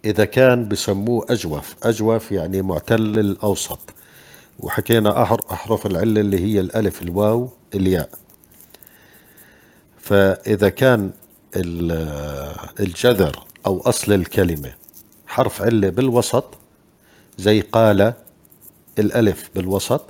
إذا 0.06 0.26
كان 0.26 0.68
بسموه 0.68 1.26
أجوف 1.30 1.76
أجوف 1.84 2.32
يعني 2.32 2.62
معتل 2.62 3.20
الأوسط. 3.20 3.80
وحكينا 4.60 5.26
أحر- 5.26 5.52
أحرف 5.52 5.86
العلة 5.86 6.22
اللي 6.22 6.40
هي 6.40 6.60
الألف 6.60 7.02
الواو 7.02 7.50
الياء. 7.76 8.10
فإذا 10.08 10.70
كان 10.70 11.12
ال- 11.56 12.56
الجذر 12.80 13.44
أو 13.66 13.82
أصل 13.82 14.14
الكلمة 14.14 14.74
حرف 15.28 15.62
علة 15.62 15.90
بالوسط 15.90 16.46
زي 17.38 17.62
قال 17.62 18.14
الألف 19.00 19.50
بالوسط 19.56 20.02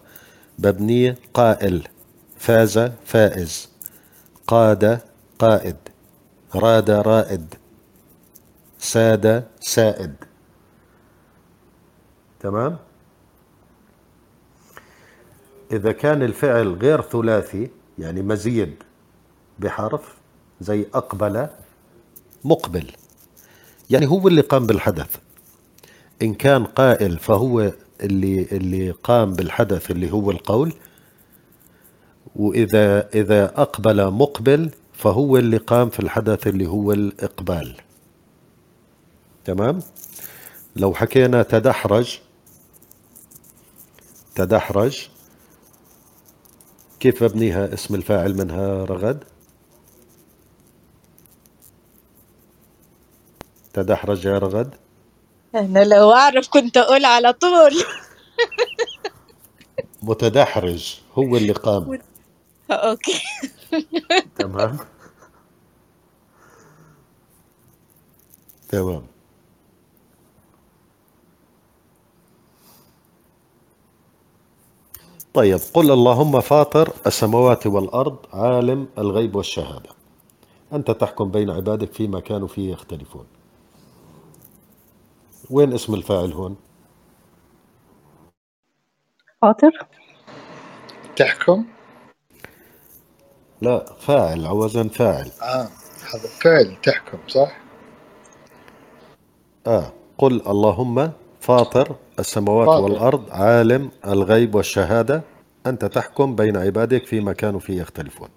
ببنيه 0.59 1.17
قائل 1.33 1.87
فاز 2.37 2.91
فائز 3.05 3.69
قاد 4.47 4.99
قائد 5.39 5.75
راد 6.55 6.89
رائد 6.91 7.55
ساد 8.79 9.45
سائد. 9.59 10.13
تمام؟ 12.39 12.77
إذا 15.71 15.91
كان 15.91 16.23
الفعل 16.23 16.73
غير 16.73 17.01
ثلاثي 17.01 17.69
يعني 17.99 18.21
مزيد 18.21 18.83
بحرف 19.59 20.15
زي 20.61 20.85
أقبل 20.93 21.47
مقبل. 22.43 22.91
يعني 23.89 24.07
هو 24.07 24.27
اللي 24.27 24.41
قام 24.41 24.65
بالحدث. 24.65 25.15
إن 26.21 26.33
كان 26.33 26.65
قائل 26.65 27.17
فهو 27.19 27.73
اللي 28.03 28.41
اللي 28.51 28.91
قام 28.91 29.33
بالحدث 29.33 29.91
اللي 29.91 30.11
هو 30.11 30.31
القول. 30.31 30.73
وإذا 32.35 33.09
إذا 33.15 33.61
أقبل 33.61 34.11
مقبل 34.11 34.71
فهو 34.93 35.37
اللي 35.37 35.57
قام 35.57 35.89
في 35.89 35.99
الحدث 35.99 36.47
اللي 36.47 36.67
هو 36.67 36.91
الإقبال. 36.91 37.75
تمام؟ 39.45 39.79
لو 40.75 40.93
حكينا 40.93 41.43
تدحرج 41.43 42.19
تدحرج 44.35 45.07
كيف 46.99 47.23
ببنيها 47.23 47.73
اسم 47.73 47.95
الفاعل 47.95 48.37
منها 48.37 48.85
رغد؟ 48.85 49.23
تدحرج 53.77 54.25
يا 54.25 54.37
رغد 54.37 54.75
أنا 55.55 55.83
لو 55.83 56.11
أعرف 56.11 56.47
كنت 56.49 56.77
أقول 56.77 57.05
على 57.05 57.33
طول. 57.33 57.71
متدحرج 60.01 60.99
هو 61.15 61.37
اللي 61.37 61.53
قام. 61.53 61.99
أوكي. 62.71 63.21
تمام. 64.37 64.77
تمام. 68.69 69.03
طيب 75.33 75.59
قل 75.73 75.91
اللهم 75.91 76.41
فاطر 76.41 76.93
السماوات 77.07 77.67
والأرض 77.67 78.17
عالم 78.33 78.87
الغيب 78.97 79.35
والشهادة. 79.35 79.89
أنت 80.73 80.91
تحكم 80.91 81.31
بين 81.31 81.49
عبادك 81.49 81.93
فيما 81.93 82.19
كانوا 82.19 82.47
فيه 82.47 82.71
يختلفون. 82.71 83.36
وين 85.49 85.73
اسم 85.73 85.93
الفاعل 85.93 86.33
هون؟ 86.33 86.55
فاطر 89.41 89.87
تحكم 91.15 91.65
لا 93.61 93.85
فاعل 93.99 94.45
على 94.45 94.49
وزن 94.57 94.87
فاعل. 94.87 95.31
آه 95.41 95.69
هذا 96.13 96.27
فعل 96.43 96.77
تحكم 96.83 97.17
صح؟ 97.27 97.57
آه 99.67 99.93
قل 100.17 100.41
اللهم 100.47 101.11
فاطر 101.39 101.95
السماوات 102.19 102.67
فاطر. 102.67 102.83
والأرض 102.83 103.29
عالم 103.31 103.91
الغيب 104.05 104.55
والشهادة. 104.55 105.23
أنت 105.65 105.85
تحكم 105.85 106.35
بين 106.35 106.57
عبادك 106.57 107.05
فيما 107.05 107.33
كانوا 107.33 107.59
فيه 107.59 107.81
يختلفون. 107.81 108.29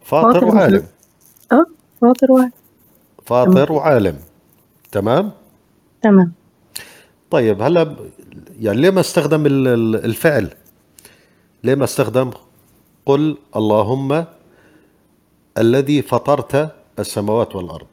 فاطر 0.00 0.40
فاطر 0.40 0.44
وعالم. 0.44 0.86
آه 1.52 1.66
فاطر 2.00 2.32
واحد. 2.32 2.52
فاطر 3.26 3.72
وعالم. 3.72 4.18
تمام؟ 4.92 5.32
تمام. 6.02 6.32
طيب 7.30 7.62
هلا 7.62 7.96
يعني 8.60 8.80
ليه 8.80 8.90
ما 8.90 9.00
استخدم 9.00 9.46
ال- 9.46 9.68
ال- 9.68 10.04
الفعل؟ 10.04 10.50
ليه 11.64 11.74
ما 11.74 11.84
استخدم؟ 11.84 12.30
قل 13.06 13.38
اللهم 13.56 14.24
الذي 15.58 16.02
فطرت 16.02 16.74
السماوات 16.98 17.56
والأرض. 17.56 17.86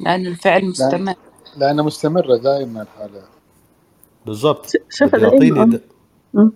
لأن 0.00 0.26
الفعل 0.26 0.64
مستمر. 0.64 1.14
لأنها 1.56 1.84
مستمرة 1.84 2.36
دائما 2.36 2.82
الحالة 2.82 3.22
بالضبط. 4.26 4.72
شوف 4.90 5.12
يعطيني. 5.12 5.80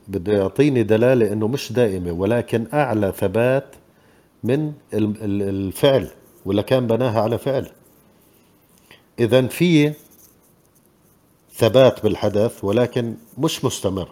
بده 0.08 0.32
يعطيني 0.32 0.82
دلالة 0.82 1.32
إنه 1.32 1.48
مش 1.48 1.72
دائمة 1.72 2.12
ولكن 2.12 2.66
أعلى 2.74 3.12
ثبات 3.16 3.64
من 4.44 4.72
ال- 4.94 5.24
ال- 5.24 5.42
الفعل 5.42 6.08
ولا 6.44 6.62
كان 6.62 6.86
بناها 6.86 7.20
على 7.20 7.38
فعل. 7.38 7.66
اذا 9.18 9.46
في 9.46 9.92
ثبات 11.54 12.02
بالحدث 12.02 12.64
ولكن 12.64 13.14
مش 13.38 13.64
مستمر. 13.64 14.08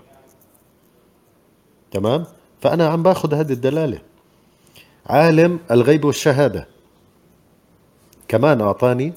تمام؟ 1.91 2.25
فأنا 2.61 2.89
عم 2.89 3.03
باخذ 3.03 3.35
هذه 3.35 3.53
الدلالة. 3.53 3.99
عالم 5.07 5.59
الغيب 5.71 6.05
والشهادة. 6.05 6.67
كمان 8.29 8.61
أعطاني 8.61 9.13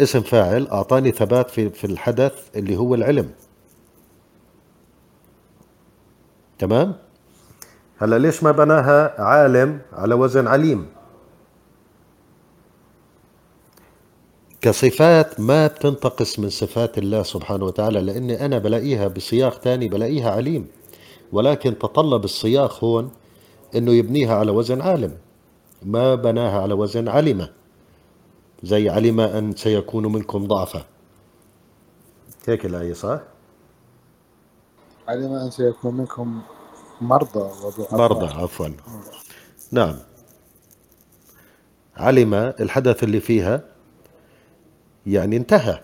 اسم 0.00 0.20
فاعل 0.20 0.66
أعطاني 0.68 1.10
ثبات 1.10 1.50
في 1.50 1.70
في 1.70 1.84
الحدث 1.86 2.56
اللي 2.56 2.76
هو 2.76 2.94
العلم. 2.94 3.30
تمام؟ 6.58 6.94
هلا 7.98 8.18
ليش 8.18 8.42
ما 8.42 8.50
بناها 8.52 9.22
عالم 9.22 9.80
على 9.92 10.14
وزن 10.14 10.46
عليم؟ 10.46 10.86
كصفات 14.60 15.40
ما 15.40 15.66
بتنتقص 15.66 16.38
من 16.38 16.50
صفات 16.50 16.98
الله 16.98 17.22
سبحانه 17.22 17.64
وتعالى 17.64 18.00
لأني 18.00 18.46
أنا 18.46 18.58
بلاقيها 18.58 19.08
بسياق 19.08 19.58
تاني 19.58 19.88
بلاقيها 19.88 20.30
عليم. 20.30 20.66
ولكن 21.32 21.78
تطلب 21.78 22.24
السياق 22.24 22.84
هون 22.84 23.10
إنه 23.74 23.92
يبنيها 23.92 24.34
على 24.34 24.50
وزن 24.50 24.80
عالم. 24.80 25.16
ما 25.82 26.14
بناها 26.14 26.60
على 26.62 26.74
وزن 26.74 27.08
علم 27.08 27.48
زي 28.62 28.88
علم 28.88 29.20
أن 29.20 29.56
سيكون 29.56 30.12
منكم 30.12 30.46
ضعفا. 30.46 30.84
هيك 32.48 32.66
الآية 32.66 32.92
صح؟ 32.92 33.20
علم 35.08 35.32
أن 35.32 35.50
سيكون 35.50 35.94
منكم 35.94 36.42
مرضى 37.00 37.50
وضعفاء 37.64 37.98
مرضى 37.98 38.26
عفوا. 38.26 38.68
نعم. 39.72 39.96
علم 41.96 42.34
الحدث 42.34 43.04
اللي 43.04 43.20
فيها 43.20 43.62
يعني 45.06 45.36
انتهى. 45.36 45.80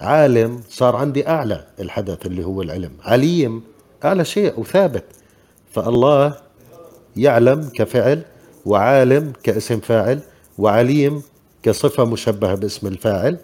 عالم 0.00 0.62
صار 0.68 0.96
عندي 0.96 1.28
أعلى 1.28 1.66
الحدث 1.80 2.26
اللي 2.26 2.44
هو 2.44 2.62
العلم. 2.62 2.92
عليم 3.02 3.62
أعلى 4.04 4.24
شيء 4.24 4.60
وثابت. 4.60 5.04
فالله 5.72 6.36
يعلم 7.16 7.70
كفعل 7.74 8.22
وعالم 8.66 9.32
كاسم 9.42 9.80
فاعل 9.80 10.20
وعليم 10.58 11.22
كصفة 11.62 12.04
مشبهة 12.04 12.54
باسم 12.54 12.86
الفاعل. 12.86 13.38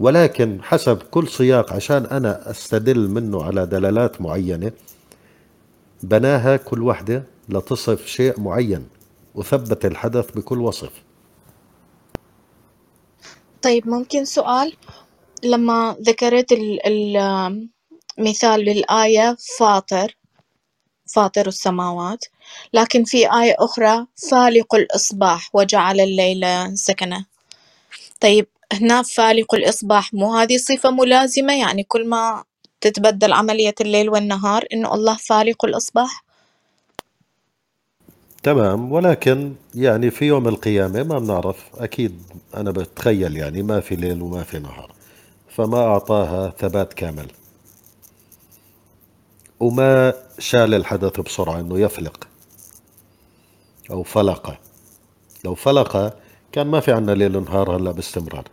ولكن 0.00 0.62
حسب 0.62 1.02
كل 1.02 1.28
سياق 1.28 1.72
عشان 1.72 2.06
أنا 2.06 2.50
أستدل 2.50 3.08
منه 3.08 3.44
على 3.44 3.66
دلالات 3.66 4.20
معينة 4.20 4.72
بناها 6.02 6.56
كل 6.56 6.82
وحدة 6.82 7.24
لتصف 7.48 8.06
شيء 8.06 8.40
معين 8.40 8.88
وثبت 9.34 9.84
الحدث 9.84 10.30
بكل 10.30 10.60
وصف. 10.60 10.92
طيب 13.62 13.88
ممكن 13.88 14.24
سؤال؟ 14.24 14.76
لما 15.44 15.96
ذكرت 16.02 16.52
ال 16.52 16.86
ال 16.86 17.68
مثال 18.18 18.60
للآية 18.60 19.36
فاطر 19.58 20.16
فاطر 21.14 21.48
السماوات 21.48 22.24
لكن 22.74 23.04
في 23.04 23.18
آية 23.18 23.54
أخرى 23.58 24.06
فالق 24.30 24.74
الإصباح 24.74 25.50
وجعل 25.54 26.00
الليل 26.00 26.44
سكنة. 26.78 27.24
طيب 28.20 28.46
هنا 28.72 29.02
فالق 29.02 29.54
الإصباح 29.54 30.14
مو 30.14 30.34
هذه 30.36 30.56
صفة 30.56 30.90
ملازمة؟ 30.90 31.60
يعني 31.60 31.82
كل 31.84 32.08
ما 32.08 32.44
تتبدل 32.80 33.32
عملية 33.32 33.74
الليل 33.80 34.10
والنهار 34.10 34.64
إنه 34.72 34.94
الله 34.94 35.16
فالق 35.16 35.64
الإصباح؟ 35.64 36.24
تمام 38.42 38.92
ولكن 38.92 39.54
يعني 39.74 40.10
في 40.10 40.24
يوم 40.24 40.48
القيامة 40.48 41.02
ما 41.02 41.18
بنعرف 41.18 41.56
أكيد 41.74 42.22
أنا 42.56 42.70
بتخيل 42.70 43.36
يعني 43.36 43.62
ما 43.62 43.80
في 43.80 43.96
ليل 43.96 44.22
وما 44.22 44.42
في 44.42 44.58
نهار 44.58 44.92
فما 45.48 45.78
أعطاها 45.78 46.50
ثبات 46.58 46.92
كامل. 46.94 47.26
وما 49.60 50.14
شال 50.38 50.74
الحدث 50.74 51.20
بسرعة 51.20 51.60
أنه 51.60 51.80
يفلق 51.80 52.28
أو 53.90 54.02
فلق. 54.02 54.58
لو 55.44 55.54
فلق 55.54 56.16
كان 56.52 56.66
ما 56.66 56.80
في 56.80 56.92
عنا 56.92 57.12
ليل 57.12 57.36
ونهار 57.36 57.76
هلا 57.76 57.90
باستمرار. 57.90 58.44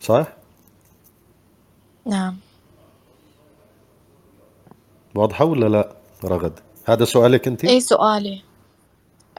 صح؟ 0.00 0.26
نعم 2.06 2.36
واضحة 5.14 5.44
ولا 5.44 5.66
لا 5.66 5.96
رغد؟ 6.24 6.60
هذا 6.84 7.04
سؤالك 7.04 7.48
أنت؟ 7.48 7.64
إيه 7.64 7.80
سؤالي 7.80 8.42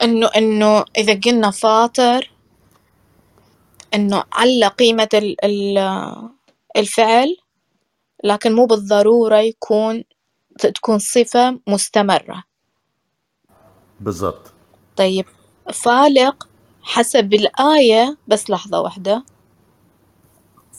إنه 0.02 0.26
إنه 0.36 0.84
إذا 0.98 1.20
قلنا 1.24 1.50
فاطر 1.50 2.30
إنه 3.94 4.24
على 4.32 4.66
قيمة 4.66 5.08
ال 5.14 5.44
ال 5.44 5.78
الفعل 6.76 7.36
لكن 8.24 8.52
مو 8.52 8.66
بالضرورة 8.66 9.36
يكون 9.36 10.04
تكون 10.58 10.98
صفة 10.98 11.60
مستمرة 11.66 12.44
بالضبط 14.00 14.52
طيب 14.96 15.26
فالق 15.72 16.48
حسب 16.82 17.34
الآية 17.34 18.16
بس 18.28 18.50
لحظة 18.50 18.80
واحدة 18.80 19.24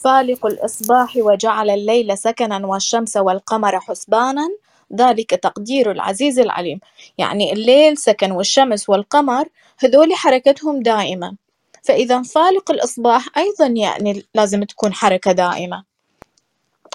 فالق 0.04 0.46
الإصباح 0.46 1.16
وجعل 1.16 1.70
الليل 1.70 2.18
سكنا 2.18 2.66
والشمس 2.66 3.16
والقمر 3.16 3.80
حسبانا. 3.80 4.48
ذلك 4.94 5.30
تقدير 5.30 5.90
العزيز 5.90 6.38
العليم. 6.38 6.80
يعني 7.18 7.52
الليل 7.52 7.98
سكن 7.98 8.32
والشمس 8.32 8.88
والقمر 8.88 9.48
هذول 9.78 10.14
حركتهم 10.14 10.82
دائمة. 10.82 11.36
فإذا 11.82 12.22
فالق 12.22 12.70
الإصباح 12.70 13.38
أيضا 13.38 13.66
يعني 13.66 14.24
لازم 14.34 14.64
تكون 14.64 14.92
حركة 14.92 15.32
دائمة 15.32 15.84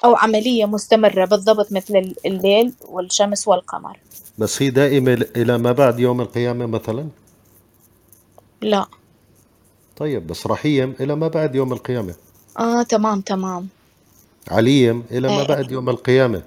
أو 0.03 0.16
عملية 0.16 0.66
مستمرة 0.66 1.26
بالضبط 1.26 1.72
مثل 1.72 2.16
الليل 2.26 2.74
والشمس 2.88 3.47
والقمر. 3.47 3.99
بس 4.38 4.62
هي 4.62 4.70
دائمة 4.70 5.26
إلى 5.36 5.58
ما 5.58 5.72
بعد 5.72 5.99
يوم 5.99 6.22
القيامة 6.22 6.66
مثلا؟ 6.66 7.08
لا. 8.62 8.86
طيب 9.97 10.28
بس 10.28 10.47
رحيم 10.47 10.95
إلى 10.99 11.16
ما 11.16 11.28
بعد 11.28 11.56
يوم 11.56 11.74
القيامة؟ 11.74 12.16
آه 12.60 12.84
تمام 12.84 13.22
تمام. 13.22 13.68
عليم 14.51 15.03
إلى 15.12 15.28
ما 15.28 15.41
إيه. 15.41 15.47
بعد 15.47 15.72
يوم 15.72 15.89
القيامة. 15.89 16.43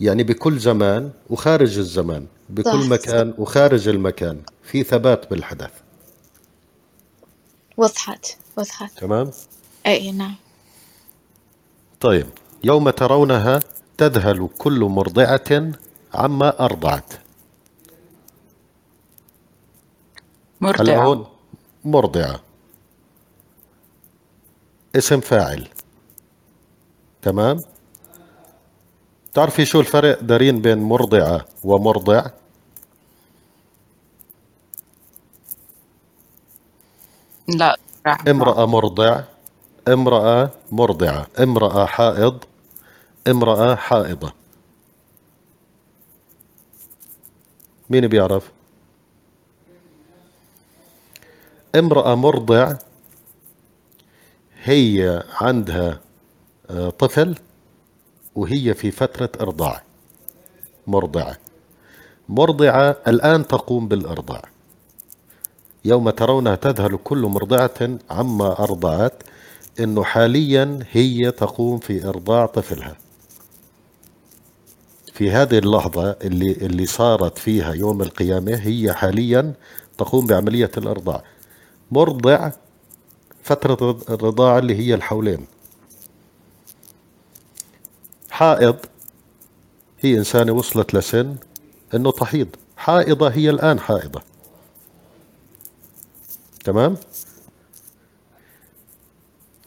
يعني 0.00 0.22
بكل 0.22 0.58
زمان 0.58 1.10
وخارج 1.30 1.78
الزمان 1.78 2.26
بكل 2.48 2.82
صح. 2.82 2.88
مكان 2.88 3.34
وخارج 3.38 3.88
المكان 3.88 4.40
في 4.62 4.82
ثبات 4.82 5.30
بالحدث. 5.30 5.70
وضحت 7.76 8.36
وضحت. 8.56 8.98
تمام؟ 8.98 9.30
أي 9.86 10.12
نعم. 10.12 10.34
طيب 12.00 12.26
يوم 12.64 12.90
ترونها 12.90 13.60
تذهل 13.98 14.48
كل 14.58 14.80
مرضعة 14.80 15.72
عما 16.14 16.64
أرضعت. 16.64 17.12
هلا 20.62 20.72
مرضعة 20.72 21.04
هون 21.04 21.26
مرضعة. 21.84 22.40
اسم 24.96 25.20
فاعل. 25.20 25.68
تمام؟ 27.22 27.60
تعرفي 29.34 29.64
شو 29.64 29.80
الفرق 29.80 30.20
دارين 30.20 30.62
بين 30.62 30.78
مرضعة 30.78 31.44
ومرضع؟ 31.64 32.26
لا 37.48 37.76
امرأة 38.28 38.66
مرضع 38.66 39.20
امرأة 39.88 40.50
مرضعة 40.72 41.26
امرأة 41.40 41.86
حائض 41.86 42.44
امرأة 43.28 43.74
حائضة. 43.74 44.32
مين 47.90 48.08
بيعرف؟ 48.08 48.50
امرأة 51.74 52.14
مرضع 52.14 52.76
هي 54.64 55.22
عندها 55.40 56.00
آه، 56.70 56.90
طفل 56.90 57.34
وهي 58.34 58.74
في 58.74 58.90
فترة 58.90 59.30
إرضاع 59.40 59.82
مرضعة. 60.86 61.36
مرضعة 62.28 62.96
الآن 63.08 63.46
تقوم 63.46 63.88
بالإرضاع. 63.88 64.42
يوم 65.84 66.10
ترونها 66.10 66.54
تذهل 66.54 66.98
كل 67.04 67.18
مرضعة 67.18 67.98
عما 68.10 68.58
أرضعت 68.58 69.22
إنه 69.80 70.04
حاليا 70.04 70.78
هي 70.92 71.30
تقوم 71.30 71.78
في 71.78 72.08
إرضاع 72.08 72.46
طفلها. 72.46 72.96
في 75.12 75.30
هذه 75.30 75.58
اللحظة 75.58 76.10
اللي 76.10 76.52
اللي 76.52 76.86
صارت 76.86 77.38
فيها 77.38 77.72
يوم 77.74 78.02
القيامة 78.02 78.54
هي 78.54 78.92
حاليا 78.92 79.52
تقوم 79.98 80.26
بعملية 80.26 80.70
الإرضاع. 80.76 81.24
مرضع 81.90 82.50
فترة 83.42 84.00
الرضاعة 84.08 84.58
اللي 84.58 84.74
هي 84.76 84.94
الحولين 84.94 85.46
حائض 88.30 88.76
هي 90.00 90.18
إنسانة 90.18 90.52
وصلت 90.52 90.94
لسن 90.94 91.36
إنه 91.94 92.10
تحيض 92.10 92.48
حائضة 92.76 93.28
هي 93.28 93.50
الآن 93.50 93.80
حائضة. 93.80 94.22
تمام؟ 96.64 96.96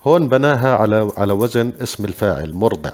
هون 0.04 0.30
بناها 0.30 0.76
على 0.76 1.12
على 1.18 1.34
وزن 1.34 1.74
اسم 1.82 2.06
الفاعل 2.06 2.54
مرضع. 2.54 2.92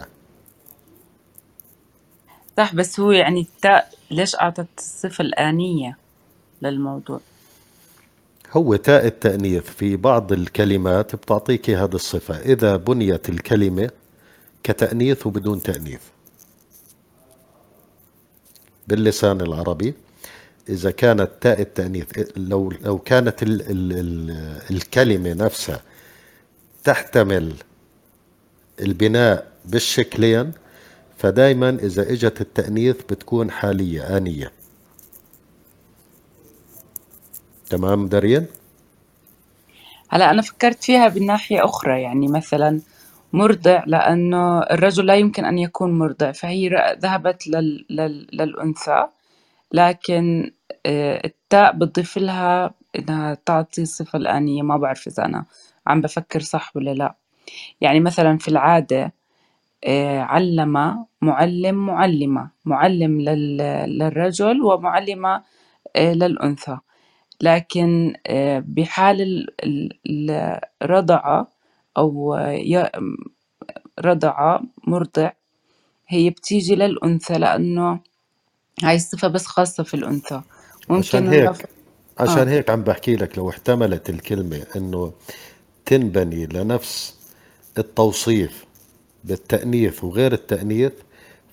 صح 2.58 2.76
بس 2.76 3.00
هو 3.00 3.12
يعني 3.12 3.42
التاء 3.42 3.94
ليش 4.12 4.36
أعطت 4.36 4.68
الصفة 4.78 5.22
الآنية 5.22 5.98
للموضوع؟ 6.62 7.20
هو 8.54 8.76
تاء 8.76 9.06
التأنيث 9.08 9.64
في 9.64 9.96
بعض 9.96 10.32
الكلمات 10.32 11.16
بتعطيك 11.16 11.70
هذه 11.70 11.96
الصفة. 11.96 12.40
إذا 12.40 12.76
بنيت 12.76 13.30
الكلمة 13.30 13.90
كتأنيث 14.64 15.28
وبدون 15.28 15.62
تأنيث. 15.62 16.02
باللسان 18.88 19.42
العربي 19.42 19.94
إذا 20.70 20.92
كانت 20.92 21.30
تاء 21.42 21.62
التأنيث 21.62 22.08
لو 22.38 22.74
لو 22.82 22.98
كانت 23.00 23.44
ال 23.44 23.62
ال 23.62 23.94
ال 23.94 24.32
الكلمة 24.72 25.34
نفسها 25.34 25.82
تحتمل 26.84 27.54
البناء 28.82 29.52
بالشكلين 29.66 30.52
فدائما 31.18 31.70
إذا 31.70 32.12
إجت 32.12 32.42
التأنيث 32.42 32.96
بتكون 33.10 33.52
حالية 33.52 34.18
آنية. 34.18 34.52
تمام 37.72 38.08
دارين؟ 38.08 38.48
هلا 40.10 40.32
أنا 40.32 40.42
فكرت 40.42 40.84
فيها 40.84 41.08
بناحية 41.08 41.66
أخرى 41.66 42.02
يعني 42.02 42.28
مثلا 42.28 42.82
مرضع 43.34 43.84
لأنه 43.88 44.60
الرجل 44.60 45.06
لا 45.06 45.16
يمكن 45.16 45.46
أن 45.46 45.58
يكون 45.58 46.00
مرضع 46.00 46.32
فهي 46.32 46.96
ذهبت 47.00 47.48
لل... 47.48 47.86
لل... 47.90 48.28
للأنثى 48.34 49.08
لكن 49.72 50.52
آه، 50.86 51.22
التاء 51.26 51.76
بتضيف 51.76 52.18
لها 52.18 52.74
إنها 53.00 53.38
تعطي 53.46 53.82
الصفة 53.82 54.18
الآنية 54.18 54.62
ما 54.62 54.78
بعرف 54.78 55.08
إذا 55.08 55.26
أنا 55.26 55.46
عم 55.88 56.02
بفكر 56.02 56.40
صح 56.40 56.76
ولا 56.76 56.92
لا 56.92 57.16
يعني 57.82 58.00
مثلا 58.00 58.38
في 58.38 58.48
العادة 58.48 59.14
آه، 59.86 60.20
علم 60.20 61.06
معلم 61.22 61.86
معلمة 61.86 62.50
معلم 62.66 63.22
للرجل 63.22 64.62
ومعلمة 64.62 65.44
آه، 65.96 66.14
للأنثى 66.14 66.78
لكن 67.42 68.14
آه، 68.28 68.64
بحال 68.68 69.48
الرضعة 70.84 71.48
أو 71.98 72.36
رضعة 74.00 74.62
مرضع 74.88 75.32
هي 76.08 76.30
بتيجي 76.30 76.76
للأنثى 76.76 77.34
لأنه 77.34 78.00
هاي 78.84 78.96
الصفة 78.96 79.28
بس 79.28 79.46
خاصة 79.46 79.84
في 79.84 79.94
الأنثى 79.94 80.42
ممكن 80.90 80.98
عشان 81.00 81.28
هيك 81.28 81.70
عشان 82.20 82.48
آه. 82.48 82.52
هيك 82.52 82.70
عم 82.70 82.84
بحكي 82.84 83.16
لك 83.16 83.38
لو 83.38 83.50
احتملت 83.50 84.10
الكلمة 84.10 84.66
إنه 84.76 85.14
تنبني 85.86 86.46
لنفس 86.46 87.16
التوصيف 87.78 88.66
بالتأنيث 89.24 90.04
وغير 90.04 90.34
التأنيث 90.34 90.94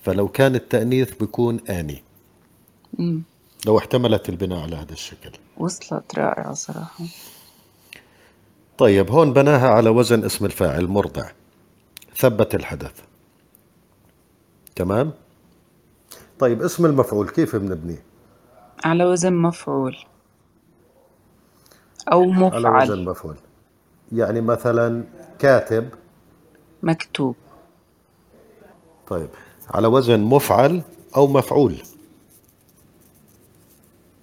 فلو 0.03 0.27
كان 0.27 0.55
التأنيث 0.55 1.13
بيكون 1.13 1.59
آني 1.69 2.03
مم. 2.99 3.23
لو 3.65 3.77
احتملت 3.77 4.29
البناء 4.29 4.59
على 4.59 4.75
هذا 4.75 4.93
الشكل 4.93 5.31
وصلت 5.59 6.15
رائعة 6.15 6.53
صراحة. 6.53 7.05
طيب 8.77 9.11
هون 9.11 9.33
بناها 9.33 9.69
على 9.69 9.89
وزن 9.89 10.25
اسم 10.25 10.45
الفاعل 10.45 10.87
مرضع. 10.87 11.29
ثبت 12.17 12.55
الحدث. 12.55 13.01
تمام؟ 14.75 15.11
طيب 16.39 16.61
اسم 16.61 16.85
المفعول 16.85 17.29
كيف 17.29 17.55
بنبنيه 17.55 18.03
على 18.83 19.05
وزن 19.05 19.33
مفعول. 19.33 19.97
أو 22.11 22.25
مفعل 22.25 22.65
على 22.65 22.91
وزن 22.91 23.05
مفعول. 23.05 23.35
يعني 24.11 24.41
مثلا 24.41 25.03
كاتب. 25.39 25.89
مكتوب. 26.83 27.35
طيب 29.07 29.29
على 29.69 29.87
وزن 29.87 30.19
مفعل 30.19 30.81
أو 31.15 31.27
مفعول. 31.27 31.81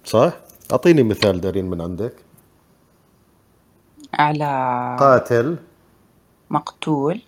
صح؟ 0.05 0.46
أعطيني 0.71 1.03
مثال 1.03 1.41
دارين 1.41 1.65
من 1.65 1.81
عندك. 1.81 2.13
على 4.13 4.45
قاتل. 4.99 5.57
مقتول. 6.49 7.21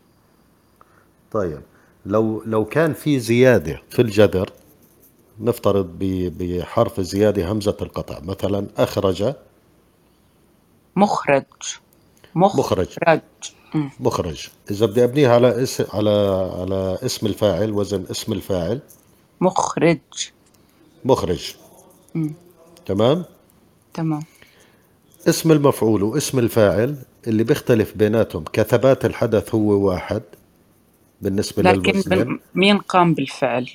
طيب 1.32 1.62
لو 2.06 2.44
لو 2.46 2.66
كان 2.66 2.94
في 2.94 3.20
زيادة 3.20 3.82
في 3.90 4.02
الجذر 4.02 4.50
نفترض 5.40 5.90
بحرف 6.00 7.00
الزيادة 7.00 7.52
همزة 7.52 7.78
القطع 7.82 8.20
مثلا 8.20 8.68
أخرج. 8.78 9.34
مخرج. 10.96 11.44
مخرج. 12.36 12.88
مخرج, 12.88 13.20
مخرج. 14.00 14.50
إذا 14.72 14.86
بدي 14.86 15.04
أبنيها 15.04 15.34
على 15.36 15.64
اس... 15.64 15.82
على 15.94 16.10
على 16.60 16.98
اسم 17.04 17.28
الفاعل 17.28 17.72
وزن 17.72 18.06
اسم 18.12 18.34
الفاعل. 18.34 18.80
مخرج. 19.42 20.00
مخرج. 21.06 21.56
مم. 22.16 22.34
تمام؟ 22.86 23.26
تمام. 23.94 24.22
اسم 25.28 25.52
المفعول 25.52 26.04
واسم 26.04 26.40
الفاعل 26.40 26.96
اللي 27.28 27.44
بيختلف 27.44 27.98
بيناتهم 27.98 28.44
كثبات 28.54 29.06
الحدث 29.06 29.56
هو 29.56 29.88
واحد 29.88 30.22
بالنسبة 31.22 31.64
لكن 31.64 32.40
مين 32.56 32.78
قام 32.78 33.14
بالفعل؟ 33.14 33.70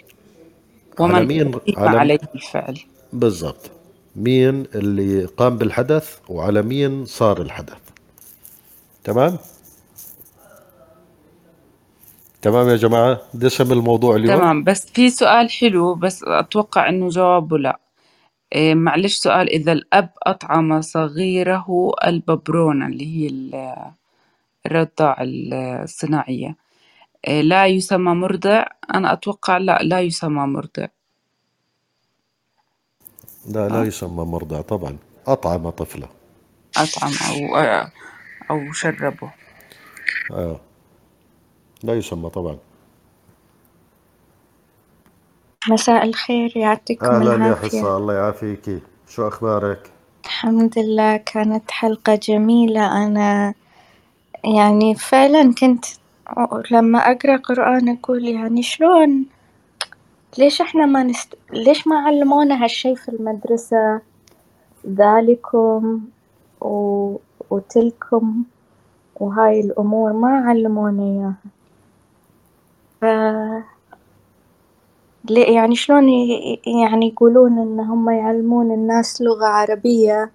ومن 1.01 1.15
على 1.15 1.27
مين 1.27 1.55
على 1.77 1.99
عليه 1.99 2.19
الفعل؟ 2.35 2.79
بالضبط. 3.13 3.71
مين 4.17 4.67
اللي 4.75 5.25
قام 5.25 5.59
بالحدث 5.59 6.19
وعلى 6.29 6.63
مين 6.63 7.05
صار 7.05 7.43
الحدث. 7.43 7.79
تمام؟ 9.05 9.39
تمام 12.43 12.69
يا 12.69 12.77
جماعة؟ 12.77 13.21
دسم 13.35 13.73
الموضوع 13.73 14.17
اليوم؟ 14.17 14.39
تمام 14.39 14.65
بس 14.65 14.87
في 14.87 15.11
سؤال 15.11 15.51
حلو 15.51 15.95
بس 15.95 16.25
أتوقع 16.27 16.89
إنه 16.89 17.09
جوابه 17.09 17.59
لا. 17.59 17.81
معلش 18.57 19.15
سؤال 19.19 19.51
إذا 19.51 19.73
الأب 19.73 20.11
أطعم 20.23 20.81
صغيره 20.81 21.93
الببرونة 22.07 22.87
اللي 22.87 23.07
هي 23.07 23.31
الرضاعة 24.67 25.17
الصناعية 25.21 26.57
إيه 27.29 27.41
لا 27.43 27.67
يسمى 27.67 28.15
مرضع؟ 28.15 28.65
أنا 28.95 29.13
أتوقع 29.13 29.59
لا 29.59 29.79
لا 29.83 30.01
يسمى 30.01 30.47
مرضع. 30.47 30.87
لا 33.47 33.69
لا 33.69 33.81
آه. 33.81 33.85
يسمى 33.85 34.25
مرضع 34.25 34.61
طبعا. 34.61 34.99
أطعم 35.27 35.71
طفلة. 35.71 36.09
أطعم 36.77 37.13
أو 37.31 37.57
أو 38.51 38.73
شربه. 38.73 39.33
آه. 40.31 40.61
لا 41.83 41.95
يسمى 41.95 42.31
طبعا. 42.31 42.59
مساء 45.71 46.05
الخير 46.05 46.53
يعطيكم 46.57 47.07
أهلا 47.07 47.35
العافية. 47.35 47.79
يا 47.79 47.83
حصة 47.83 47.97
الله 47.97 48.15
يعافيكي 48.15 48.81
شو 49.09 49.29
أخبارك؟ 49.29 49.91
الحمد 50.25 50.79
لله 50.79 51.17
كانت 51.17 51.71
حلقة 51.71 52.15
جميلة. 52.15 53.07
أنا 53.07 53.55
يعني 54.45 54.95
فعلا 54.95 55.55
كنت 55.61 55.85
لما 56.71 56.99
أقرأ 56.99 57.37
قرآن 57.37 57.89
أقول 57.89 58.29
يعني 58.29 58.63
شلون؟ 58.63 59.25
ليش 60.39 60.61
إحنا 60.61 60.87
ما 60.87 61.03
نست... 61.03 61.35
ليش 61.53 61.87
ما 61.87 61.97
علمونا 61.97 62.65
هالشي 62.65 62.97
في 62.97 63.09
المدرسة؟ 63.09 64.01
ذلكم 64.89 66.01
و... 66.61 67.17
وتلكم 67.51 68.43
وهاي 69.17 69.61
الأمور 69.61 70.13
ما 70.13 70.45
علمونا 70.49 71.03
إياها. 71.03 71.35
ف 73.01 73.05
يعني 75.31 75.77
شلون 75.77 76.09
يعني 76.83 77.09
يقولون 77.09 77.59
إن 77.59 77.81
هم 77.81 78.11
يعلمون 78.11 78.71
الناس 78.73 79.23
لغة 79.23 79.47
عربية 79.47 80.31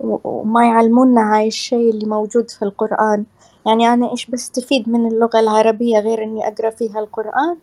وما 0.00 0.66
يعلمونا 0.66 1.36
هاي 1.36 1.46
الشي 1.48 1.90
اللي 1.90 2.06
موجود 2.06 2.50
في 2.50 2.62
القرآن؟ 2.62 3.24
يعني 3.66 3.92
أنا 3.92 4.10
إيش 4.10 4.30
بستفيد 4.30 4.88
من 4.88 5.06
اللغة 5.06 5.40
العربية 5.40 5.98
غير 5.98 6.22
إني 6.22 6.48
أقرأ 6.48 6.70
فيها 6.70 7.00
القرآن؟ 7.00 7.56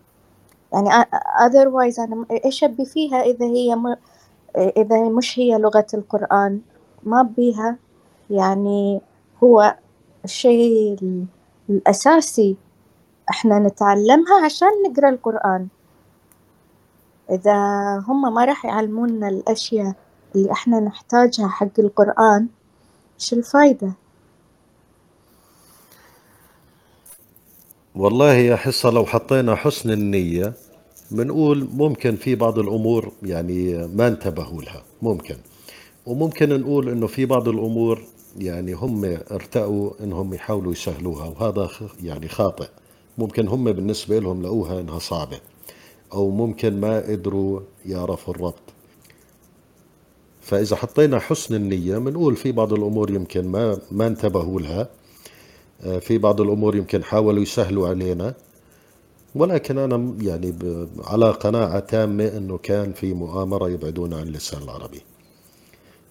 يعني 0.74 0.90
otherwise 1.46 2.00
أنا 2.00 2.26
إيش 2.46 2.64
أبي 2.64 2.86
فيها 2.86 3.22
إذا 3.22 3.46
هي 3.46 3.76
م... 3.76 3.96
إذا 4.58 5.10
مش 5.10 5.40
هي 5.40 5.58
لغة 5.58 5.88
القرآن؟ 5.94 6.62
ما 7.04 7.22
بيها 7.38 7.78
يعني 8.30 9.02
هو 9.44 9.76
الشيء 10.26 10.98
الأساسي 11.70 12.56
إحنا 13.30 13.60
نتعلمها 13.60 14.46
عشان 14.46 14.68
نقرأ 14.90 15.10
القرآن. 15.10 15.68
إذا 17.32 17.56
هم 18.08 18.34
ما 18.34 18.46
راح 18.46 18.66
يعلمونا 18.66 19.28
الأشياء 19.30 19.94
اللي 20.36 20.52
إحنا 20.52 20.80
نحتاجها 20.80 21.48
حق 21.48 21.80
القرآن 21.80 22.48
إيش 23.20 23.34
الفايدة؟ 23.34 23.94
والله 27.96 28.34
يا 28.34 28.56
حصة 28.56 28.90
لو 28.90 29.06
حطينا 29.06 29.56
حسن 29.56 29.92
النية 29.92 30.54
بنقول 31.12 31.68
ممكن 31.74 32.16
في 32.16 32.36
بعض 32.36 32.60
الأمور 32.60 33.12
يعني 33.24 33.88
ما 33.88 34.08
انتبهوا 34.08 34.62
لها 34.62 34.84
ممكن. 35.02 35.36
وممكن 36.06 36.60
نقول 36.62 36.90
إنه 36.90 37.08
في 37.08 37.26
بعض 37.26 37.48
الأمور 37.48 38.04
يعني 38.38 38.74
هم 38.74 39.06
ارتأوا 39.32 39.92
إنهم 40.04 40.34
يحاولوا 40.34 40.72
يسهلوها 40.72 41.26
وهذا 41.26 41.70
يعني 42.04 42.28
خاطئ. 42.28 42.68
ممكن 43.18 43.48
هم 43.48 43.72
بالنسبة 43.72 44.20
لهم 44.20 44.42
لقوها 44.44 44.80
إنها 44.80 45.00
صعبة. 45.00 45.40
أو 46.14 46.30
ممكن 46.30 46.80
ما 46.80 47.00
قدروا 47.00 47.62
يعرفوا 47.86 48.34
الربط. 48.34 48.62
فإذا 50.42 50.76
حطينا 50.76 51.20
حسن 51.20 51.56
النية 51.56 51.98
بنقول 51.98 52.36
في 52.36 52.52
بعض 52.52 52.74
الأمور 52.74 53.12
يمكن 53.12 53.48
ما 53.48 53.80
ما 53.92 54.08
انتبهوا 54.08 54.62
لها. 54.62 54.90
آه، 55.82 56.00
في 56.00 56.18
بعض 56.18 56.42
الأمور 56.42 56.76
يمكن 56.76 57.04
حاولوا 57.04 57.42
يسهلوا 57.44 57.88
علينا. 57.88 58.34
ولكن 59.36 59.78
أنا 59.78 60.16
يعني 60.22 60.56
على 61.04 61.32
قناعة 61.32 61.80
تامة 61.80 62.28
أنه 62.38 62.58
كان 62.58 62.94
في 62.94 63.14
مؤامرة 63.14 63.70
يبعدونا 63.70 64.18
عن 64.18 64.28
اللسان 64.28 64.64
العربي. 64.64 65.02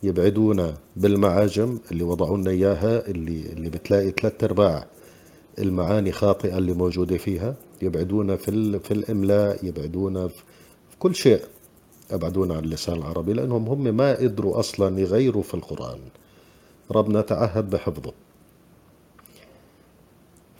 يبعدونا 0.02 0.74
بالمعاجم 0.96 1.78
اللي 1.92 2.04
وضعوا 2.04 2.36
لنا 2.36 2.50
إياها 2.50 3.08
اللي, 3.08 3.52
اللي 3.52 3.70
بتلاقي 3.70 4.10
ثلاث 4.10 4.44
أرباع 4.44 4.86
المعاني 5.58 6.12
خاطئة 6.12 6.58
اللي 6.58 6.72
موجودة 6.72 7.16
فيها. 7.16 7.54
يبعدونا 7.82 8.36
في, 8.36 8.78
في 8.78 8.90
الإملاء 8.90 9.64
يبعدونا 9.66 10.28
في 10.28 10.42
كل 10.98 11.14
شيء 11.14 11.40
أبعدونا 12.10 12.54
عن 12.56 12.64
اللسان 12.64 12.96
العربي 12.96 13.32
لأنهم 13.32 13.68
هم 13.68 13.96
ما 13.96 14.16
قدروا 14.16 14.58
أصلا 14.58 15.00
يغيروا 15.00 15.42
في 15.42 15.54
القرآن. 15.54 15.98
ربنا 16.90 17.20
تعهد 17.20 17.70
بحفظه. 17.70 18.12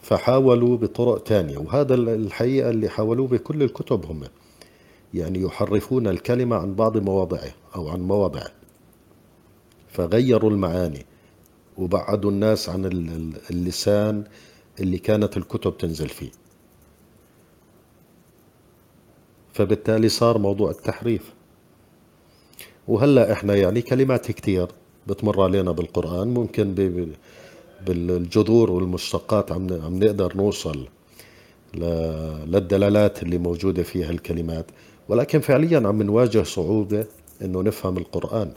فحاولوا 0.02 0.76
بطرق 0.76 1.22
تانية 1.22 1.58
وهذا 1.58 1.94
ال- 1.94 2.08
الحقيقة 2.08 2.70
اللي 2.70 2.88
حاولوه 2.88 3.26
بكل 3.28 3.62
الكتب 3.62 4.06
هم 4.06 4.24
يعني 5.14 5.40
يحرفون 5.40 6.06
الكلمة 6.06 6.56
عن 6.56 6.74
بعض 6.74 6.96
مواضعه 6.98 7.50
أو 7.76 7.88
عن 7.88 8.00
مواضعه. 8.00 8.50
فغيروا 9.88 10.50
المعاني 10.50 11.06
وبعدوا 11.78 12.30
الناس 12.30 12.68
عن 12.68 12.84
ال- 12.84 13.10
ال- 13.10 13.36
اللسان 13.50 14.24
اللي 14.80 14.98
كانت 14.98 15.36
الكتب 15.36 15.78
تنزل 15.78 16.08
فيه. 16.08 16.30
فبالتالي 19.58 20.08
صار 20.08 20.38
موضوع 20.38 20.70
التحريف. 20.70 21.32
وهلا 22.88 23.32
إحنا 23.32 23.54
يعني 23.54 23.82
كلمات 23.82 24.30
كتير 24.32 24.68
بتمر 25.06 25.42
علينا 25.42 25.72
بالقرآن 25.72 26.28
ممكن 26.28 26.74
بالجذور 27.86 28.70
والمشتقات 28.70 29.52
عم 29.52 29.66
عم 29.82 30.04
نقدر 30.04 30.36
نوصل 30.36 30.88
للدلالات 31.74 33.22
اللي 33.22 33.38
موجودة 33.38 33.82
فيها 33.82 34.10
الكلمات 34.10 34.66
ولكن 35.08 35.40
فعليا 35.40 35.88
عم 35.88 36.02
نواجه 36.02 36.42
صعوبة 36.42 37.06
إنه 37.42 37.62
نفهم 37.62 37.98
القرآن. 37.98 38.52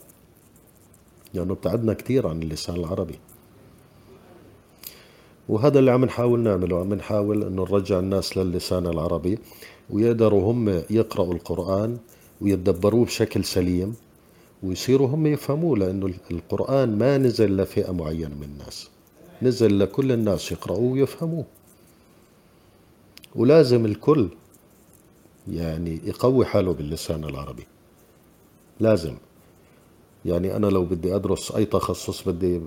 لأنه 1.34 1.54
ابتعدنا 1.54 1.94
كتير 1.94 2.28
عن 2.28 2.44
اللسان 2.44 2.76
العربي. 2.76 3.20
وهذا 5.50 5.80
اللي 5.80 5.92
عم 5.92 6.06
نحاول 6.06 6.40
نعمله. 6.40 6.80
عم 6.80 6.94
نحاول 6.94 7.44
إنه 7.44 7.64
نرجع 7.64 8.00
الناس 8.00 8.38
للسان 8.38 8.88
العربي. 8.88 9.40
ويقدروا 9.92 10.52
هم 10.52 10.70
يقرأوا 10.90 11.34
القرآن 11.34 11.98
ويتدبروه 12.42 13.06
بشكل 13.06 13.44
سليم 13.44 13.96
ويصيروا 14.64 15.08
هم 15.08 15.28
يفهموه 15.28 15.78
لأنه 15.78 16.14
القرآن 16.32 16.98
ما 16.98 17.18
نزل 17.18 17.58
لفئة 17.58 17.92
معينة 17.92 18.36
من 18.36 18.44
الناس. 18.44 18.90
نزل 19.42 19.80
لكل 19.80 20.12
الناس 20.12 20.52
يقرأوه 20.52 20.92
ويفهموه 20.92 21.46
ولازم 23.36 23.86
الكل 23.86 24.30
يعني 25.48 26.02
يقوي 26.04 26.46
حاله 26.46 26.74
باللسان 26.74 27.24
العربي. 27.24 27.64
لازم. 28.80 29.16
يعني 30.26 30.56
أنا 30.56 30.68
لو 30.68 30.86
بدي 30.86 31.16
أدرس 31.16 31.52
أي 31.52 31.66
تخصص 31.66 32.30
بدي 32.30 32.62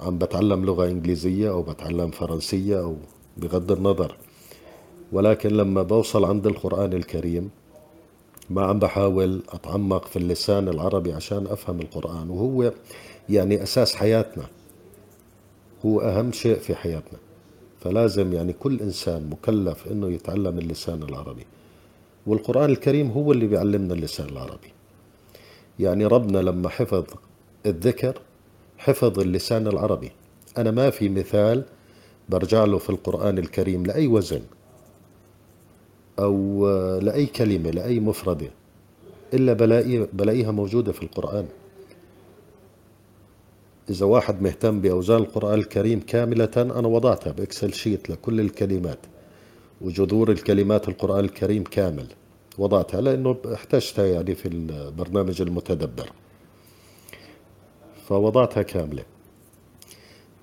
عم 0.00 0.18
بتعلم 0.18 0.64
لغة 0.64 0.86
إنجليزية 0.86 1.50
أو 1.50 1.62
بتعلم 1.62 2.10
فرنسية 2.10 2.80
أو 2.80 2.96
بغض 3.36 3.72
النظر. 3.72 4.16
ولكن 5.12 5.48
لما 5.48 5.82
بوصل 5.82 6.24
عند 6.24 6.46
القرآن 6.46 6.92
الكريم 6.92 7.50
ما 8.50 8.62
عم 8.64 8.78
بحاول 8.78 9.42
أتعمق 9.48 10.06
في 10.06 10.16
اللسان 10.16 10.68
العربي 10.68 11.12
عشان 11.12 11.46
أفهم 11.46 11.80
القرآن 11.80 12.30
وهو 12.30 12.72
يعني 13.28 13.62
أساس 13.62 13.94
حياتنا. 13.94 14.44
هو 15.86 16.00
أهم 16.00 16.32
شيء 16.32 16.56
في 16.56 16.74
حياتنا. 16.74 17.18
فلازم 17.80 18.32
يعني 18.32 18.52
كل 18.52 18.80
إنسان 18.80 19.30
مكلف 19.30 19.86
إنه 19.86 20.10
يتعلم 20.10 20.58
اللسان 20.58 21.02
العربي. 21.02 21.46
والقرآن 22.26 22.70
الكريم 22.70 23.10
هو 23.10 23.32
اللي 23.32 23.46
بيعلمنا 23.46 23.94
اللسان 23.94 24.28
العربي. 24.28 24.72
يعني 25.78 26.06
ربنا 26.06 26.38
لما 26.38 26.68
حفظ 26.68 27.04
الذكر 27.66 28.20
حفظ 28.78 29.20
اللسان 29.20 29.66
العربي. 29.66 30.12
أنا 30.58 30.70
ما 30.70 30.90
في 30.90 31.08
مثال 31.08 31.64
برجع 32.28 32.64
له 32.64 32.78
في 32.78 32.90
القرآن 32.90 33.38
الكريم 33.38 33.86
لأي 33.86 34.06
وزن. 34.06 34.42
أو 36.18 36.68
لأي 36.98 37.26
كلمة 37.26 37.70
لأي 37.70 38.00
مفردة 38.00 38.50
إلا 39.34 39.52
بلاقي 39.52 40.08
بلاقيها 40.12 40.50
موجودة 40.50 40.92
في 40.92 41.02
القرآن. 41.02 41.46
إذا 43.90 44.06
واحد 44.06 44.42
مهتم 44.42 44.80
بأوزان 44.80 45.18
القرآن 45.18 45.58
الكريم 45.58 46.00
كاملة 46.00 46.50
أنا 46.56 46.88
وضعتها 46.88 47.32
بإكسل 47.32 47.72
شيت 47.72 48.10
لكل 48.10 48.40
الكلمات 48.40 48.98
وجذور 49.80 50.30
الكلمات 50.30 50.88
القرآن 50.88 51.24
الكريم 51.24 51.64
كامل 51.64 52.06
وضعتها 52.58 53.00
لأنه 53.00 53.36
احتجتها 53.54 54.06
يعني 54.06 54.34
في 54.34 54.48
البرنامج 54.48 55.42
المتدبر. 55.42 56.10
فوضعتها 58.08 58.62
كاملة. 58.62 59.04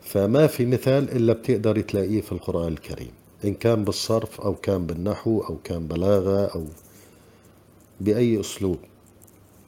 فما 0.01 0.47
في 0.47 0.65
مثال 0.65 1.11
إلا 1.11 1.33
بتقدر 1.33 1.81
تلاقيه 1.81 2.21
في 2.21 2.31
القرآن 2.31 2.67
الكريم. 2.73 3.11
إن 3.45 3.53
كان 3.53 3.83
بالصرف 3.85 4.41
أو 4.41 4.55
كان 4.55 4.87
بالنحو 4.87 5.41
أو 5.41 5.57
كان 5.63 5.87
بلاغة 5.87 6.47
أو 6.55 6.65
بأي 8.01 8.39
أسلوب 8.39 8.79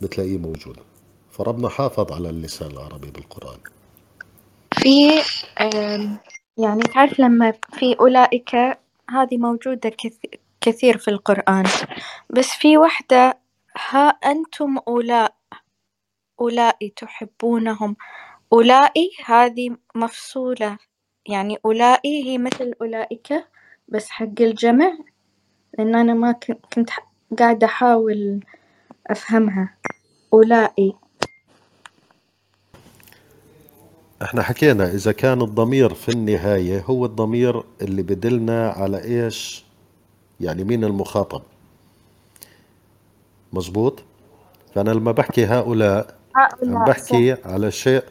بتلاقيه 0.02 0.38
موجود. 0.38 0.80
فربنا 1.32 1.70
حافظ 1.70 2.12
على 2.14 2.30
اللسان 2.30 2.72
العربي 2.72 3.12
بالقرآن. 3.12 3.60
في 4.74 5.10
يعني 6.58 6.82
تعرف 6.84 7.20
لما 7.20 7.52
في 7.52 8.00
أولئك 8.00 8.56
هذه 9.10 9.38
موجودة 9.38 9.90
كث- 9.90 10.40
كثير 10.62 10.98
في 10.98 11.08
القرآن. 11.08 11.66
بس 12.30 12.48
في 12.50 12.78
واحدة 12.78 13.40
ها 13.90 14.08
أنتم 14.10 14.78
أولاء 14.88 15.36
أولئي 16.42 16.90
تحبونهم. 16.98 17.96
أولئي 18.54 19.12
هذه 19.26 19.78
مفصولة. 19.96 20.78
يعني 21.30 21.58
أولئي 21.66 22.24
هي 22.26 22.38
مثل 22.38 22.74
أولئك. 22.82 23.34
بس 23.88 24.10
حق 24.10 24.42
الجمع 24.42 24.98
لأن 25.80 25.96
أنا 25.96 26.14
ما 26.14 26.32
كن- 26.32 26.56
كنت 26.76 26.90
قاعدة 27.40 27.68
أحاول 27.68 28.40
أفهمها. 29.08 29.74
أولئي 30.34 30.94
إحنا 34.22 34.42
حكينا 34.44 34.86
إذا 34.92 35.12
كان 35.12 35.42
الضمير 35.42 35.94
في 35.94 36.10
النهاية 36.10 36.82
هو 36.82 37.06
الضمير 37.06 37.64
اللي 37.82 38.02
بدلنا 38.02 38.70
على 38.70 39.04
إيش؟ 39.04 39.64
يعني 40.40 40.64
مين 40.64 40.84
المخاطب. 40.84 41.42
مزبوط 43.54 44.04
فأنا 44.76 44.92
لما 44.92 45.12
بحكي 45.12 45.46
هؤلاء 45.46 46.18
عم 46.36 46.84
بحكي 46.86 47.32
على 47.46 47.72
شيء 47.72 48.04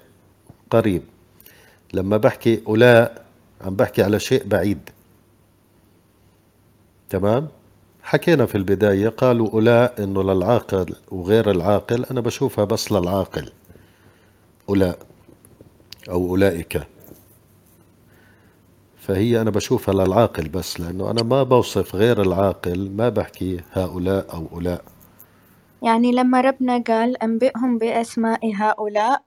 قريب. 0.70 1.02
لما 1.94 2.16
بحكي 2.16 2.62
أولاء 2.66 3.24
عم 3.60 3.76
بحكي 3.76 4.02
على 4.02 4.20
شيء 4.20 4.44
بعيد. 4.46 4.90
تمام؟ 7.12 7.48
حكينا 8.02 8.46
في 8.46 8.54
البداية 8.54 9.08
قالوا 9.08 9.48
أولاء 9.50 10.04
إنه 10.04 10.22
للعاقل 10.22 10.94
وغير 11.10 11.50
العاقل 11.50 12.04
أنا 12.04 12.20
بشوفها 12.20 12.64
بس 12.64 12.92
للعاقل. 12.92 13.52
أولاء 14.68 14.98
أو 16.10 16.26
أولئك. 16.26 16.82
فهي 18.98 19.40
أنا 19.40 19.50
بشوفها 19.50 19.94
للعاقل 19.94 20.48
بس 20.48 20.80
لأنه 20.80 21.10
أنا 21.10 21.22
ما 21.22 21.42
بوصف 21.42 21.94
غير 21.96 22.22
العاقل 22.22 22.90
ما 22.90 23.08
بحكي 23.08 23.60
هؤلاء 23.72 24.34
أو 24.34 24.46
أولاء. 24.52 24.84
يعني 25.82 26.12
لما 26.12 26.40
ربنا 26.40 26.82
قال 26.86 27.22
أنبئهم 27.22 27.78
بأسماء 27.78 28.52
هؤلاء 28.54 29.22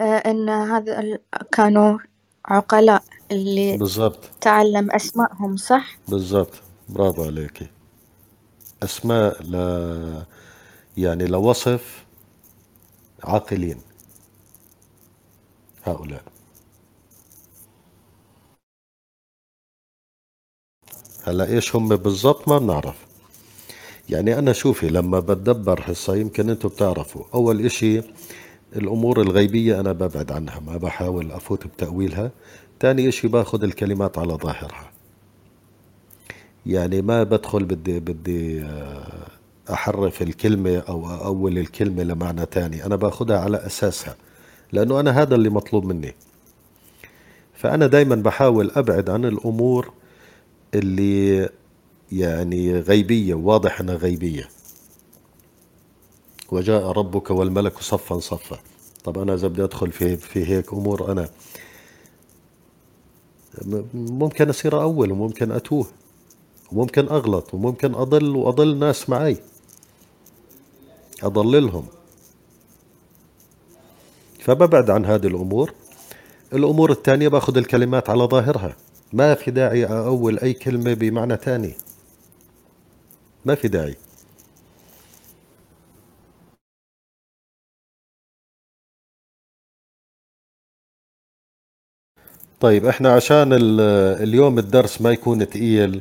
آه، 0.00 0.02
إن 0.16 0.48
هذا 0.48 1.00
ال- 1.00 1.18
كانوا 1.52 1.98
عقلاء 2.46 3.02
اللي 3.32 3.76
بالضبط. 3.76 4.18
تعلم 4.40 4.90
أسمائهم 4.90 5.56
صح؟ 5.56 5.96
بالضبط. 6.08 6.63
برافو 6.88 7.24
عليكي 7.24 7.66
أسماء 8.82 9.42
ل 9.42 9.54
يعني 10.96 11.26
لوصف 11.26 12.04
عاقلين. 13.24 13.80
هؤلاء. 15.84 16.22
هلأ 21.24 21.46
إيش 21.46 21.76
هم 21.76 21.88
بالضبط؟ 21.96 22.48
ما 22.48 22.58
بنعرف. 22.58 23.06
يعني 24.08 24.38
أنا 24.38 24.52
شوفي 24.52 24.88
لما 24.88 25.20
بتدبر 25.20 25.80
حصة 25.82 26.16
يمكن 26.16 26.50
أنتم 26.50 26.68
بتعرفوا. 26.68 27.24
أول 27.34 27.66
إشي 27.66 28.02
الأمور 28.76 29.20
الغيبية 29.20 29.80
أنا 29.80 29.92
ببعد 29.92 30.32
عنها 30.32 30.60
ما 30.60 30.76
بحاول 30.76 31.32
أفوت 31.32 31.66
بتأويلها. 31.66 32.30
تاني 32.80 33.08
إشي 33.08 33.28
باخذ 33.28 33.62
الكلمات 33.64 34.18
على 34.18 34.34
ظاهرها. 34.34 34.92
يعني 36.66 37.02
ما 37.02 37.22
بدخل 37.22 37.64
بدي 37.64 38.00
بدي 38.00 38.62
آه، 38.62 39.26
أحرف 39.72 40.22
الكلمة 40.22 40.78
أو 40.78 41.10
أول 41.10 41.58
الكلمة 41.58 42.02
لمعنى 42.02 42.46
تاني. 42.46 42.86
أنا 42.86 42.96
باخذها 42.96 43.38
على 43.38 43.56
أساسها 43.66 44.16
لأنه 44.72 45.00
أنا 45.00 45.22
هذا 45.22 45.34
اللي 45.34 45.48
مطلوب 45.48 45.84
مني. 45.84 46.14
فأنا 47.54 47.86
دايما 47.86 48.14
بحاول 48.16 48.70
أبعد 48.70 49.10
عن 49.10 49.24
الأمور 49.24 49.92
اللي 50.74 51.48
يعني 52.12 52.78
غيبية 52.78 53.34
واضح 53.34 53.80
إنها 53.80 53.94
غيبية. 53.94 54.48
وجاء 56.52 56.82
ربك 56.90 57.30
والملك 57.30 57.78
صفا 57.78 58.18
صفا. 58.18 58.58
طب 59.04 59.18
أنا 59.18 59.34
إذا 59.34 59.48
بدي 59.48 59.64
أدخل 59.64 59.92
في 59.92 60.16
في 60.16 60.46
هيك 60.46 60.72
أمور 60.72 61.12
أنا 61.12 61.28
ممكن 63.94 64.48
أصير 64.48 64.82
أول 64.82 65.12
وممكن 65.12 65.52
أتوه. 65.52 65.86
وممكن 66.74 67.08
أغلط 67.08 67.54
وممكن 67.54 67.94
أضل 67.94 68.36
وأضل 68.36 68.76
ناس 68.76 69.08
معي 69.10 69.36
أضللهم. 71.22 71.86
فببعد 74.40 74.90
عن 74.90 75.04
هذه 75.04 75.26
الأمور. 75.26 75.72
الأمور 76.52 76.90
الثانية 76.90 77.28
باخذ 77.28 77.56
الكلمات 77.56 78.10
على 78.10 78.24
ظاهرها. 78.24 78.76
ما 79.12 79.34
في 79.34 79.50
داعي 79.50 79.84
اول 79.86 80.38
أي 80.38 80.52
كلمة 80.52 80.94
بمعنى 80.94 81.36
ثاني. 81.36 81.74
ما 83.44 83.54
في 83.54 83.68
داعي. 83.68 83.96
طيب 92.60 92.86
إحنا 92.86 93.12
عشان 93.12 93.52
ال- 93.52 93.80
اليوم 94.22 94.58
الدرس 94.58 95.00
ما 95.02 95.10
يكون 95.10 95.48
تقيل 95.48 96.00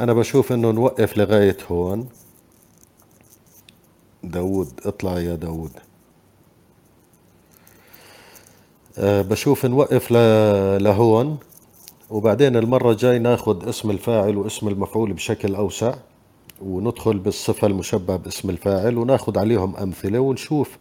أنا 0.00 0.12
بشوف 0.12 0.52
إنه 0.52 0.70
نوقف 0.70 1.18
لغاية 1.18 1.56
هون. 1.70 2.08
داود 4.24 4.80
اطلع 4.84 5.18
يا 5.18 5.34
داود 5.34 5.70
آه، 8.98 9.22
بشوف 9.22 9.66
نوقف 9.66 10.12
لهون 10.82 11.38
وبعدين 12.10 12.56
المرة 12.56 12.90
الجاي 12.90 13.18
ناخد 13.18 13.68
اسم 13.68 13.90
الفاعل 13.90 14.36
واسم 14.36 14.68
المفعول 14.68 15.12
بشكل 15.12 15.54
أوسع 15.54 15.94
وندخل 16.62 17.18
بالصفة 17.18 17.66
المشبهة 17.66 18.16
باسم 18.16 18.50
الفاعل 18.50 18.98
وناخد 18.98 19.38
عليهم 19.38 19.76
أمثلة 19.76 20.20
ونشوف 20.20 20.78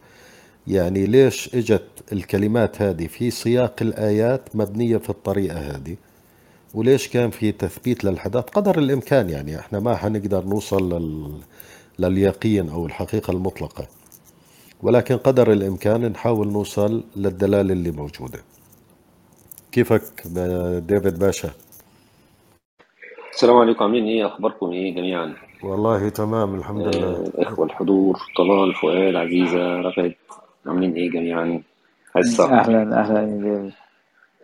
يعني 0.67 1.05
ليش 1.05 1.55
إجت 1.55 1.87
الكلمات 2.11 2.81
هذه 2.81 3.07
في 3.07 3.31
سياق 3.31 3.75
الآيات 3.81 4.55
مبنية 4.55 4.97
في 4.97 5.09
الطريقة 5.09 5.57
هذه. 5.59 5.95
وليش 6.73 7.07
كان 7.07 7.29
في 7.29 7.51
تثبيت 7.51 8.03
للحدث 8.03 8.43
قدر 8.43 8.77
الإمكان 8.79 9.29
يعني 9.29 9.59
إحنا 9.59 9.79
ما 9.79 9.95
حنقدر 9.95 10.45
نوصل 10.45 10.93
لل... 10.93 11.31
لليقين 11.99 12.69
أو 12.69 12.85
الحقيقة 12.85 13.31
المطلقة. 13.31 13.87
ولكن 14.83 15.17
قدر 15.17 15.51
الإمكان 15.51 16.05
نحاول 16.05 16.47
نوصل 16.47 17.03
للدلالة 17.15 17.73
اللي 17.73 17.91
موجودة. 17.91 18.39
كيفك 19.71 20.01
ديفيد 20.87 21.19
باشا؟ 21.19 21.49
السلام 23.33 23.57
عليكم 23.57 23.83
عاملين 23.83 24.05
إيه 24.05 24.27
اخباركم 24.27 24.71
إيه 24.71 24.95
جميعا؟ 24.95 25.33
والله 25.63 26.09
تمام 26.09 26.55
الحمد 26.55 26.95
لله. 26.95 27.07
آه، 27.07 27.31
إخوة 27.35 27.65
الحضور 27.65 28.19
طلال 28.37 28.73
فؤاد 28.73 29.15
عزيزة 29.15 29.81
رفعت 29.81 30.15
عاملين 30.65 30.93
إيه 30.93 31.11
جميعا؟ 31.11 31.61
أهلا 32.39 32.99
أهلا 32.99 33.19
يا 33.21 33.25
ديفيد. 33.25 33.73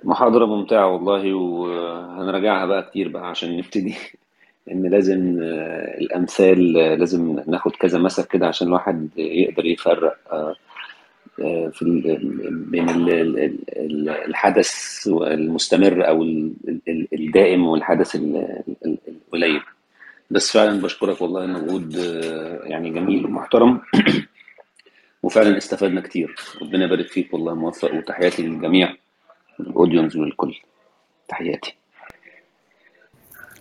محاضرة 0.06 0.45
ممتعة 0.45 0.88
والله 0.94 1.34
وهنراجعها 1.34 2.65
بقى 2.65 2.84
كتير 2.84 3.07
بقى 3.10 3.30
عشان 3.30 3.57
نبتدي. 3.57 3.95
إن 4.72 4.86
لازم 4.90 5.40
آه، 5.44 5.98
الأمثال 5.98 6.77
آه، 6.77 6.95
لازم 6.95 7.40
ناخد 7.48 7.72
كذا 7.72 7.99
مثل 7.99 8.23
كده 8.23 8.48
عشان 8.48 8.68
الواحد 8.68 9.10
يقدر 9.18 9.65
يفرق 9.65 10.18
آه، 10.32 11.69
في 11.73 11.86
بين 12.52 12.90
ال- 12.90 13.10
ال- 13.10 13.40
ال- 13.77 14.10
الحدث 14.10 14.73
المستمر 15.07 16.11
ال- 16.88 17.07
الدائم 17.14 17.68
والحدث 17.68 18.15
ال- 18.15 18.64
ال- 18.86 18.98
القليل. 19.07 19.61
بس 20.32 20.52
فعلا 20.53 20.82
بشكرك 20.82 21.22
والله 21.22 21.44
المجهود 21.45 21.95
آه، 21.98 22.60
يعني 22.64 22.90
جميل 22.90 23.26
ومحترم. 23.26 23.82
وفعلا 25.23 25.57
استفدنا 25.57 26.02
كتير. 26.02 26.36
ربنا 26.61 26.86
يبارك 26.86 27.07
فيك 27.07 27.34
والله 27.34 27.56
موفق 27.56 27.94
وتحياتي 27.95 28.44
للجميع. 28.44 28.95
الاودينز 29.60 30.18
والكل 30.18 30.56
تحياتي. 31.27 31.76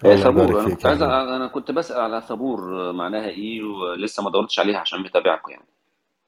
يبارك 0.05 0.27
أنا 0.27 0.65
كنت 0.65 0.87
عايز 0.87 1.03
أنا 1.03 1.47
كنت 1.47 1.71
بسأل 1.71 2.01
على 2.01 2.23
ثبور 2.29 2.89
آه، 2.89 2.93
معناها 2.93 3.29
إيه 3.29 3.63
ولسه 3.63 4.23
ما 4.23 4.31
دورتش 4.31 4.59
عليها 4.59 4.79
عشان 4.79 5.01
متابعكم 5.01 5.51
يعني. 5.51 5.65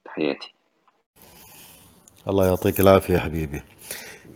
تحياتي. 0.05 0.55
الله 2.28 2.47
يعطيك 2.47 2.80
العافية 2.80 3.14
يا 3.14 3.18
حبيبي. 3.18 3.62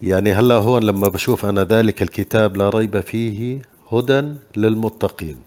يعني 0.02 0.32
هلا 0.32 0.54
هون 0.54 0.82
لما 0.82 1.08
بشوف 1.08 1.44
أنا 1.44 1.64
ذلك 1.64 2.02
الكتاب 2.02 2.56
لا 2.56 2.68
ريب 2.68 3.00
فيه 3.00 3.62
هدى 3.92 4.34
للمتقين. 4.56 5.44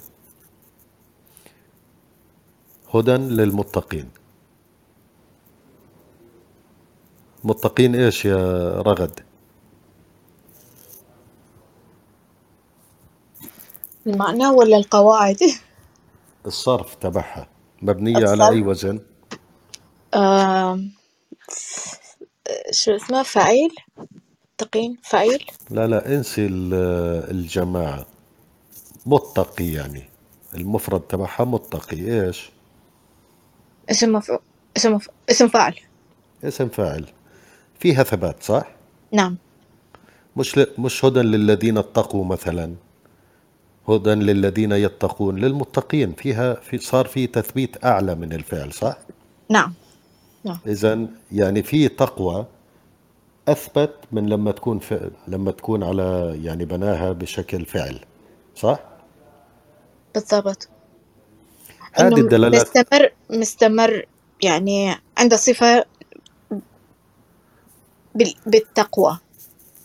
هدى 2.93 3.11
للمتقين. 3.11 4.10
متقين 7.43 7.95
إيش 7.95 8.26
يا 8.26 8.81
رغد؟ 8.81 9.19
المعنى 14.08 14.48
ولا 14.48 14.78
القواعد؟ 14.78 15.38
الصرف 16.46 16.96
تبعها. 16.96 17.48
مبنية 17.82 18.30
على 18.30 18.50
أي 18.50 18.62
وزن؟ 18.62 19.00
آم، 20.16 20.92
شو 22.72 22.96
اسمه؟ 22.96 23.24
فعيل 23.24 23.76
تقين 24.58 24.98
فعيل 25.04 25.46
لا 25.70 25.88
لا 25.88 26.16
انسي 26.16 26.46
ال- 26.46 27.30
الجماعة. 27.32 28.06
متقي 29.06 29.72
يعني. 29.72 30.10
المفرد 30.56 31.02
تبعها 31.02 31.44
متقي. 31.46 32.26
إيش؟ 32.26 32.52
اسم 33.92 34.14
مفعول. 34.14 34.40
اسم 34.78 34.94
مف... 34.94 35.10
اسم 35.30 35.48
فاعل. 35.48 35.76
اسم 36.44 36.70
فاعل. 36.70 37.06
فيها 37.80 38.04
ثبات 38.04 38.44
صح؟ 38.44 38.68
نعم. 39.12 39.38
مش 40.38 40.58
ل... 40.58 40.68
مش 40.78 41.06
هدى 41.06 41.20
للذين 41.20 41.78
اتقوا 41.78 42.26
مثلا. 42.26 42.76
هدى 43.89 44.10
للذين 44.10 44.72
يتقون 44.72 45.35
للمتقين. 45.35 46.14
فيها 46.14 46.53
في 46.53 46.77
صار 46.77 47.07
في 47.07 47.27
تثبيت 47.27 47.85
أعلى 47.85 48.15
من 48.15 48.34
الفعل 48.34 48.73
صح؟ 48.73 48.97
نعم. 49.49 49.73
نعم. 50.43 50.57
اذا 50.68 51.07
يعني 51.31 51.64
في 51.64 51.88
تقوى 51.88 52.45
أثبت 53.47 53.93
من 54.11 54.30
لما 54.30 54.51
تكون 54.51 54.80
فعل 54.80 55.11
لما 55.27 55.51
تكون 55.51 55.84
على 55.84 56.39
يعني 56.43 56.65
بناها 56.65 57.11
بشكل 57.11 57.65
فعل 57.65 57.99
صح؟ 58.55 58.80
بالضبط. 60.14 60.68
هذه 61.93 62.19
الدلالات 62.19 62.61
مستمر 62.61 63.10
مستمر 63.30 64.05
يعني 64.41 64.95
عنده 65.18 65.38
صفة 65.38 65.85
بال... 68.15 68.35
بالتقوى. 68.45 69.18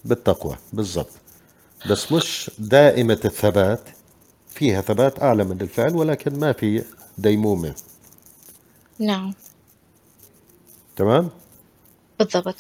بالتقوى 0.05 0.57
بالضبط. 0.73 1.11
بس 1.91 2.13
مش 2.13 2.51
دائمة 2.59 3.21
الثبات 3.25 3.81
فيها 4.49 4.81
ثبات 4.81 5.23
أعلى 5.23 5.45
من 5.45 5.61
الفعل 5.61 5.97
ولكن 5.97 6.39
ما 6.39 6.53
في 6.53 6.85
ديمومة. 7.19 7.75
نعم. 8.99 9.35
تمام؟ 10.97 11.29
بالضبط. 12.19 12.57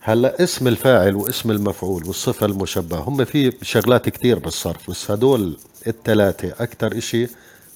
هلأ 0.00 0.44
اسم 0.44 0.68
الفاعل 0.68 1.14
واسم 1.14 1.50
المفعول 1.50 2.06
والصفة 2.06 2.46
المشبهة 2.46 2.98
هم 3.00 3.24
في 3.24 3.52
شغلات 3.62 4.08
كتير 4.08 4.38
بالصرف 4.38 4.90
بس 4.90 5.10
هدول 5.10 5.56
الثلاثة 5.86 6.54
أكتر 6.60 6.98
إشي 6.98 7.26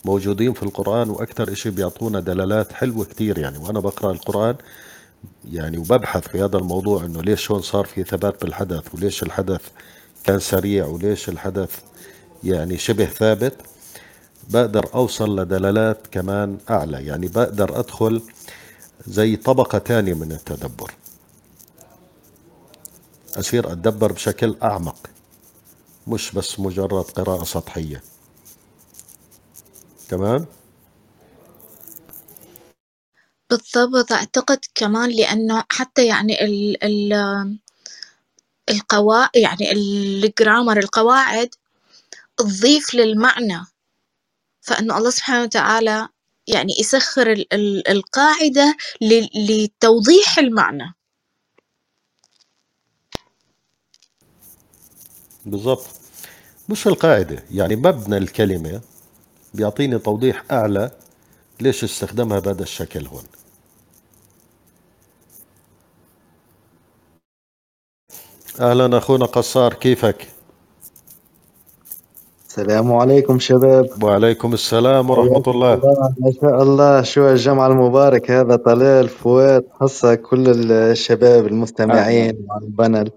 موجودين 0.05 0.53
في 0.53 0.63
القرآن 0.63 1.11
وأكتر 1.11 1.53
إشي 1.53 1.71
بيعطونا 1.71 2.21
دلالات 2.21 2.73
حلوة 2.73 3.05
كتير 3.05 3.39
يعني. 3.39 3.59
وأنا 3.59 3.81
بقرأ 3.81 4.13
القرآن 4.13 4.57
يعني 5.53 5.79
وببحث 5.79 6.29
في 6.29 6.43
هذا 6.45 6.57
الموضوع 6.59 7.05
إنه 7.05 7.23
ليش 7.23 7.47
شلون 7.47 7.63
صار 7.63 7.85
في 7.85 8.05
ثبات 8.05 8.45
بالحدث 8.45 8.95
وليش 8.95 9.23
الحدث 9.23 9.61
كان 10.25 10.39
سريع 10.41 10.87
وليش 10.87 11.29
الحدث 11.29 11.81
يعني 12.45 12.79
شبه 12.79 13.07
ثابت 13.07 13.55
بقدر 14.51 14.95
أوصل 14.95 15.41
لدلالات 15.41 16.07
كمان 16.07 16.59
أعلى. 16.71 17.07
يعني 17.07 17.29
بقدر 17.29 17.81
أدخل 17.81 18.23
زي 19.09 19.37
طبقة 19.37 19.79
تانية 19.79 20.15
من 20.15 20.33
التدبر. 20.33 20.95
أصير 23.37 23.73
أتدبر 23.73 24.13
بشكل 24.13 24.57
أعمق 24.63 24.97
مش 26.09 26.33
بس 26.33 26.61
مجرد 26.61 27.05
قراءة 27.05 27.45
سطحية. 27.45 28.03
تمام؟ 30.09 30.47
بالضبط. 33.51 34.13
أعتقد 34.13 34.61
كمان 34.75 35.11
لأنه 35.11 35.65
حتى 35.71 36.07
يعني 36.07 36.45
ال 36.45 36.85
ال 36.85 37.13
القواعد 38.71 39.31
يعني 39.35 39.73
الجرامر 39.73 40.79
القواعد 40.79 41.55
تضيف 42.37 42.95
للمعنى. 42.95 43.67
فإنه 44.61 44.99
الله 44.99 45.11
سبحانه 45.11 45.43
وتعالى 45.43 46.09
يعني 46.47 46.73
يسخر 46.81 47.33
ال 47.33 47.55
ال 47.55 47.89
القاعدة 47.89 48.77
لتوضيح 49.35 50.39
المعنى. 50.39 50.95
بالضبط. 55.47 55.87
مش 56.69 56.87
القاعدة 56.87 57.45
يعني 57.51 57.77
مبنى 57.77 58.17
الكلمة 58.17 58.81
بيعطيني 59.55 59.99
توضيح 59.99 60.45
أعلى 60.51 60.91
ليش 61.61 61.85
استخدمها 61.85 62.39
بهذا 62.39 62.63
الشكل 62.63 63.07
هون. 63.07 63.25
أهلا 68.61 68.99
أخونا 68.99 69.25
قصار 69.25 69.75
كيفك؟ 69.75 70.27
السلام 72.49 72.93
عليكم 72.93 73.39
شباب. 73.39 74.05
وعليكم 74.05 74.53
السلام 74.53 75.11
ورحمة 75.11 75.43
الله. 75.47 75.77
ما 76.21 76.33
شاء 76.41 76.63
الله 76.63 77.03
شو 77.03 77.29
الجمع 77.29 77.67
المبارك 77.67 78.31
هذا؟ 78.31 78.57
طلال 78.57 79.09
فؤاد 79.09 79.65
حصة 79.81 80.15
كل 80.15 80.73
الشباب 80.73 81.47
المستمعين 81.47 82.47
على 82.51 82.65
ال 82.65 82.71
panel. 82.71 83.11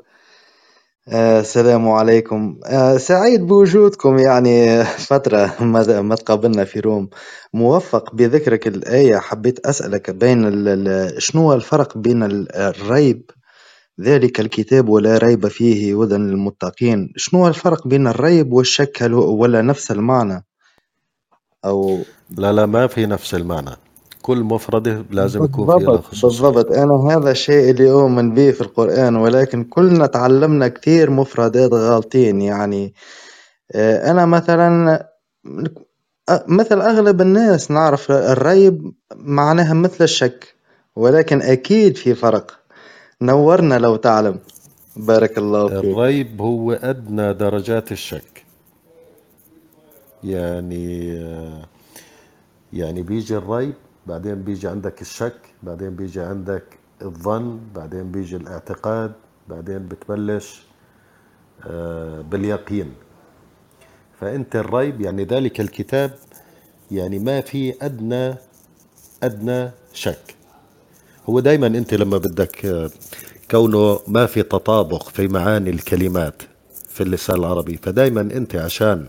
آه، 1.10 1.40
السلام 1.40 1.90
عليكم. 1.90 2.60
آه، 2.66 2.98
سعيد 2.98 3.48
بوجودكم 3.48 4.18
يعني 4.18 4.84
فترة 4.84 5.53
ما 5.60 6.02
ما 6.02 6.16
تقابلنا 6.16 6.66
في 6.66 6.80
room. 6.80 7.10
موفق 7.53 8.16
بذكرك 8.16 8.68
الآية 8.68 9.18
حبيت 9.18 9.66
أسألك 9.66 10.10
بين 10.10 10.44
شنو 11.18 11.53
الفرق 11.53 11.98
بين 11.98 12.48
الريب 12.56 13.32
ذلك 14.01 14.39
الكتاب 14.39 14.89
ولا 14.89 15.17
ريب 15.17 15.47
فيه 15.47 16.01
هدى 16.01 16.15
للمتقين. 16.15 17.13
شنو 17.15 17.47
الفرق 17.47 17.88
بين 17.88 18.07
الريب 18.07 18.53
والشك؟ 18.53 19.03
هل 19.03 19.13
هو 19.13 19.35
ولا 19.35 19.61
نفس 19.61 19.91
المعنى؟ 19.91 20.45
أو 21.65 21.99
لا 22.38 22.53
لا 22.53 22.65
ما 22.65 22.88
في 22.88 23.05
نفس 23.05 23.35
المعنى. 23.35 23.72
كل 24.22 24.43
مفردة 24.43 25.05
لازم 25.11 25.43
يكون 25.43 25.65
فيها 25.65 25.76
بالضبط 25.76 26.05
خصوصية 26.05 26.47
بالضبط. 26.47 26.72
أنا 26.72 27.17
هذا 27.17 27.31
الشيء 27.31 27.72
اللي 27.72 27.91
أؤمن 27.91 28.34
به 28.34 28.51
في 28.51 28.61
القرآن 28.61 29.15
ولكن 29.15 29.63
كلنا 29.63 30.05
تعلمنا 30.05 30.67
كثير 30.67 31.09
مفردات 31.09 31.73
غالطين. 31.73 32.41
يعني 32.41 32.93
آه، 33.72 34.11
أنا 34.11 34.26
مثلا 34.26 34.99
مثل 36.47 36.81
أغلب 36.81 37.22
الناس 37.22 37.72
نعرف 37.72 38.11
الريب 38.11 38.93
معناها 39.15 39.73
مثل 39.73 40.03
الشك 40.03 40.55
ولكن 40.95 41.41
أكيد 41.41 41.97
في 41.97 42.15
فرق. 42.15 42.65
نورنا 43.22 43.80
لو 43.80 43.96
تعلم. 43.96 44.40
بارك 44.96 45.38
الله 45.38 45.68
فيك. 45.68 45.78
الريب 45.78 46.42
هو 46.42 46.72
أدنى 46.72 47.34
درجات 47.34 47.92
الشك. 47.92 48.46
يعني 50.24 51.08
يعني 52.74 53.02
بيجي 53.02 53.38
الريب 53.38 53.74
بعدين 54.08 54.36
بيجي 54.44 54.68
عندك 54.68 55.02
الشك 55.02 55.38
بعدين 55.64 55.96
بيجي 55.96 56.22
عندك 56.22 56.64
الظن 57.02 57.60
بعدين 57.76 58.12
بيجي 58.12 58.36
الاعتقاد 58.36 59.12
بعدين 59.50 59.88
بتبلش 59.88 60.62
آه، 61.68 62.22
باليقين. 62.22 62.94
فأنت 64.20 64.56
الريب 64.56 65.02
يعني 65.02 65.24
ذلك 65.24 65.60
الكتاب 65.62 66.12
يعني 66.92 67.20
ما 67.20 67.42
في 67.42 67.76
أدنى 67.82 68.36
أدنى 69.24 69.72
شك. 69.94 70.35
هو 71.30 71.39
دايما 71.39 71.68
أنت 71.68 71.93
لما 71.93 72.18
بدك 72.18 72.65
آه، 72.65 72.89
كونه 73.52 73.99
ما 74.07 74.26
في 74.26 74.43
تطابق 74.43 75.10
في 75.10 75.27
معاني 75.27 75.69
الكلمات 75.69 76.41
في 76.89 77.03
اللسان 77.03 77.35
العربي 77.35 77.77
فدايما 77.77 78.22
أنت 78.22 78.56
عشان 78.56 79.07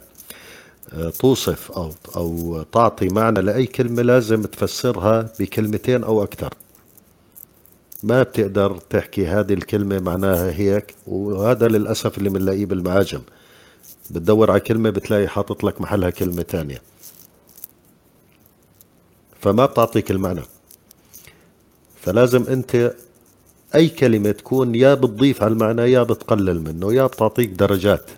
آه، 0.93 1.11
توصف 1.11 1.73
أو 1.73 1.93
أو 2.17 2.63
تعطي 2.63 3.09
معنى 3.09 3.41
لأي 3.43 3.67
كلمة 3.67 4.03
لازم 4.03 4.43
تفسرها 4.43 5.29
بكلمتين 5.41 6.05
أو 6.05 6.23
أكثر. 6.23 6.55
ما 8.03 8.23
بتقدر 8.23 8.79
تحكي 8.91 9.27
هذه 9.27 9.53
الكلمة 9.53 9.99
معناها 9.99 10.51
هيك 10.51 10.95
وهذا 11.07 11.69
للأسف 11.69 12.19
اللي 12.19 12.31
بنلاقيه 12.31 12.67
بالمعاجم. 12.67 13.21
بتدور 14.11 14.51
على 14.51 14.61
كلمة 14.61 14.91
بتلاقي 14.91 15.29
حاطط 15.29 15.65
لك 15.65 15.81
محلها 15.81 16.11
كلمة 16.11 16.43
تانية. 16.43 16.83
فما 19.41 19.67
بتعطيك 19.67 20.11
المعنى. 20.11 20.43
فلازم 22.07 22.43
أنت 22.43 22.95
أي 23.75 23.89
كلمة 23.89 24.31
تكون 24.31 24.75
يا 24.75 24.95
بتضيف 24.95 25.43
على 25.43 25.53
المعنى 25.53 25.83
يا 25.83 26.03
بتقلل 26.03 26.61
منه 26.61 26.95
يا 26.95 27.07
بتعطيك 27.07 27.51
درجات. 27.51 28.11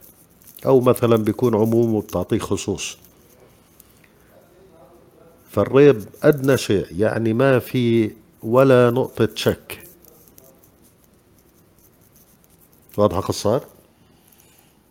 أو 0.66 0.80
مثلا 0.80 1.16
بيكون 1.16 1.54
عموم 1.54 1.94
وبتعطيه 1.94 2.38
خصوص. 2.38 2.98
فالريب 5.50 6.04
أدنى 6.22 6.56
شيء 6.56 6.86
يعني 6.90 7.32
ما 7.32 7.58
في 7.58 8.10
ولا 8.42 8.90
نقطة 8.90 9.28
شك. 9.34 9.82
واضحة 12.96 13.20
قصار؟ 13.20 13.64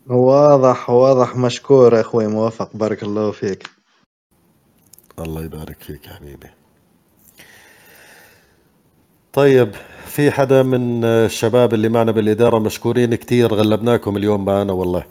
واضح 0.08 0.90
واضح 0.90 1.36
مشكور 1.36 2.02
أخوي 2.02 2.28
موفق 2.28 2.78
بارك 2.78 3.04
الله 3.04 3.32
فيك. 3.32 3.70
الله 5.20 5.44
يبارك 5.44 5.84
فيك 5.84 6.06
حبيبي. 6.06 6.57
طيب 9.38 9.72
في 10.06 10.32
حدا 10.32 10.64
من 10.64 11.04
الشباب 11.04 11.74
اللي 11.74 11.90
معنا 11.90 12.12
بالإدارة 12.12 12.60
مشكورين 12.60 13.16
كتير 13.16 13.54
غلبناكم 13.54 14.18
اليوم 14.18 14.46
معنا 14.46 14.74
والله. 14.74 15.04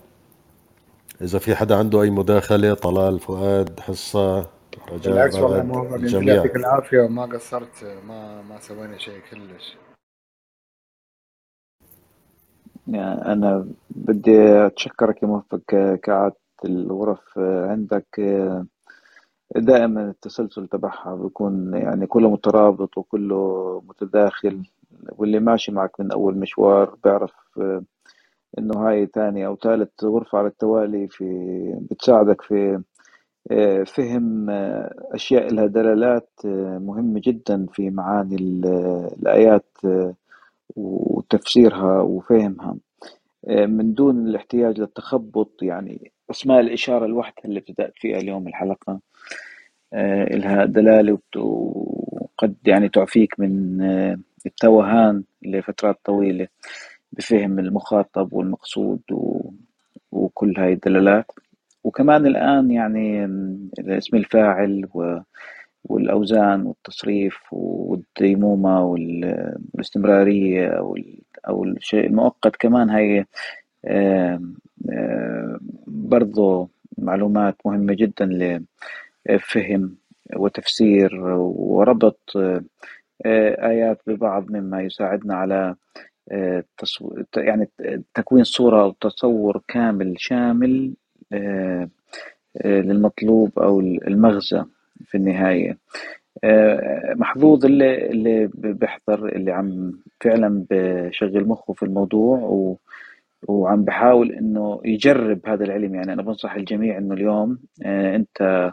إذا 1.20 1.39
في 1.39 1.55
حدا 1.55 1.77
عنده 1.77 2.03
أي 2.03 2.11
مداخلة 2.11 2.74
طلال 2.74 3.20
فؤاد 3.20 3.81
حصة 3.81 4.39
رجاء 4.93 5.15
بالعكس 5.15 5.35
والله 5.35 5.97
الجميع 5.97 6.35
يعطيك 6.35 6.57
العافية 6.57 7.01
وما 7.01 7.27
قصرت 7.27 7.85
ما 8.09 8.43
ما 8.43 8.61
سوينا 8.61 8.98
شيء 8.98 9.20
كلش. 9.31 9.77
يعني 12.89 13.32
أنا 13.32 13.69
بدي 13.90 14.66
أتشكرك 14.66 15.23
يا 15.23 15.28
موفق 15.28 15.61
كعادة 16.03 16.36
الغرف 16.65 17.39
عندك 17.39 18.07
دائما 19.56 20.10
التسلسل 20.10 20.66
تبعها 20.68 21.14
بيكون 21.14 21.74
يعني 21.74 22.06
كله 22.06 22.31
مترابط 22.31 22.98
وكله 22.98 23.82
متداخل 23.89 24.62
واللي 25.12 25.40
ماشي 25.40 25.73
معك 25.73 26.01
من 26.01 26.12
أول 26.12 26.39
مشوار 26.39 26.97
بيعرف 27.05 27.32
إنه 28.59 28.74
هاي 28.89 29.06
تاني 29.06 29.47
أو 29.47 29.56
ثالث 29.56 30.05
غرفة 30.05 30.39
على 30.39 30.47
التوالي 30.48 31.09
في 31.09 31.24
بتساعدك 31.90 32.43
في 32.43 32.82
فهم 33.86 34.51
أشياء 35.12 35.52
لها 35.55 35.66
دلالات 35.66 36.31
مهمة 36.81 37.20
جدا 37.24 37.66
في 37.73 37.90
معاني 37.90 38.36
الآيات 39.23 39.77
وتفسيرها 40.77 42.01
وفهمها. 42.01 42.77
من 43.48 43.94
دون 43.94 44.27
الاحتياج 44.28 44.81
للتخبط 44.81 45.62
يعني 45.62 46.12
أسماء 46.31 46.61
الإشارة 46.61 47.05
الوحدة 47.07 47.35
اللي 47.44 47.59
ابتدأت 47.59 47.93
فيها 47.97 48.19
اليوم 48.19 48.48
الحلقة. 48.48 49.01
إلها 49.94 50.65
دلالة 50.65 51.12
وبت- 51.12 51.36
وقد 51.36 52.55
يعني 52.66 52.89
تعفيك 52.89 53.40
من 53.40 53.81
التوهان 54.47 55.23
لفترات 55.43 55.98
طويلة 56.05 56.48
بفهم 57.12 57.59
المخاطب 57.59 58.32
والمقصود 58.32 59.01
و... 59.12 59.51
وكل 60.12 60.55
هاي 60.59 60.73
الدلالات. 60.73 61.27
وكمان 61.85 62.27
الآن 62.27 62.70
يعني 62.70 63.24
اسم 63.89 64.16
الفاعل 64.16 64.89
و... 64.94 65.19
والأوزان 65.85 66.66
والتصريف 66.66 67.39
والديمومة 67.53 68.82
وال- 68.85 69.57
والاستمرارية 69.74 70.69
أو 70.69 70.97
ال- 70.97 71.23
أو 71.48 71.65
الشيء 71.65 72.07
المؤقت 72.07 72.57
كمان 72.57 72.90
هاي 72.90 73.27
برضو 75.87 76.69
معلومات 76.99 77.57
مهمة 77.67 77.95
جدا 77.95 78.27
لفهم 79.29 79.97
وتفسير 80.37 81.21
وربط 81.41 82.21
آيات 83.27 84.01
ببعض 84.07 84.51
مما 84.51 84.83
يساعدنا 84.83 85.35
على 85.35 85.75
يعني 87.37 87.69
تكوين 88.15 88.45
صورة 88.45 88.83
أو 88.83 88.91
تصور 88.91 89.61
كامل 89.69 90.15
شامل 90.19 90.95
للمطلوب 92.65 93.59
أو 93.59 93.81
المغزى 93.81 94.65
في 95.05 95.15
النهاية. 95.17 95.79
محظوظ 97.17 97.65
اللي 97.65 98.07
اللي 98.11 98.51
بيحضر 98.55 99.29
اللي 99.29 99.53
عم 99.53 99.93
فعلا 100.21 100.65
بشغل 100.71 101.49
مخه 101.49 101.73
في 101.73 101.83
الموضوع 101.83 102.39
و 102.39 102.77
وعم 103.48 103.85
بحاول 103.85 104.32
إنه 104.32 104.81
يجرب 104.85 105.40
هذا 105.47 105.64
العلم. 105.64 105.94
يعني 105.94 106.12
أنا 106.12 106.23
بنصح 106.23 106.55
الجميع 106.55 106.98
إنه 106.98 107.14
اليوم 107.14 107.59
أنت 107.86 108.70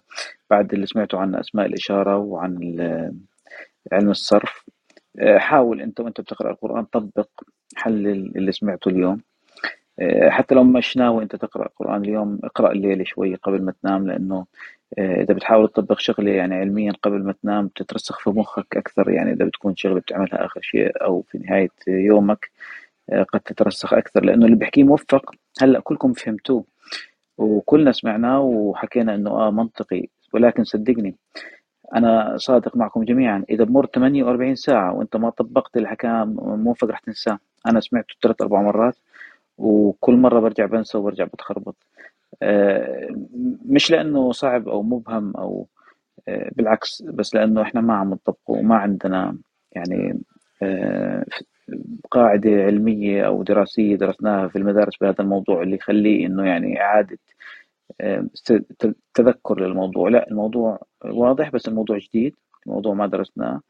بعد 0.50 0.74
اللي 0.74 0.86
سمعته 0.86 1.18
عن 1.20 1.36
أسماء 1.36 1.66
الإشارة 1.66 2.18
وعن 2.18 2.58
علم 3.92 4.10
الصرف 4.10 4.66
حاول 5.38 5.82
أنت 5.82 6.00
وأنت 6.00 6.22
بتقرأ 6.22 6.52
القرآن 6.52 6.84
طبق 6.86 7.28
حل 7.76 8.08
اللي 8.08 8.52
سمعته 8.52 8.90
اليوم. 8.90 9.22
حتى 10.30 10.56
لو 10.56 10.64
مش 10.64 10.98
ناوي 10.98 11.24
أنت 11.24 11.36
تقرأ 11.36 11.66
القرآن 11.66 12.02
اليوم 12.02 12.40
اقرأ 12.44 12.72
الليلة 12.72 13.04
شوي 13.04 13.36
قبل 13.36 13.62
ما 13.62 13.74
تنام 13.84 14.08
لأنه 14.08 14.46
إذا 15.00 15.34
بتحاول 15.34 15.68
تطبق 15.68 16.00
شغلة 16.00 16.32
يعني 16.32 16.56
علميا 16.56 16.94
قبل 17.04 17.24
ما 17.24 17.34
تنام 17.44 17.68
بتترسخ 17.68 18.20
في 18.20 18.30
مخك 18.30 18.78
أكثر. 18.78 19.10
يعني 19.10 19.32
إذا 19.34 19.46
بتكون 19.46 19.76
شغلة 19.76 20.00
بتعملها 20.00 20.46
آخر 20.46 20.60
شيء 20.62 21.04
أو 21.04 21.22
في 21.22 21.38
نهاية 21.38 21.70
يومك 21.88 22.52
قد 23.34 23.40
تترسخ 23.40 23.94
أكثر 23.94 24.26
لأنه 24.26 24.46
اللي 24.46 24.56
بحكيه 24.58 24.84
موفق. 24.84 25.32
هلأ 25.62 25.80
كلكم 25.80 26.14
فهمتوه 26.14 26.66
وكلنا 27.38 27.92
سمعناه 27.92 28.42
وحكينا 28.42 29.16
إنه 29.16 29.30
آه 29.32 29.52
منطقي 29.52 30.08
ولكن 30.34 30.64
صدقني 30.64 31.16
أنا 31.96 32.38
صادق 32.38 32.78
معكم 32.78 33.04
جميعا. 33.04 33.44
إذا 33.50 33.64
بمر 33.64 33.86
48 33.86 34.56
ساعة 34.56 34.94
وإنت 34.94 35.16
ما 35.16 35.30
طبقت 35.30 35.78
اللي 35.78 35.88
حكاه 35.88 36.24
موفق 36.38 36.88
رح 36.88 37.00
تنساه. 37.00 37.40
أنا 37.68 37.80
سمعته 37.80 38.16
ثلاث 38.24 38.42
أربع 38.42 38.62
مرات 38.62 38.96
وكل 39.58 40.14
مرة 40.16 40.40
برجع 40.40 40.66
بنسى 40.66 40.98
وبرجع 40.98 41.24
بتخربط. 41.26 41.76
مش 43.66 43.92
لأنه 43.92 44.32
صعب 44.32 44.70
أو 44.70 44.84
مبهم 44.84 45.34
أو 45.38 45.68
بالعكس 46.28 47.02
بس 47.02 47.36
لأنه 47.36 47.62
إحنا 47.62 47.82
ما 47.82 47.94
عم 47.94 48.10
نطبقه 48.10 48.38
وما 48.48 48.76
عندنا 48.76 49.38
يعني 49.72 50.20
قاعدة 52.12 52.52
علمية 52.52 53.28
أو 53.28 53.44
دراسية 53.44 53.96
درسناها 53.96 54.48
في 54.48 54.56
المدارس 54.56 54.98
بهذا 55.02 55.16
الموضوع 55.20 55.64
اللي 55.64 55.76
يخليه 55.76 56.26
إنه 56.26 56.46
يعني 56.46 56.82
إعادة 56.82 57.18
تذكر 59.14 59.60
للموضوع. 59.60 60.10
لا 60.10 60.28
الموضوع 60.32 60.82
واضح 61.06 61.50
بس 61.50 61.68
الموضوع 61.68 61.98
جديد 61.98 62.36
الموضوع 62.68 62.94
ما 62.94 63.08
درسناه. 63.08 63.62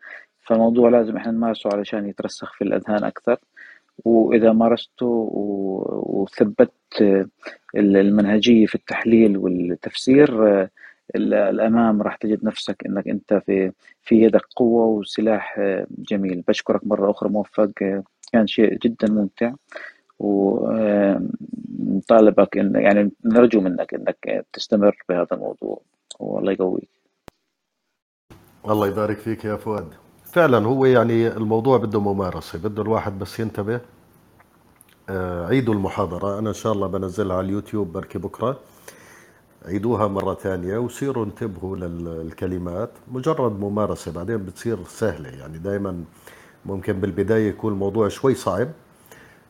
فالموضوع 0.41 0.89
لازم 0.89 1.17
إحنا 1.17 1.31
نمارسه 1.31 1.69
علشان 1.73 2.07
يترسخ 2.09 2.53
في 2.53 2.63
الأذهان 2.63 3.03
أكثر. 3.03 3.37
وإذا 4.05 4.53
مارسته 4.53 5.29
وثبت 6.05 6.73
المنهجية 7.75 8.65
في 8.65 8.75
التحليل 8.75 9.37
والتفسير 9.37 10.29
الأمام 11.15 12.01
راح 12.01 12.15
تجد 12.15 12.45
نفسك 12.45 12.85
إنك 12.85 13.07
أنت 13.07 13.33
في 13.45 13.71
في 14.01 14.15
يدك 14.15 14.45
قوة 14.55 14.85
وسلاح 14.85 15.61
جميل. 15.97 16.43
بشكرك 16.47 16.87
مرة 16.87 17.11
أخرى 17.11 17.29
موفق. 17.29 17.71
كان 18.31 18.47
شيء 18.47 18.77
جدا 18.77 19.11
ممتع. 19.11 19.53
ونطالبك 20.19 21.27
إن 22.57 22.75
يعني 22.75 23.11
نرجو 23.25 23.61
منك 23.61 23.93
إنك 23.93 24.45
تستمر 24.53 24.97
بهذا 25.09 25.27
الموضوع. 25.31 25.81
والله 26.19 26.51
يقويك. 26.51 26.89
الله 28.69 28.87
يبارك 28.87 29.17
فيك 29.17 29.45
يا 29.45 29.55
فؤاد. 29.55 29.93
فعلا 30.25 30.57
هو 30.67 30.85
يعني 30.85 31.27
الموضوع 31.27 31.77
بده 31.77 31.99
ممارسة 31.99 32.59
بده 32.59 32.81
الواحد 32.81 33.19
بس 33.19 33.39
ينتبه. 33.39 33.81
عيدوا 35.49 35.73
المحاضرة. 35.73 36.39
أنا 36.39 36.49
إن 36.49 36.53
شاء 36.53 36.73
الله 36.73 36.87
بنزلها 36.87 37.37
على 37.37 37.45
اليوتيوب. 37.45 37.93
بركي 37.93 38.19
بكرة. 38.19 38.59
عيدوها 39.65 40.07
مرة 40.07 40.33
ثانية 40.33 40.77
وصيروا 40.77 41.25
انتبهوا 41.25 41.75
للكلمات. 41.77 42.89
مجرد 43.11 43.59
ممارسة 43.59 44.11
بعدين 44.11 44.37
بتصير 44.37 44.83
سهلة. 44.83 45.29
يعني 45.29 45.57
دائما 45.57 46.03
ممكن 46.65 46.93
بالبداية 46.93 47.49
يكون 47.49 47.73
الموضوع 47.73 48.07
شوي 48.07 48.35
صعب 48.35 48.69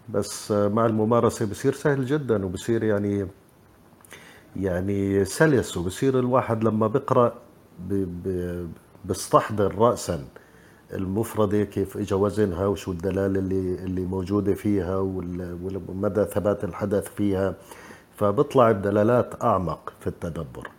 بس 0.10 0.52
مع 0.52 0.86
الممارسة 0.86 1.46
بصير 1.46 1.74
سهل 1.74 2.06
جدا 2.06 2.46
وبصير 2.46 2.84
يعني 2.84 3.28
يعني 4.56 5.26
سلس 5.26 5.78
وبصير 5.78 6.20
الواحد 6.20 6.64
لما 6.64 6.88
بقرأ 6.88 7.34
بيستحضر 9.06 9.76
رأسا 9.76 10.26
المفردة 10.94 11.64
كيف 11.64 11.98
اجى 11.98 12.16
وزنها 12.16 12.68
وشو 12.68 12.92
الدلالة 12.92 13.40
اللي 13.40 13.76
اللي 13.84 14.02
موجودة 14.02 14.54
فيها 14.54 14.98
ومدى 15.00 16.26
ثبات 16.26 16.64
الحدث 16.64 17.08
فيها. 17.16 17.56
فبطلع 18.24 18.72
بدلالات 18.72 19.44
أعمق 19.44 19.94
في 20.00 20.08
التدبر. 20.08 20.70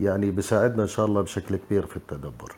يعني 0.00 0.30
بساعدنا 0.30 0.82
إن 0.82 0.88
شاء 0.88 1.06
الله 1.06 1.22
بشكل 1.22 1.56
كبير 1.56 1.86
في 1.86 1.96
التدبر. 1.96 2.56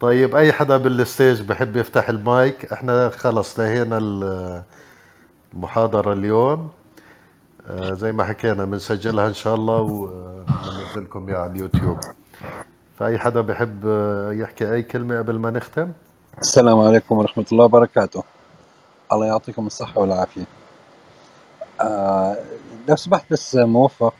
طيب 0.00 0.36
أي 0.36 0.52
حدا 0.52 0.76
بال 0.76 0.95
stage 0.95 1.42
بحب 1.42 1.76
يفتح 1.76 2.08
المايك؟ 2.08 2.72
إحنا 2.72 3.08
خلص 3.08 3.60
نهينا 3.60 3.98
المحاضرة 5.54 6.12
اليوم. 6.12 6.70
آه 7.70 7.94
زي 7.94 8.12
ما 8.12 8.24
حكينا 8.24 8.64
بنسجلها 8.64 9.28
إن 9.28 9.34
شاء 9.34 9.54
الله 9.54 9.80
وننزلكم 9.80 11.28
إياها 11.28 11.38
على 11.38 11.52
اليوتيوب. 11.52 11.98
فأي 12.98 13.18
حدا 13.18 13.40
بحب 13.40 13.84
يحكي 14.32 14.72
أي 14.72 14.82
كلمة 14.82 15.18
قبل 15.18 15.38
ما 15.38 15.50
نختم؟ 15.50 15.92
السلام 16.40 16.78
عليكم 16.78 17.18
ورحمة 17.18 17.46
الله 17.52 17.64
وبركاته. 17.64 18.24
الله 19.12 19.26
يعطيكم 19.26 19.66
الصحة 19.66 20.00
والعافية. 20.00 20.44
آه 21.80 22.36
لو 22.88 22.96
سمحت 22.96 23.32
بس 23.32 23.56
موفق 23.56 24.14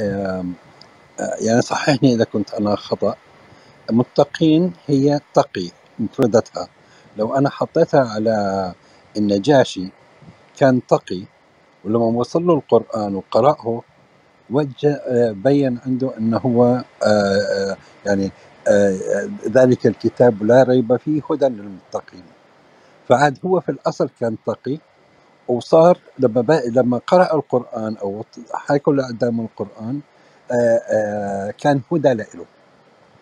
آه 0.00 0.44
يعني 1.40 1.62
صححني 1.62 2.14
إذا 2.14 2.24
كنت 2.24 2.54
أنا 2.54 2.76
خطأ 2.76 3.16
متقين 3.90 4.72
هي 4.86 5.20
تقي 5.34 5.70
مفردتها. 5.98 6.68
لو 7.16 7.34
أنا 7.36 7.50
حطيتها 7.50 8.00
على 8.10 8.74
النجاشي 9.16 9.88
كان 10.58 10.86
تقي 10.86 11.24
ولما 11.84 12.04
وصل 12.04 12.46
له 12.46 12.54
القرآن 12.54 13.14
وقرأه 13.16 13.82
وجه 14.50 15.02
بين 15.32 15.80
عنده 15.86 16.18
أنه 16.18 16.38
هو 16.38 16.84
يعني 18.06 18.32
ذلك 19.48 19.86
الكتاب 19.86 20.42
لا 20.44 20.62
ريب 20.62 20.96
فيه 20.96 21.22
هدى 21.30 21.46
للمتقين. 21.46 22.24
فعاد 23.08 23.38
هو 23.46 23.60
في 23.60 23.68
الأصل 23.68 24.10
كان 24.20 24.36
تقي 24.46 24.78
وصار 25.48 25.98
لما 26.18 26.40
بقى 26.40 26.62
لما 26.70 27.00
قرأ 27.06 27.34
القرآن 27.34 27.96
أو 27.96 28.24
حكوا 28.54 28.92
له 28.92 29.08
قدام 29.08 29.40
القرآن 29.40 30.00
آآ 30.50 30.80
آآ 30.90 31.50
كان 31.50 31.80
هدى 31.92 32.14
له 32.14 32.26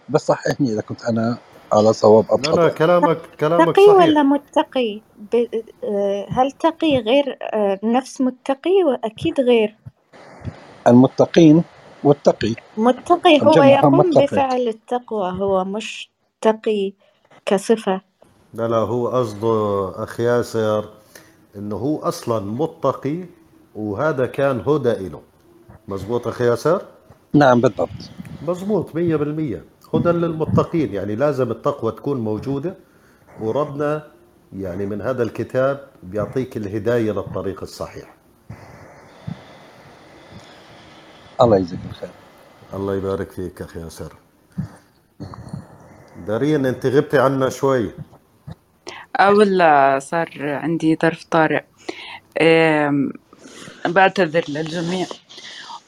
بس 0.08 0.26
صححني 0.26 0.72
إذا 0.72 0.80
كنت 0.80 1.04
أنا 1.04 1.38
على 1.72 1.92
صواب 1.92 2.24
أو 2.30 2.36
لا 2.36 2.50
لا 2.50 2.68
كلامك 2.68 3.18
كلامك 3.40 3.76
تقي 3.76 3.86
صحيح. 3.86 3.96
ولا 3.96 4.22
متقي؟ 4.22 5.00
ب... 5.32 5.46
هل 6.30 6.50
تقي 6.52 6.98
غير 6.98 7.38
نفس 7.84 8.20
متقي 8.20 8.84
وأكيد 8.84 9.40
غير؟ 9.40 9.76
المتقين 10.86 11.64
والتقي. 12.04 12.54
متقي 12.76 13.42
هو 13.42 13.62
يقوم 13.62 13.98
متقي. 13.98 14.26
بفعل 14.26 14.68
التقوى 14.68 15.30
هو 15.40 15.64
مش 15.64 16.10
تقي 16.40 16.92
كصفة. 17.46 18.00
لا 18.54 18.68
لا 18.68 18.76
هو 18.76 19.08
قصده 19.08 19.92
أخ 20.04 20.20
ياسر 20.20 20.88
إنه 21.56 21.76
هو 21.76 21.98
أصلا 21.98 22.40
متقي 22.40 23.24
وهذا 23.74 24.26
كان 24.26 24.60
هدى 24.60 24.92
إله. 24.92 25.20
مزبوط 25.88 26.26
أخي 26.28 26.44
ياسر؟ 26.44 26.82
نعم 27.32 27.60
بالضبط. 27.60 27.88
مزبوط 28.48 28.94
مية 28.94 29.16
بالمية. 29.16 29.64
هدى 29.94 30.08
للمتقين 30.08 30.94
يعني 30.94 31.14
لازم 31.16 31.50
التقوى 31.50 31.92
تكون 31.92 32.20
موجودة. 32.20 32.74
وربنا 33.40 34.06
يعني 34.52 34.86
من 34.86 35.02
هذا 35.02 35.22
الكتاب 35.22 35.88
بيعطيك 36.02 36.56
الهداية 36.56 37.12
للطريق 37.12 37.62
الصحيح. 37.62 38.14
الله 41.40 41.56
يجزيك 41.56 41.80
الخير. 41.90 42.10
الله 42.74 42.94
يبارك 42.94 43.30
فيك 43.30 43.62
أخي 43.62 43.80
ياسر. 43.80 44.12
دارين 46.26 46.66
أنت 46.66 46.86
غبتي 46.86 47.18
عنا 47.18 47.48
شوي. 47.48 47.90
والله 49.20 49.98
صار 49.98 50.28
عندي 50.42 50.96
ظرف 51.02 51.24
طارئ. 51.24 51.64
بعتذر 53.86 54.44
للجميع. 54.48 55.06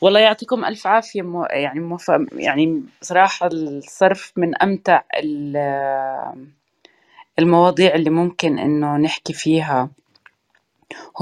والله 0.00 0.20
يعطيكم 0.20 0.64
ألف 0.64 0.86
عافية. 0.86 1.22
مو 1.22 1.44
يعني 1.44 1.80
موفق 1.80 2.18
يعني 2.32 2.82
صراحة 3.02 3.46
الصرف 3.52 4.32
من 4.36 4.62
أمتع 4.62 5.02
ال- 5.16 6.46
المواضيع 7.38 7.94
اللي 7.94 8.10
ممكن 8.10 8.58
إنه 8.58 8.96
نحكي 8.96 9.32
فيها. 9.32 9.90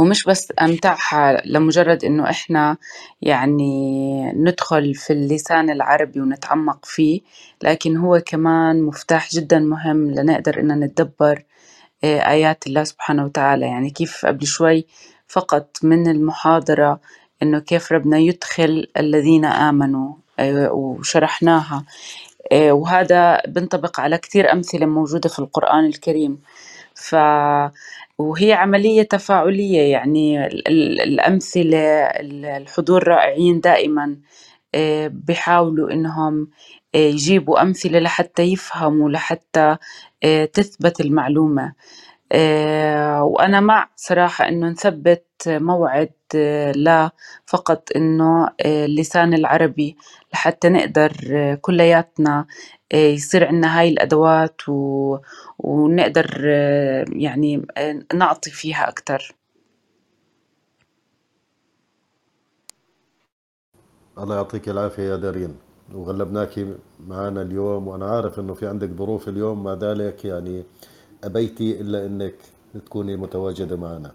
هو 0.00 0.04
مش 0.04 0.24
بس 0.24 0.52
أمتعها 0.62 1.42
لمجرد 1.46 2.04
إنه 2.04 2.30
إحنا 2.30 2.76
يعني 3.22 4.32
ندخل 4.32 4.94
في 4.94 5.12
اللسان 5.12 5.70
العربي 5.70 6.20
ونتعمق 6.20 6.84
فيه 6.84 7.20
لكن 7.62 7.96
هو 7.96 8.20
كمان 8.26 8.82
مفتاح 8.82 9.30
جدا 9.30 9.58
مهم 9.58 10.10
لنقدر 10.10 10.60
إن 10.60 10.80
نتدبر 10.80 11.38
آه، 11.38 11.44
آيات 12.04 12.66
الله 12.66 12.84
سبحانه 12.84 13.24
وتعالى. 13.24 13.66
يعني 13.66 13.90
كيف 13.90 14.26
قبل 14.26 14.46
شوي 14.46 14.86
فقط 15.28 15.78
من 15.82 16.10
المحاضرة 16.10 17.00
إنه 17.42 17.58
كيف 17.58 17.92
ربنا 17.92 18.18
يدخل 18.18 18.86
الذين 18.96 19.44
آمنوا 19.44 20.14
آه، 20.38 20.72
وشرحناها. 20.72 21.84
آه، 22.52 22.72
وهذا 22.72 23.42
بنطبق 23.48 24.00
على 24.00 24.18
كثير 24.18 24.52
أمثلة 24.52 24.86
موجودة 24.86 25.28
في 25.28 25.38
القرآن 25.38 25.86
الكريم. 25.86 26.38
ف 26.94 27.16
وهي 28.18 28.52
عملية 28.52 29.02
تفاعلية 29.02 29.92
يعني 29.92 30.46
الأمثلة 31.04 31.78
الحضور 32.56 33.08
رائعين 33.08 33.60
دائما 33.60 34.16
آه، 34.74 35.06
بيحاولوا 35.08 35.90
إنهم 35.92 36.48
يجيبوا 36.94 37.62
أمثلة 37.62 37.98
لحتى 37.98 38.42
يفهموا 38.42 39.10
لحتى 39.10 39.76
آه، 40.24 40.44
تثبت 40.44 41.00
المعلومة. 41.00 41.74
وأنا 43.22 43.60
مع 43.60 43.90
صراحة 43.96 44.48
إنه 44.48 44.68
نثبت 44.68 45.26
موعد 45.48 46.12
لا 46.76 47.10
فقط 47.46 47.88
إنه 47.96 48.48
اللسان 48.66 49.34
العربي 49.34 49.96
لحتى 50.34 50.68
نقدر 50.68 51.12
كلياتنا 51.60 52.46
يصير 52.94 53.46
عندنا 53.46 53.80
هاي 53.80 53.88
الأدوات 53.88 54.68
و... 54.68 55.18
ونقدر 55.58 56.44
يعني 57.12 57.66
نعطي 58.14 58.50
فيها 58.50 58.88
أكتر. 58.88 59.36
الله 64.18 64.36
يعطيك 64.36 64.68
العافية 64.68 65.02
يا 65.02 65.16
دارين. 65.16 65.56
وغلبناك 65.94 66.66
معنا 67.06 67.42
اليوم 67.42 67.88
وأنا 67.88 68.06
عارف 68.06 68.40
أنه 68.40 68.54
في 68.54 68.66
عندك 68.66 68.90
ظروف 68.90 69.28
اليوم 69.28 69.64
مع 69.64 69.74
ذلك 69.74 70.24
يعني 70.24 70.64
أبيتي 71.24 71.80
إلا 71.80 72.06
أنك 72.06 72.34
تكوني 72.74 73.16
متواجدة 73.16 73.76
معنا. 73.76 74.12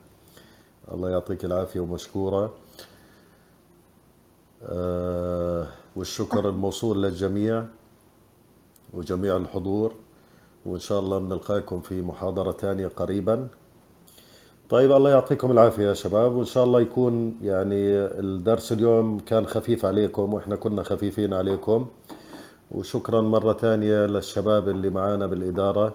الله 0.92 1.10
يعطيك 1.10 1.46
العافية 1.46 1.80
ومشكورة. 1.80 2.54
آه 4.64 5.68
والشكر 5.96 6.50
الموصول 6.50 7.04
للجميع 7.04 7.66
وجميع 8.94 9.38
الحضور 9.38 9.94
وإن 10.66 10.80
شاء 10.80 11.00
الله 11.00 11.20
بنلقاكم 11.20 11.82
في 11.82 12.02
محاضرة 12.02 12.52
ثانية 12.52 12.88
قريبا. 12.88 13.48
طيب 14.70 14.91
الله 14.91 15.10
يعطيكم 15.10 15.52
العافية 15.52 15.84
يا 15.84 15.94
شباب 15.94 16.36
وإن 16.36 16.46
شاء 16.46 16.64
الله 16.64 16.82
يكون 16.82 17.38
يعني 17.41 17.76
الدرس 17.98 18.72
اليوم 18.72 19.20
كان 19.20 19.46
خفيف 19.46 19.86
عليكم 19.86 20.34
وإحنا 20.34 20.56
كنا 20.56 20.84
خفيفين 20.84 21.34
عليكم. 21.34 21.88
وشكرا 22.72 23.22
مرة 23.22 23.54
ثانية 23.54 24.06
للشباب 24.06 24.70
اللي 24.70 24.90
معانا 24.90 25.28
بالإدارة. 25.28 25.94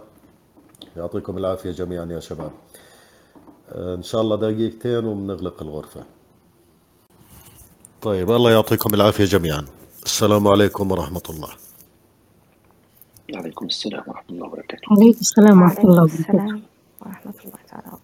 يعطيكم 0.97 1.39
العافية 1.39 1.71
جميعا 1.71 2.05
يا 2.05 2.21
شباب. 2.21 2.51
إن 3.75 4.03
شاء 4.03 4.21
الله 4.21 4.37
دقيقتين 4.37 5.05
وبنغلق 5.05 5.63
الغرفة. 5.63 6.03
طيب 8.03 8.31
الله 8.31 8.51
يعطيكم 8.51 8.95
العافية 8.95 9.25
جميعا. 9.25 9.65
السلام 10.05 10.49
عليكم 10.49 10.93
ورحمة 10.93 11.23
الله. 11.31 11.51
وعليكم 13.35 13.67
السلام 13.67 14.03
ورحمة 14.07 14.31
الله 14.31 14.47
وبركاته. 14.47 14.87
عليكم 14.91 15.21
السلام 15.21 15.63
ورحمة 15.63 15.85
الله 15.85 16.03
وعليكم 16.03 16.19
وبركاته 16.19 16.21
السلام 16.21 16.63
ورحمة 17.01 17.35
الله 17.45 18.04